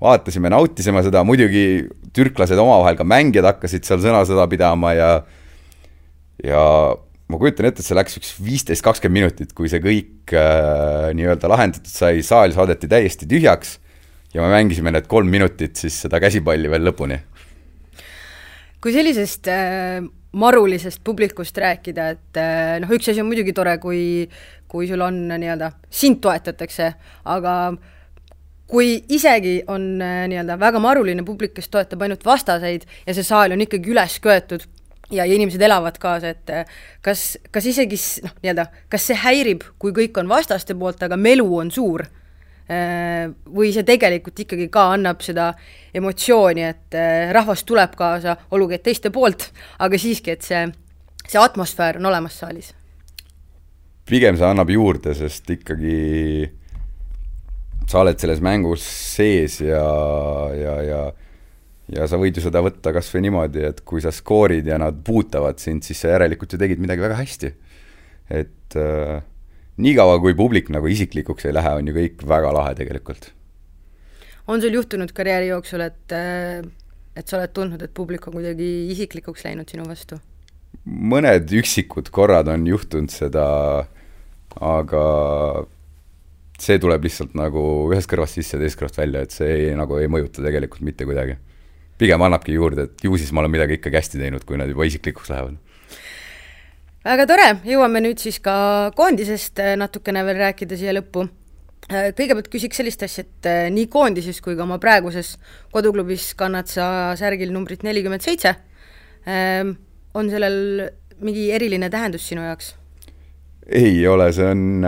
vaatasime, 0.00 0.48
nautisime 0.50 1.02
seda, 1.04 1.20
muidugi 1.26 1.84
türklased 2.16 2.58
omavahel, 2.58 2.96
ka 2.98 3.04
mängijad 3.06 3.50
hakkasid 3.52 3.84
seal 3.86 4.00
sõnasõda 4.02 4.48
pidama 4.50 4.94
ja 4.96 5.10
ja 6.42 6.62
ma 7.28 7.38
kujutan 7.38 7.68
ette, 7.68 7.82
et 7.82 7.88
see 7.90 7.98
läks 7.98 8.16
üks 8.20 8.30
viisteist, 8.40 8.82
kakskümmend 8.86 9.20
minutit, 9.20 9.52
kui 9.54 9.68
see 9.70 9.82
kõik 9.84 10.32
äh, 10.32 11.10
nii-öelda 11.18 11.50
lahendatud 11.50 11.92
sai, 11.92 12.22
saal 12.24 12.54
saadeti 12.56 12.88
täiesti 12.90 13.28
tühjaks 13.28 13.76
ja 14.34 14.44
me 14.44 14.52
mängisime 14.52 14.92
need 14.92 15.08
kolm 15.08 15.30
minutit 15.32 15.76
siis 15.76 16.02
seda 16.04 16.20
käsipalli 16.20 16.70
veel 16.70 16.84
lõpuni. 16.90 17.18
kui 18.80 18.92
sellisest 18.94 19.48
äh, 19.50 20.04
marulisest 20.32 21.00
publikust 21.04 21.56
rääkida, 21.58 22.08
et 22.14 22.40
äh, 22.40 22.78
noh, 22.82 22.90
üks 22.94 23.08
asi 23.10 23.22
on 23.22 23.28
muidugi 23.30 23.54
tore, 23.56 23.78
kui, 23.82 24.28
kui 24.68 24.88
sul 24.88 25.02
on 25.02 25.22
nii-öelda, 25.32 25.72
sind 25.90 26.20
toetatakse, 26.22 26.92
aga 27.24 27.54
kui 28.68 28.98
isegi 29.08 29.62
on 29.72 29.94
äh, 30.04 30.26
nii-öelda 30.30 30.58
väga 30.60 30.82
maruline 30.84 31.24
publik, 31.26 31.56
kes 31.56 31.70
toetab 31.72 32.04
ainult 32.04 32.26
vastaseid 32.28 32.84
ja 33.06 33.16
see 33.16 33.26
saal 33.26 33.56
on 33.56 33.64
ikkagi 33.64 33.94
üles 33.94 34.18
köetud 34.24 34.66
ja, 35.10 35.24
ja 35.24 35.32
inimesed 35.32 35.62
elavad 35.64 35.96
kaasa, 35.98 36.34
et 36.36 36.52
äh, 36.52 36.78
kas, 37.02 37.32
kas 37.50 37.66
isegi 37.72 37.98
noh, 38.26 38.36
nii-öelda, 38.44 38.68
kas 38.92 39.08
see 39.08 39.18
häirib, 39.24 39.64
kui 39.80 39.96
kõik 39.96 40.20
on 40.20 40.28
vastaste 40.30 40.76
poolt, 40.78 41.02
aga 41.02 41.16
melu 41.16 41.48
on 41.62 41.72
suur 41.72 42.04
või 42.68 43.70
see 43.72 43.84
tegelikult 43.88 44.42
ikkagi 44.44 44.66
ka 44.68 44.90
annab 44.92 45.22
seda 45.24 45.46
emotsiooni, 45.96 46.66
et 46.68 46.96
rahvas 47.32 47.62
tuleb 47.64 47.94
kaasa, 47.96 48.34
olgugi 48.52 48.76
et 48.76 48.84
teiste 48.84 49.08
poolt, 49.14 49.46
aga 49.80 50.00
siiski, 50.00 50.34
et 50.36 50.44
see, 50.44 50.66
see 51.24 51.40
atmosfäär 51.40 51.96
on 51.96 52.10
olemas 52.12 52.36
saalis? 52.42 52.74
pigem 54.08 54.36
see 54.40 54.48
annab 54.48 54.70
juurde, 54.72 55.12
sest 55.16 55.50
ikkagi 55.52 56.48
sa 57.88 58.02
oled 58.02 58.20
selles 58.20 58.40
mängus 58.44 58.84
sees 58.84 59.60
ja, 59.64 59.88
ja, 60.56 60.76
ja 60.84 61.00
ja 61.88 62.04
sa 62.08 62.18
võid 62.20 62.36
ju 62.36 62.44
seda 62.44 62.60
võtta 62.64 62.92
kas 62.92 63.08
või 63.14 63.24
niimoodi, 63.26 63.64
et 63.70 63.80
kui 63.88 64.02
sa 64.04 64.12
skoorid 64.12 64.66
ja 64.68 64.76
nad 64.80 64.98
puutavad 65.04 65.60
sind, 65.62 65.86
siis 65.86 66.02
sa 66.02 66.12
järelikult 66.12 66.52
ju 66.52 66.60
tegid 66.60 66.82
midagi 66.82 67.04
väga 67.04 67.16
hästi. 67.16 67.52
et 68.28 68.76
äh, 68.76 69.22
niikaua, 69.78 70.18
kui 70.22 70.34
publik 70.38 70.70
nagu 70.74 70.86
isiklikuks 70.90 71.48
ei 71.48 71.54
lähe, 71.56 71.74
on 71.80 71.90
ju 71.90 71.96
kõik 71.96 72.24
väga 72.28 72.52
lahe 72.54 72.74
tegelikult. 72.78 73.32
on 74.48 74.60
sul 74.60 74.74
juhtunud 74.74 75.12
karjääri 75.12 75.50
jooksul, 75.50 75.84
et, 75.84 76.12
äh, 76.12 76.64
et 77.16 77.28
sa 77.28 77.36
oled 77.36 77.52
tundnud, 77.52 77.82
et 77.82 77.94
publik 77.94 78.26
on 78.28 78.38
kuidagi 78.38 78.90
isiklikuks 78.92 79.44
läinud 79.44 79.68
sinu 79.68 79.86
vastu? 79.88 80.20
mõned 80.88 81.50
üksikud 81.60 82.08
korrad 82.14 82.48
on 82.48 82.66
juhtunud 82.66 83.12
seda, 83.12 83.44
aga 84.56 85.04
see 86.58 86.78
tuleb 86.82 87.04
lihtsalt 87.06 87.36
nagu 87.38 87.62
ühest 87.92 88.10
kõrvast 88.10 88.38
sisse, 88.38 88.58
teisest 88.58 88.80
kõrvast 88.80 88.98
välja, 88.98 89.22
et 89.22 89.34
see 89.34 89.48
ei, 89.52 89.70
nagu 89.78 89.98
ei 90.00 90.10
mõjuta 90.10 90.42
tegelikult 90.44 90.84
mitte 90.86 91.06
kuidagi. 91.08 91.38
pigem 91.98 92.22
annabki 92.22 92.54
juurde, 92.54 92.84
et 92.86 93.04
ju 93.04 93.16
siis 93.18 93.32
ma 93.34 93.42
olen 93.42 93.50
midagi 93.50 93.74
ikkagi 93.74 93.98
hästi 93.98 94.20
teinud, 94.20 94.44
kui 94.46 94.58
nad 94.58 94.68
juba 94.70 94.86
isiklikuks 94.86 95.30
lähevad. 95.32 95.56
Väga 97.06 97.26
tore, 97.30 97.48
jõuame 97.66 98.02
nüüd 98.04 98.20
siis 98.22 98.40
ka 98.42 98.54
koondisest 98.98 99.60
äh, 99.62 99.74
natukene 99.78 100.24
veel 100.26 100.40
rääkida 100.42 100.78
siia 100.78 100.94
lõppu. 100.96 101.26
Äh, 101.88 102.10
kõigepealt 102.16 102.50
küsiks 102.52 102.80
sellist 102.80 103.02
asja, 103.06 103.24
et 103.24 103.48
äh, 103.48 103.68
nii 103.74 103.86
koondises 103.92 104.40
kui 104.44 104.56
ka 104.58 104.66
oma 104.66 104.80
praeguses 104.82 105.36
koduklubis 105.74 106.32
kannad 106.38 106.70
sa 106.70 107.14
särgil 107.18 107.52
numbrit 107.54 107.86
nelikümmend 107.86 108.24
seitse. 108.24 108.56
Ähm, 109.28 109.76
on 110.16 110.30
sellel 110.32 110.88
mingi 111.22 111.48
eriline 111.54 111.90
tähendus 111.92 112.28
sinu 112.28 112.44
jaoks? 112.46 112.74
ei 113.68 114.00
ole, 114.08 114.30
see 114.32 114.46
on, 114.48 114.80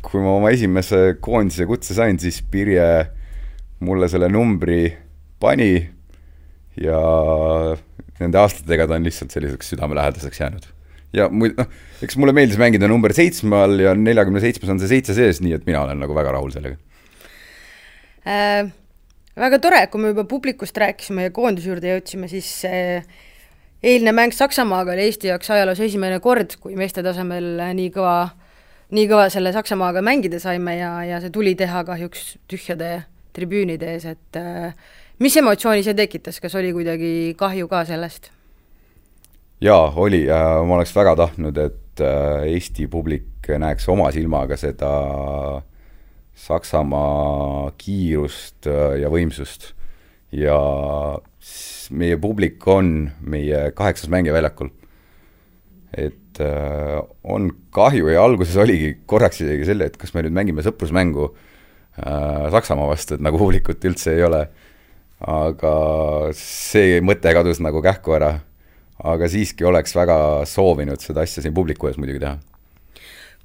kui 0.00 0.22
ma 0.24 0.30
oma 0.38 0.48
esimese 0.54 1.18
koondise 1.20 1.66
kutse 1.68 1.92
sain, 1.92 2.16
siis 2.16 2.38
Pirje 2.48 2.86
mulle 3.84 4.08
selle 4.08 4.30
numbri 4.32 4.86
pani 5.42 5.74
ja 6.80 7.02
nende 8.20 8.40
aastatega 8.40 8.88
ta 8.88 8.96
on 8.96 9.04
lihtsalt 9.04 9.36
selliseks 9.36 9.74
südamelähedaseks 9.74 10.40
jäänud. 10.40 10.75
Ja 11.14 11.28
muid-, 11.30 11.54
noh, 11.58 11.68
eks 12.04 12.18
mulle 12.20 12.34
meeldis 12.36 12.58
mängida 12.60 12.88
number 12.90 13.14
seitsme 13.16 13.60
all 13.66 13.82
ja 13.82 13.94
neljakümne 13.98 14.42
seitsmes 14.42 14.72
on 14.72 14.82
see 14.82 14.90
seitse 14.90 15.14
sees, 15.16 15.42
nii 15.44 15.54
et 15.58 15.68
mina 15.68 15.84
olen 15.84 16.02
nagu 16.02 16.16
väga 16.16 16.34
rahul 16.38 16.52
sellega 16.54 16.76
äh,. 18.26 18.74
Väga 19.36 19.58
tore, 19.60 19.82
kui 19.92 20.00
me 20.00 20.14
juba 20.14 20.22
publikust 20.24 20.78
rääkisime 20.80 21.26
ja 21.26 21.30
koondise 21.36 21.68
juurde 21.68 21.90
jõudsime, 21.90 22.24
siis 22.30 22.46
äh, 22.64 23.04
eilne 23.84 24.14
mäng 24.16 24.32
Saksamaaga 24.32 24.94
oli 24.94 25.04
Eesti 25.10 25.28
jaoks 25.28 25.50
ajaloos 25.52 25.82
esimene 25.84 26.22
kord, 26.24 26.54
kui 26.62 26.72
meeste 26.78 27.04
tasemel 27.04 27.50
nii 27.76 27.90
kõva, 27.92 28.14
nii 28.96 29.10
kõva 29.10 29.26
selle 29.34 29.52
Saksamaaga 29.52 30.00
mängida 30.00 30.40
saime 30.40 30.78
ja, 30.78 30.92
ja 31.04 31.20
see 31.20 31.34
tuli 31.34 31.52
teha 31.58 31.84
kahjuks 31.84 32.30
tühjade 32.48 33.02
tribüünide 33.36 33.92
ees, 33.92 34.08
et 34.08 34.40
äh, 34.40 34.72
mis 35.20 35.36
emotsiooni 35.36 35.84
see 35.84 35.96
tekitas, 35.98 36.40
kas 36.40 36.56
oli 36.56 36.72
kuidagi 36.72 37.12
kahju 37.36 37.68
ka 37.68 37.84
sellest? 37.92 38.32
Jaa, 39.60 39.92
oli 39.96 40.24
ja 40.26 40.40
ma 40.66 40.76
oleks 40.78 40.94
väga 40.96 41.16
tahtnud, 41.16 41.56
et 41.58 42.04
äh, 42.04 42.46
Eesti 42.52 42.86
publik 42.92 43.48
näeks 43.48 43.88
oma 43.88 44.10
silmaga 44.14 44.58
seda 44.60 44.90
Saksamaa 46.36 47.70
kiirust 47.80 48.68
äh, 48.68 48.98
ja 49.00 49.10
võimsust 49.12 49.72
ja 50.36 50.58
meie 51.96 52.18
publik 52.20 52.66
on 52.68 53.10
meie 53.24 53.70
kaheksas 53.76 54.10
mängija 54.12 54.34
väljakul. 54.34 54.70
et 55.96 56.40
äh, 56.40 57.00
on 57.24 57.50
kahju 57.72 58.10
ja 58.12 58.24
alguses 58.24 58.56
oligi 58.60 58.98
korraks 59.06 59.40
isegi 59.40 59.64
selle, 59.64 59.86
et 59.86 59.96
kas 59.96 60.12
me 60.12 60.26
nüüd 60.26 60.34
mängime 60.36 60.64
sõprusmängu 60.66 61.30
äh, 61.30 62.50
Saksamaa 62.52 62.90
vastu, 62.90 63.16
et 63.16 63.24
nagu 63.24 63.38
publikut 63.40 63.84
üldse 63.84 64.12
ei 64.16 64.24
ole. 64.26 64.46
aga 65.20 65.72
see 66.36 67.00
mõte 67.00 67.32
kadus 67.32 67.62
nagu 67.64 67.80
kähku 67.80 68.12
ära. 68.18 68.34
Aga 69.04 69.28
siiski 69.28 69.64
oleks 69.68 69.94
väga 69.96 70.18
soovinud 70.48 71.02
seda 71.02 71.24
asja 71.26 71.44
siin 71.44 71.54
publiku 71.54 71.90
ees 71.90 71.98
muidugi 72.00 72.22
teha. 72.22 72.36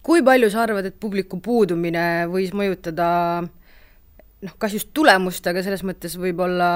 kui 0.02 0.24
palju 0.26 0.50
sa 0.50 0.64
arvad, 0.64 0.86
et 0.86 1.00
publiku 1.00 1.40
puudumine 1.44 2.28
võis 2.32 2.54
mõjutada 2.58 3.08
noh, 3.42 4.56
kas 4.58 4.74
just 4.74 4.90
tulemust, 4.94 5.46
aga 5.48 5.64
selles 5.64 5.84
mõttes 5.86 6.18
võib-olla 6.18 6.72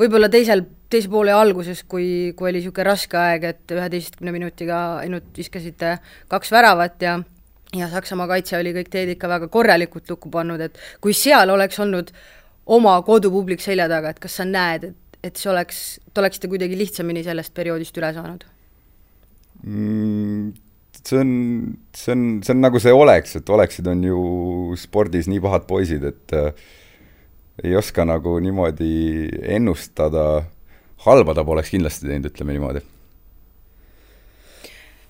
võib-olla 0.00 0.30
teisel, 0.32 0.64
teise 0.90 1.10
poole 1.10 1.34
alguses, 1.34 1.84
kui, 1.86 2.32
kui 2.36 2.48
oli 2.50 2.62
niisugune 2.62 2.86
raske 2.88 3.18
aeg, 3.18 3.44
et 3.50 3.74
üheteistkümne 3.76 4.32
minutiga 4.34 4.80
ainult 5.02 5.28
viskasite 5.36 5.98
kaks 6.30 6.52
väravat 6.54 7.04
ja 7.04 7.18
ja 7.74 7.88
Saksamaa 7.90 8.28
kaitse 8.30 8.54
oli 8.58 8.70
kõik 8.76 8.90
teed 8.90 9.14
ikka 9.16 9.28
väga 9.28 9.48
korralikult 9.50 10.10
lukku 10.10 10.30
pannud, 10.30 10.60
et 10.62 10.78
kui 11.02 11.14
seal 11.16 11.50
oleks 11.50 11.80
olnud 11.82 12.12
oma 12.70 12.94
kodupublik 13.02 13.62
selja 13.62 13.88
taga, 13.90 14.12
et 14.14 14.20
kas 14.22 14.38
sa 14.38 14.46
näed, 14.48 14.84
et, 14.92 14.98
et 15.24 15.40
see 15.40 15.50
oleks, 15.52 15.80
te 16.12 16.20
oleksite 16.22 16.50
kuidagi 16.52 16.76
lihtsamini 16.78 17.24
sellest 17.24 17.54
perioodist 17.56 17.96
üle 18.00 18.12
saanud 18.16 18.44
mm,? 19.64 20.52
see 21.04 21.20
on, 21.20 21.76
see 21.96 22.12
on, 22.12 22.22
see 22.44 22.54
on 22.54 22.62
nagu 22.64 22.80
see 22.80 22.94
oleks, 22.94 23.36
et 23.40 23.50
oleksid, 23.50 23.88
on 23.90 24.04
ju 24.06 24.22
spordis 24.80 25.28
nii 25.30 25.42
pahad 25.44 25.66
poisid, 25.68 26.04
et 26.08 26.34
äh, 26.36 26.64
ei 27.64 27.74
oska 27.76 28.06
nagu 28.08 28.36
niimoodi 28.42 29.28
ennustada, 29.56 30.44
halba 31.04 31.34
ta 31.36 31.44
poleks 31.46 31.74
kindlasti 31.74 32.08
teinud, 32.08 32.30
ütleme 32.32 32.56
niimoodi 32.56 32.86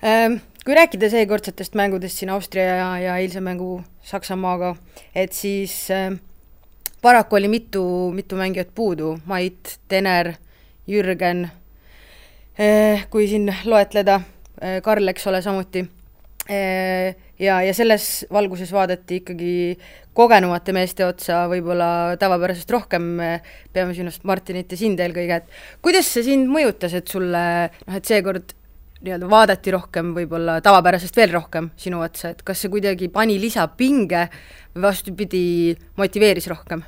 ähm,. 0.03 0.41
Kui 0.65 0.73
rääkida 0.73 1.11
seekordsetest 1.13 1.75
mängudest 1.77 2.17
siin 2.17 2.31
Austria 2.33 2.63
ja, 2.65 2.85
ja 2.97 3.17
eilse 3.21 3.37
mängu 3.37 3.83
Saksamaaga, 4.01 4.71
et 5.13 5.37
siis 5.37 5.75
äh, 5.93 6.15
paraku 7.05 7.35
oli 7.35 7.47
mitu, 7.47 7.83
mitu 8.11 8.35
mängijat 8.35 8.71
puudu, 8.75 9.19
Mait, 9.29 9.79
Tener, 9.87 10.33
Jürgen 10.89 11.43
äh,, 12.57 13.05
kui 13.13 13.27
siin 13.29 13.51
loetleda 13.65 14.15
äh,, 14.61 14.79
Karl, 14.81 15.05
eks 15.13 15.27
ole, 15.29 15.41
samuti. 15.45 15.83
Äh, 16.49 17.13
ja, 17.39 17.59
ja 17.61 17.73
selles 17.77 18.25
valguses 18.33 18.71
vaadati 18.73 19.19
ikkagi 19.21 19.53
kogenumate 20.17 20.73
meeste 20.73 21.05
otsa 21.05 21.43
võib-olla 21.51 22.15
tavapärasest 22.21 22.73
rohkem, 22.73 23.11
peame 23.73 23.93
silmas 23.93 24.17
Martinit 24.25 24.73
ja 24.73 24.81
sind 24.81 25.01
eelkõige, 25.05 25.41
et 25.43 25.85
kuidas 25.85 26.09
see 26.09 26.25
sind 26.25 26.49
mõjutas, 26.49 26.95
et 26.97 27.11
sulle 27.11 27.43
noh, 27.69 27.99
et 27.99 28.09
seekord 28.09 28.55
nii-öelda 29.05 29.29
vaadati 29.29 29.75
rohkem, 29.77 30.15
võib-olla 30.17 30.57
tavapärasest 30.65 31.21
veel 31.21 31.37
rohkem 31.37 31.69
sinu 31.77 32.01
otsa, 32.01 32.33
et 32.33 32.41
kas 32.47 32.65
see 32.65 32.73
kuidagi 32.73 33.11
pani 33.13 33.37
lisapinge 33.41 34.25
või 34.73 34.87
vastupidi, 34.89 35.45
motiveeris 36.01 36.49
rohkem 36.49 36.85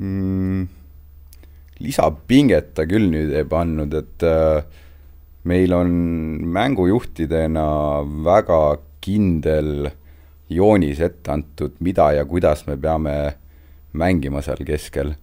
mm,? 0.00 0.68
lisapinget 1.80 2.74
ta 2.76 2.84
küll 2.88 3.08
nüüd 3.08 3.32
ei 3.32 3.46
pannud, 3.48 3.94
et 3.96 4.24
äh, 4.28 4.64
meil 5.48 5.72
on 5.72 5.92
mängujuhtidena 6.52 7.68
väga 8.24 8.60
kindel 9.00 9.88
joonis 10.50 11.00
ette 11.00 11.32
antud, 11.32 11.78
mida 11.80 12.10
ja 12.18 12.26
kuidas 12.28 12.66
me 12.66 12.76
peame 12.76 13.14
mängima 13.92 14.42
seal 14.44 14.62
keskel. 14.66 15.14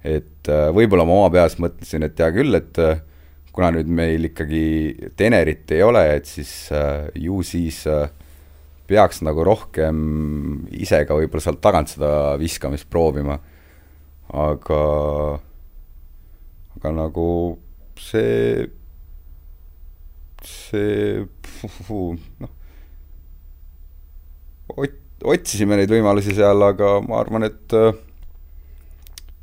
et 0.00 0.48
äh, 0.48 0.70
võib-olla 0.72 1.04
ma 1.04 1.16
oma 1.18 1.30
peas 1.34 1.58
mõtlesin, 1.60 2.06
et 2.06 2.16
hea 2.16 2.30
küll, 2.32 2.56
et 2.56 2.78
äh, 2.80 3.02
kuna 3.52 3.68
nüüd 3.74 3.90
meil 3.92 4.30
ikkagi 4.30 5.10
Tenerit 5.16 5.74
ei 5.76 5.82
ole, 5.84 6.06
et 6.16 6.24
siis 6.24 6.70
äh, 6.72 7.10
ju 7.20 7.42
siis 7.44 7.82
peaks 8.88 9.20
nagu 9.22 9.44
rohkem 9.44 9.98
ise 10.72 11.02
ka 11.04 11.18
võib-olla 11.18 11.44
sealt 11.44 11.60
tagant 11.60 11.92
seda 11.92 12.38
viskamist 12.40 12.88
proovima. 12.90 13.36
Aga, 14.30 14.80
aga 16.76 16.92
nagu 16.94 17.28
see, 18.00 18.68
see, 20.46 21.26
noh 22.40 22.50
ot-, 24.76 25.00
otsisime 25.34 25.78
neid 25.80 25.90
võimalusi 25.92 26.34
seal, 26.36 26.62
aga 26.64 26.98
ma 27.04 27.20
arvan, 27.22 27.48
et 27.48 27.76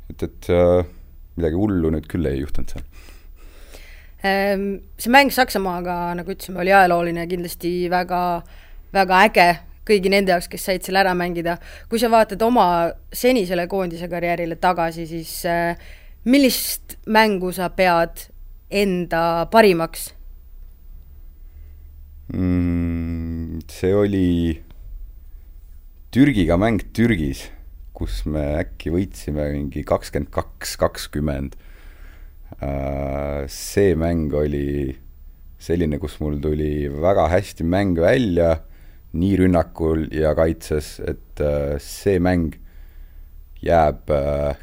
et, 0.08 0.24
et 0.24 0.50
midagi 1.38 1.58
hullu 1.58 1.92
nüüd 1.94 2.08
küll 2.10 2.26
ei 2.28 2.40
juhtunud 2.42 2.72
seal. 2.72 2.84
Ehm, 4.26 4.64
see 4.98 5.12
mäng 5.14 5.30
Saksamaaga, 5.30 6.14
nagu 6.18 6.32
ütlesime, 6.34 6.58
oli 6.64 6.72
ajalooline 6.74 7.22
ja 7.22 7.30
kindlasti 7.30 7.72
väga, 7.92 8.22
väga 8.96 9.20
äge 9.28 9.48
kõigi 9.88 10.12
nende 10.12 10.34
jaoks, 10.34 10.50
kes 10.52 10.68
said 10.68 10.84
selle 10.86 11.02
ära 11.02 11.14
mängida. 11.16 11.58
kui 11.88 11.98
sa 11.98 12.10
vaatad 12.12 12.42
oma 12.42 12.92
senisele 13.12 13.66
koondise 13.66 14.08
karjäärile 14.08 14.56
tagasi, 14.60 15.06
siis 15.06 15.42
millist 16.24 16.98
mängu 17.06 17.52
sa 17.52 17.70
pead 17.72 18.28
enda 18.70 19.48
parimaks 19.50 20.10
mm,? 22.34 23.60
see 23.68 23.94
oli 23.94 24.28
Türgiga 26.08 26.56
mäng 26.56 26.80
Türgis, 26.96 27.42
kus 27.92 28.22
me 28.24 28.40
äkki 28.62 28.88
võitsime 28.94 29.44
mingi 29.52 29.82
kakskümmend 29.84 30.30
kaks, 30.32 30.76
kakskümmend. 30.80 31.58
see 33.52 33.92
mäng 33.92 34.32
oli 34.32 34.96
selline, 35.60 35.98
kus 36.00 36.16
mul 36.22 36.38
tuli 36.40 36.88
väga 36.88 37.26
hästi 37.28 37.66
mäng 37.68 38.00
välja, 38.00 38.54
nii 39.16 39.36
rünnakul 39.40 40.06
ja 40.12 40.34
kaitses, 40.36 40.98
et 41.00 41.42
see 41.80 42.18
mäng 42.20 42.56
jääb 43.64 44.10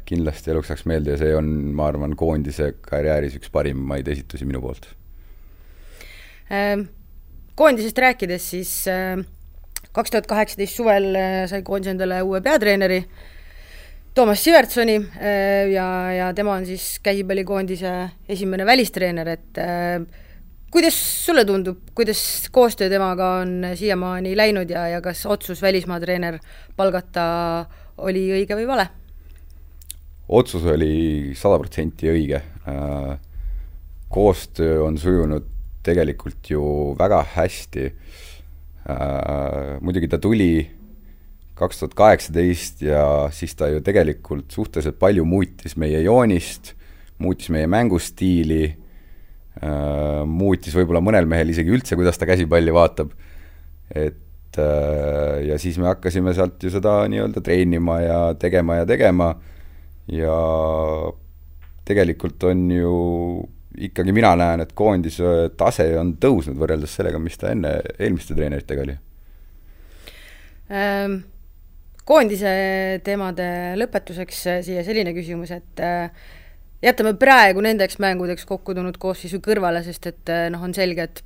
kindlasti 0.08 0.52
eluks 0.52 0.70
ajaks 0.70 0.86
meelde 0.88 1.14
ja 1.14 1.20
see 1.20 1.34
on, 1.36 1.48
ma 1.76 1.90
arvan, 1.90 2.14
koondise 2.16 2.70
karjääris 2.84 3.36
üks 3.40 3.50
parimaid 3.52 4.08
esitusi 4.08 4.46
minu 4.48 4.62
poolt. 4.62 4.88
koondisest 7.54 7.98
rääkides, 7.98 8.50
siis 8.54 8.72
kaks 9.92 10.12
tuhat 10.12 10.28
kaheksateist 10.30 10.78
suvel 10.78 11.10
sai 11.50 11.62
koondis 11.66 11.92
endale 11.92 12.22
uue 12.22 12.40
peatreeneri, 12.44 13.02
Toomas 14.16 14.40
Sivertsoni 14.40 14.94
ja, 15.74 15.88
ja 16.16 16.30
tema 16.32 16.54
on 16.56 16.64
siis 16.64 16.94
käsipallikoondise 17.04 17.90
esimene 18.32 18.64
välistreener, 18.64 19.28
et 19.28 19.60
kuidas 20.70 20.96
sulle 21.24 21.44
tundub, 21.44 21.78
kuidas 21.94 22.48
koostöö 22.52 22.90
temaga 22.90 23.30
on 23.42 23.64
siiamaani 23.74 24.36
läinud 24.36 24.70
ja, 24.70 24.88
ja 24.88 25.00
kas 25.00 25.26
otsus 25.26 25.62
välismaa 25.62 26.00
treener 26.00 26.38
palgata 26.76 27.66
oli 27.98 28.28
õige 28.36 28.58
või 28.58 28.68
vale? 28.68 28.88
otsus 30.28 30.64
oli 30.66 31.34
sada 31.38 31.58
protsenti 31.58 32.10
õige. 32.10 32.40
koostöö 34.08 34.82
on 34.82 34.98
sujunud 34.98 35.44
tegelikult 35.86 36.50
ju 36.50 36.62
väga 36.98 37.22
hästi. 37.36 37.92
muidugi 39.80 40.08
ta 40.08 40.18
tuli 40.18 40.70
kaks 41.54 41.78
tuhat 41.78 41.94
kaheksateist 41.94 42.82
ja 42.82 43.28
siis 43.32 43.54
ta 43.56 43.68
ju 43.68 43.80
tegelikult 43.80 44.50
suhteliselt 44.50 44.98
palju 44.98 45.24
muutis 45.24 45.76
meie 45.76 46.02
joonist, 46.04 46.74
muutis 47.18 47.48
meie 47.50 47.66
mängustiili, 47.66 48.76
muutis 50.26 50.74
võib-olla 50.76 51.00
mõnel 51.00 51.28
mehel 51.28 51.48
isegi 51.52 51.72
üldse, 51.72 51.96
kuidas 51.96 52.18
ta 52.20 52.28
käsipalli 52.28 52.74
vaatab, 52.76 53.14
et 53.88 54.22
ja 54.56 55.56
siis 55.60 55.76
me 55.80 55.90
hakkasime 55.90 56.32
sealt 56.36 56.62
ju 56.64 56.70
seda 56.72 56.98
nii-öelda 57.12 57.42
treenima 57.44 57.98
ja 58.00 58.18
tegema 58.40 58.78
ja 58.78 58.86
tegema 58.88 59.30
ja 60.12 60.36
tegelikult 61.86 62.44
on 62.48 62.70
ju 62.70 62.94
ikkagi 63.76 64.12
mina 64.16 64.32
näen, 64.38 64.62
et 64.64 64.72
koondise 64.76 65.50
tase 65.58 65.86
on 66.00 66.14
tõusnud 66.20 66.56
võrreldes 66.58 66.94
sellega, 66.96 67.20
mis 67.20 67.36
ta 67.36 67.52
enne 67.52 67.78
eelmiste 67.98 68.36
treeneritega 68.36 68.86
oli 68.86 68.98
ähm,. 70.72 71.24
Koondise 72.06 72.50
teemade 73.02 73.44
lõpetuseks 73.80 74.44
siia 74.62 74.84
selline 74.86 75.10
küsimus, 75.10 75.50
et 75.50 75.80
äh, 75.82 76.12
jätame 76.84 77.14
praegu 77.18 77.62
nendeks 77.64 77.98
mängudeks 78.02 78.46
kokku 78.48 78.74
tulnud 78.76 78.98
koosseisu 79.00 79.40
kõrvale, 79.44 79.82
sest 79.86 80.10
et 80.10 80.32
äh, 80.32 80.46
noh, 80.52 80.62
on 80.66 80.74
selge, 80.76 81.08
et 81.08 81.22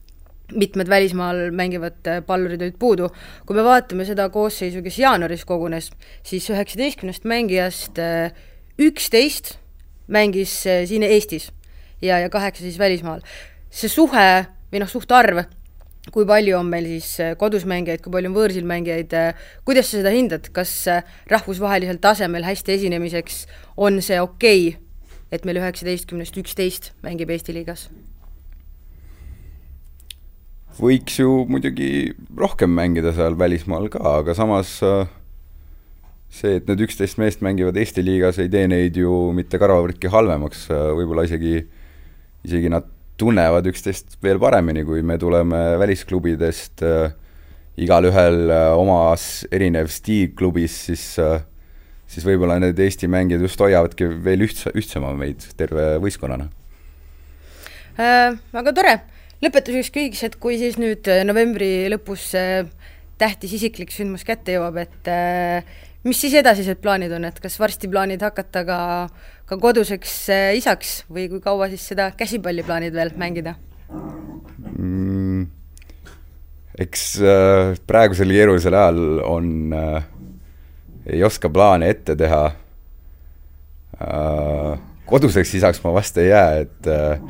mitmed 0.50 0.90
välismaal 0.90 1.48
mängivad 1.54 2.10
äh, 2.10 2.20
pallurid 2.26 2.62
olid 2.62 2.78
puudu. 2.78 3.10
kui 3.46 3.56
me 3.56 3.64
vaatame 3.66 4.06
seda 4.06 4.28
koosseisu, 4.30 4.82
kes 4.82 4.98
jaanuaris 5.02 5.44
kogunes, 5.46 5.90
siis 6.26 6.48
üheksateistkümnest 6.50 7.26
mängijast 7.28 7.98
äh, 7.98 8.34
üksteist 8.80 9.56
mängis 10.10 10.52
siin 10.64 11.04
Eestis 11.06 11.50
ja, 12.02 12.18
ja 12.18 12.28
kaheksa 12.30 12.64
siis 12.64 12.78
välismaal. 12.78 13.20
see 13.70 13.90
suhe 13.90 14.46
või 14.72 14.80
noh, 14.82 14.90
suhtarv, 14.90 15.44
kui 16.10 16.26
palju 16.26 16.56
on 16.58 16.66
meil 16.66 16.86
siis 16.88 17.36
kodus 17.38 17.66
mängijaid, 17.68 18.00
kui 18.02 18.10
palju 18.10 18.30
on 18.30 18.34
võõrsil 18.34 18.66
mängijaid, 18.66 19.14
kuidas 19.66 19.90
sa 19.90 20.00
seda 20.00 20.10
hindad, 20.14 20.48
kas 20.50 20.72
rahvusvahelisel 21.30 22.00
tasemel 22.02 22.46
hästi 22.48 22.74
esinemiseks 22.78 23.44
on 23.76 24.00
see 24.02 24.18
okei 24.18 24.72
okay,, 24.72 24.89
et 25.30 25.46
meil 25.46 25.60
üheksateistkümnest 25.60 26.36
üksteist 26.42 26.92
mängib 27.06 27.30
Eesti 27.30 27.54
liigas? 27.56 27.88
võiks 30.80 31.18
ju 31.18 31.44
muidugi 31.50 32.14
rohkem 32.38 32.70
mängida 32.72 33.12
seal 33.12 33.34
välismaal 33.36 33.90
ka, 33.92 34.00
aga 34.22 34.34
samas 34.38 34.78
äh, 34.86 35.08
see, 36.30 36.56
et 36.60 36.70
need 36.70 36.86
üksteist 36.86 37.18
meest 37.20 37.42
mängivad 37.44 37.76
Eesti 37.76 38.04
liigas, 38.06 38.38
ei 38.40 38.48
tee 38.52 38.68
neid 38.70 38.96
ju 38.96 39.10
mitte 39.36 39.60
karvavõrdki 39.60 40.12
halvemaks, 40.12 40.68
võib-olla 40.70 41.26
isegi, 41.28 41.58
isegi 42.46 42.70
nad 42.72 42.86
tunnevad 43.20 43.66
üksteist 43.68 44.16
veel 44.24 44.40
paremini, 44.40 44.86
kui 44.88 45.02
me 45.04 45.18
tuleme 45.20 45.58
välisklubidest 45.82 46.86
äh,, 46.86 47.10
igalühel 47.80 48.50
äh, 48.50 48.72
omas 48.78 49.44
erinev 49.52 49.90
stiil 49.92 50.34
klubis, 50.36 50.74
siis 50.88 51.04
äh, 51.22 51.40
siis 52.10 52.26
võib-olla 52.26 52.58
need 52.62 52.78
Eesti 52.82 53.10
mängijad 53.10 53.44
just 53.46 53.60
hoiavadki 53.62 54.08
veel 54.24 54.46
ühtse, 54.46 54.72
ühtsema 54.76 55.12
meid 55.18 55.46
terve 55.58 55.94
võistkonnana 56.02 56.50
äh,. 58.00 58.38
Väga 58.54 58.74
tore, 58.76 58.96
lõpetuseks 59.44 59.92
küsiks, 59.94 60.24
et 60.26 60.40
kui 60.42 60.58
siis 60.60 60.78
nüüd 60.80 61.06
novembri 61.28 61.88
lõpus 61.92 62.32
äh, 62.38 62.66
tähtis 63.20 63.54
isiklik 63.58 63.92
sündmus 63.92 64.24
kätte 64.26 64.56
jõuab, 64.56 64.78
et 64.80 65.10
äh, 65.12 65.64
mis 66.06 66.20
siis 66.20 66.34
edasised 66.40 66.80
plaanid 66.82 67.12
on, 67.16 67.26
et 67.28 67.40
kas 67.42 67.58
varsti 67.60 67.90
plaanid 67.92 68.22
hakata 68.24 68.64
ka, 68.68 68.80
ka 69.48 69.58
koduseks 69.60 70.14
äh, 70.32 70.50
isaks 70.58 71.02
või 71.12 71.28
kui 71.32 71.42
kaua 71.44 71.68
siis 71.72 71.84
seda 71.92 72.10
käsipalli 72.16 72.64
plaanid 72.66 72.96
veel 72.96 73.12
mängida 73.20 73.56
mm,? 73.90 75.48
eks 76.80 77.04
äh, 77.20 77.74
praegusel 77.88 78.32
keerulisel 78.32 78.76
ajal 78.78 79.20
on 79.26 79.52
äh,, 79.76 80.08
ei 81.06 81.24
oska 81.24 81.48
plaane 81.48 81.88
ette 81.90 82.16
teha 82.16 82.44
äh,. 84.00 84.78
koduseks 85.10 85.54
isaks 85.58 85.80
ma 85.84 85.94
vast 85.94 86.18
ei 86.22 86.28
jää, 86.28 86.60
et 86.64 86.86
äh, 86.86 87.20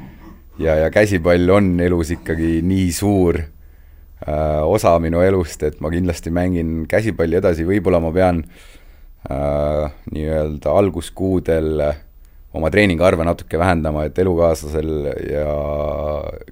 ja, 0.59 0.75
ja 0.85 0.91
käsipall 0.93 1.49
on 1.55 1.73
elus 1.81 2.11
ikkagi 2.17 2.61
nii 2.67 2.91
suur 2.93 3.39
äh, 3.41 4.61
osa 4.67 4.99
minu 5.01 5.23
elust, 5.25 5.63
et 5.65 5.81
ma 5.81 5.91
kindlasti 5.93 6.33
mängin 6.35 6.85
käsipalli 6.91 7.41
edasi, 7.41 7.65
võib-olla 7.69 8.03
ma 8.05 8.13
pean 8.13 8.45
äh, 8.45 9.89
nii-öelda 10.13 10.77
alguskuudel 10.83 11.85
oma 12.53 12.71
treeningarve 12.71 13.25
natuke 13.25 13.59
vähendama, 13.59 14.05
et 14.09 14.19
elukaaslasel 14.19 14.93
ja 15.31 15.49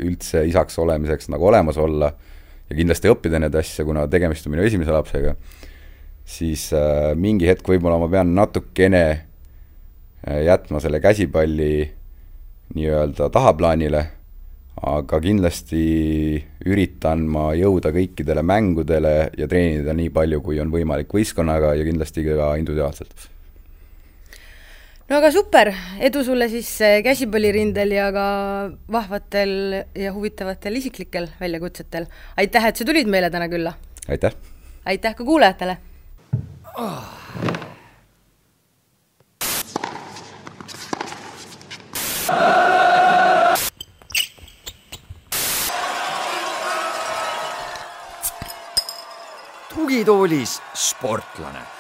üldse 0.05 0.45
isaks 0.47 0.79
olemiseks 0.79 1.29
nagu 1.35 1.51
olemas 1.51 1.79
olla 1.81 2.13
ja 2.69 2.77
kindlasti 2.77 3.11
õppida 3.11 3.41
neid 3.43 3.57
asju, 3.59 3.87
kuna 3.89 4.07
tegemist 4.11 4.47
on 4.47 4.55
minu 4.55 4.67
esimese 4.67 4.95
lapsega, 4.95 5.35
siis 6.29 6.69
äh, 6.77 7.15
mingi 7.17 7.49
hetk 7.49 7.67
võib-olla 7.69 7.99
ma 8.03 8.11
pean 8.13 8.35
natukene 8.37 9.05
äh, 9.09 10.43
jätma 10.45 10.81
selle 10.85 11.01
käsipalli 11.01 11.73
nii-öelda 12.77 13.31
tahaplaanile 13.33 14.05
aga 14.87 15.19
kindlasti 15.23 15.81
üritan 16.69 17.25
ma 17.31 17.51
jõuda 17.59 17.91
kõikidele 17.95 18.45
mängudele 18.47 19.15
ja 19.39 19.49
treenida 19.51 19.95
nii 19.97 20.13
palju, 20.15 20.41
kui 20.45 20.61
on 20.63 20.71
võimalik 20.73 21.11
võistkonnaga 21.15 21.75
ja 21.79 21.87
kindlasti 21.87 22.25
ka 22.27 22.53
individuaalselt. 22.61 23.29
no 25.09 25.19
aga 25.19 25.33
super, 25.35 25.73
edu 26.01 26.23
sulle 26.25 26.49
siis 26.53 26.71
eh, 26.85 27.01
käsipallirindel 27.07 27.97
ja 27.97 28.11
ka 28.15 28.29
vahvatel 28.93 29.83
ja 29.97 30.13
huvitavatel 30.13 30.77
isiklikel 30.77 31.29
väljakutsetel. 31.41 32.07
aitäh, 32.37 32.71
et 32.71 32.77
sa 32.77 32.85
tulid 32.85 33.11
meile 33.11 33.31
täna 33.31 33.49
külla! 33.49 33.75
aitäh! 34.09 34.37
aitäh 34.85 35.17
ka 35.17 35.25
kuulajatele! 35.25 35.79
Tugitoolis 49.75 50.63
sportlane 50.75 51.78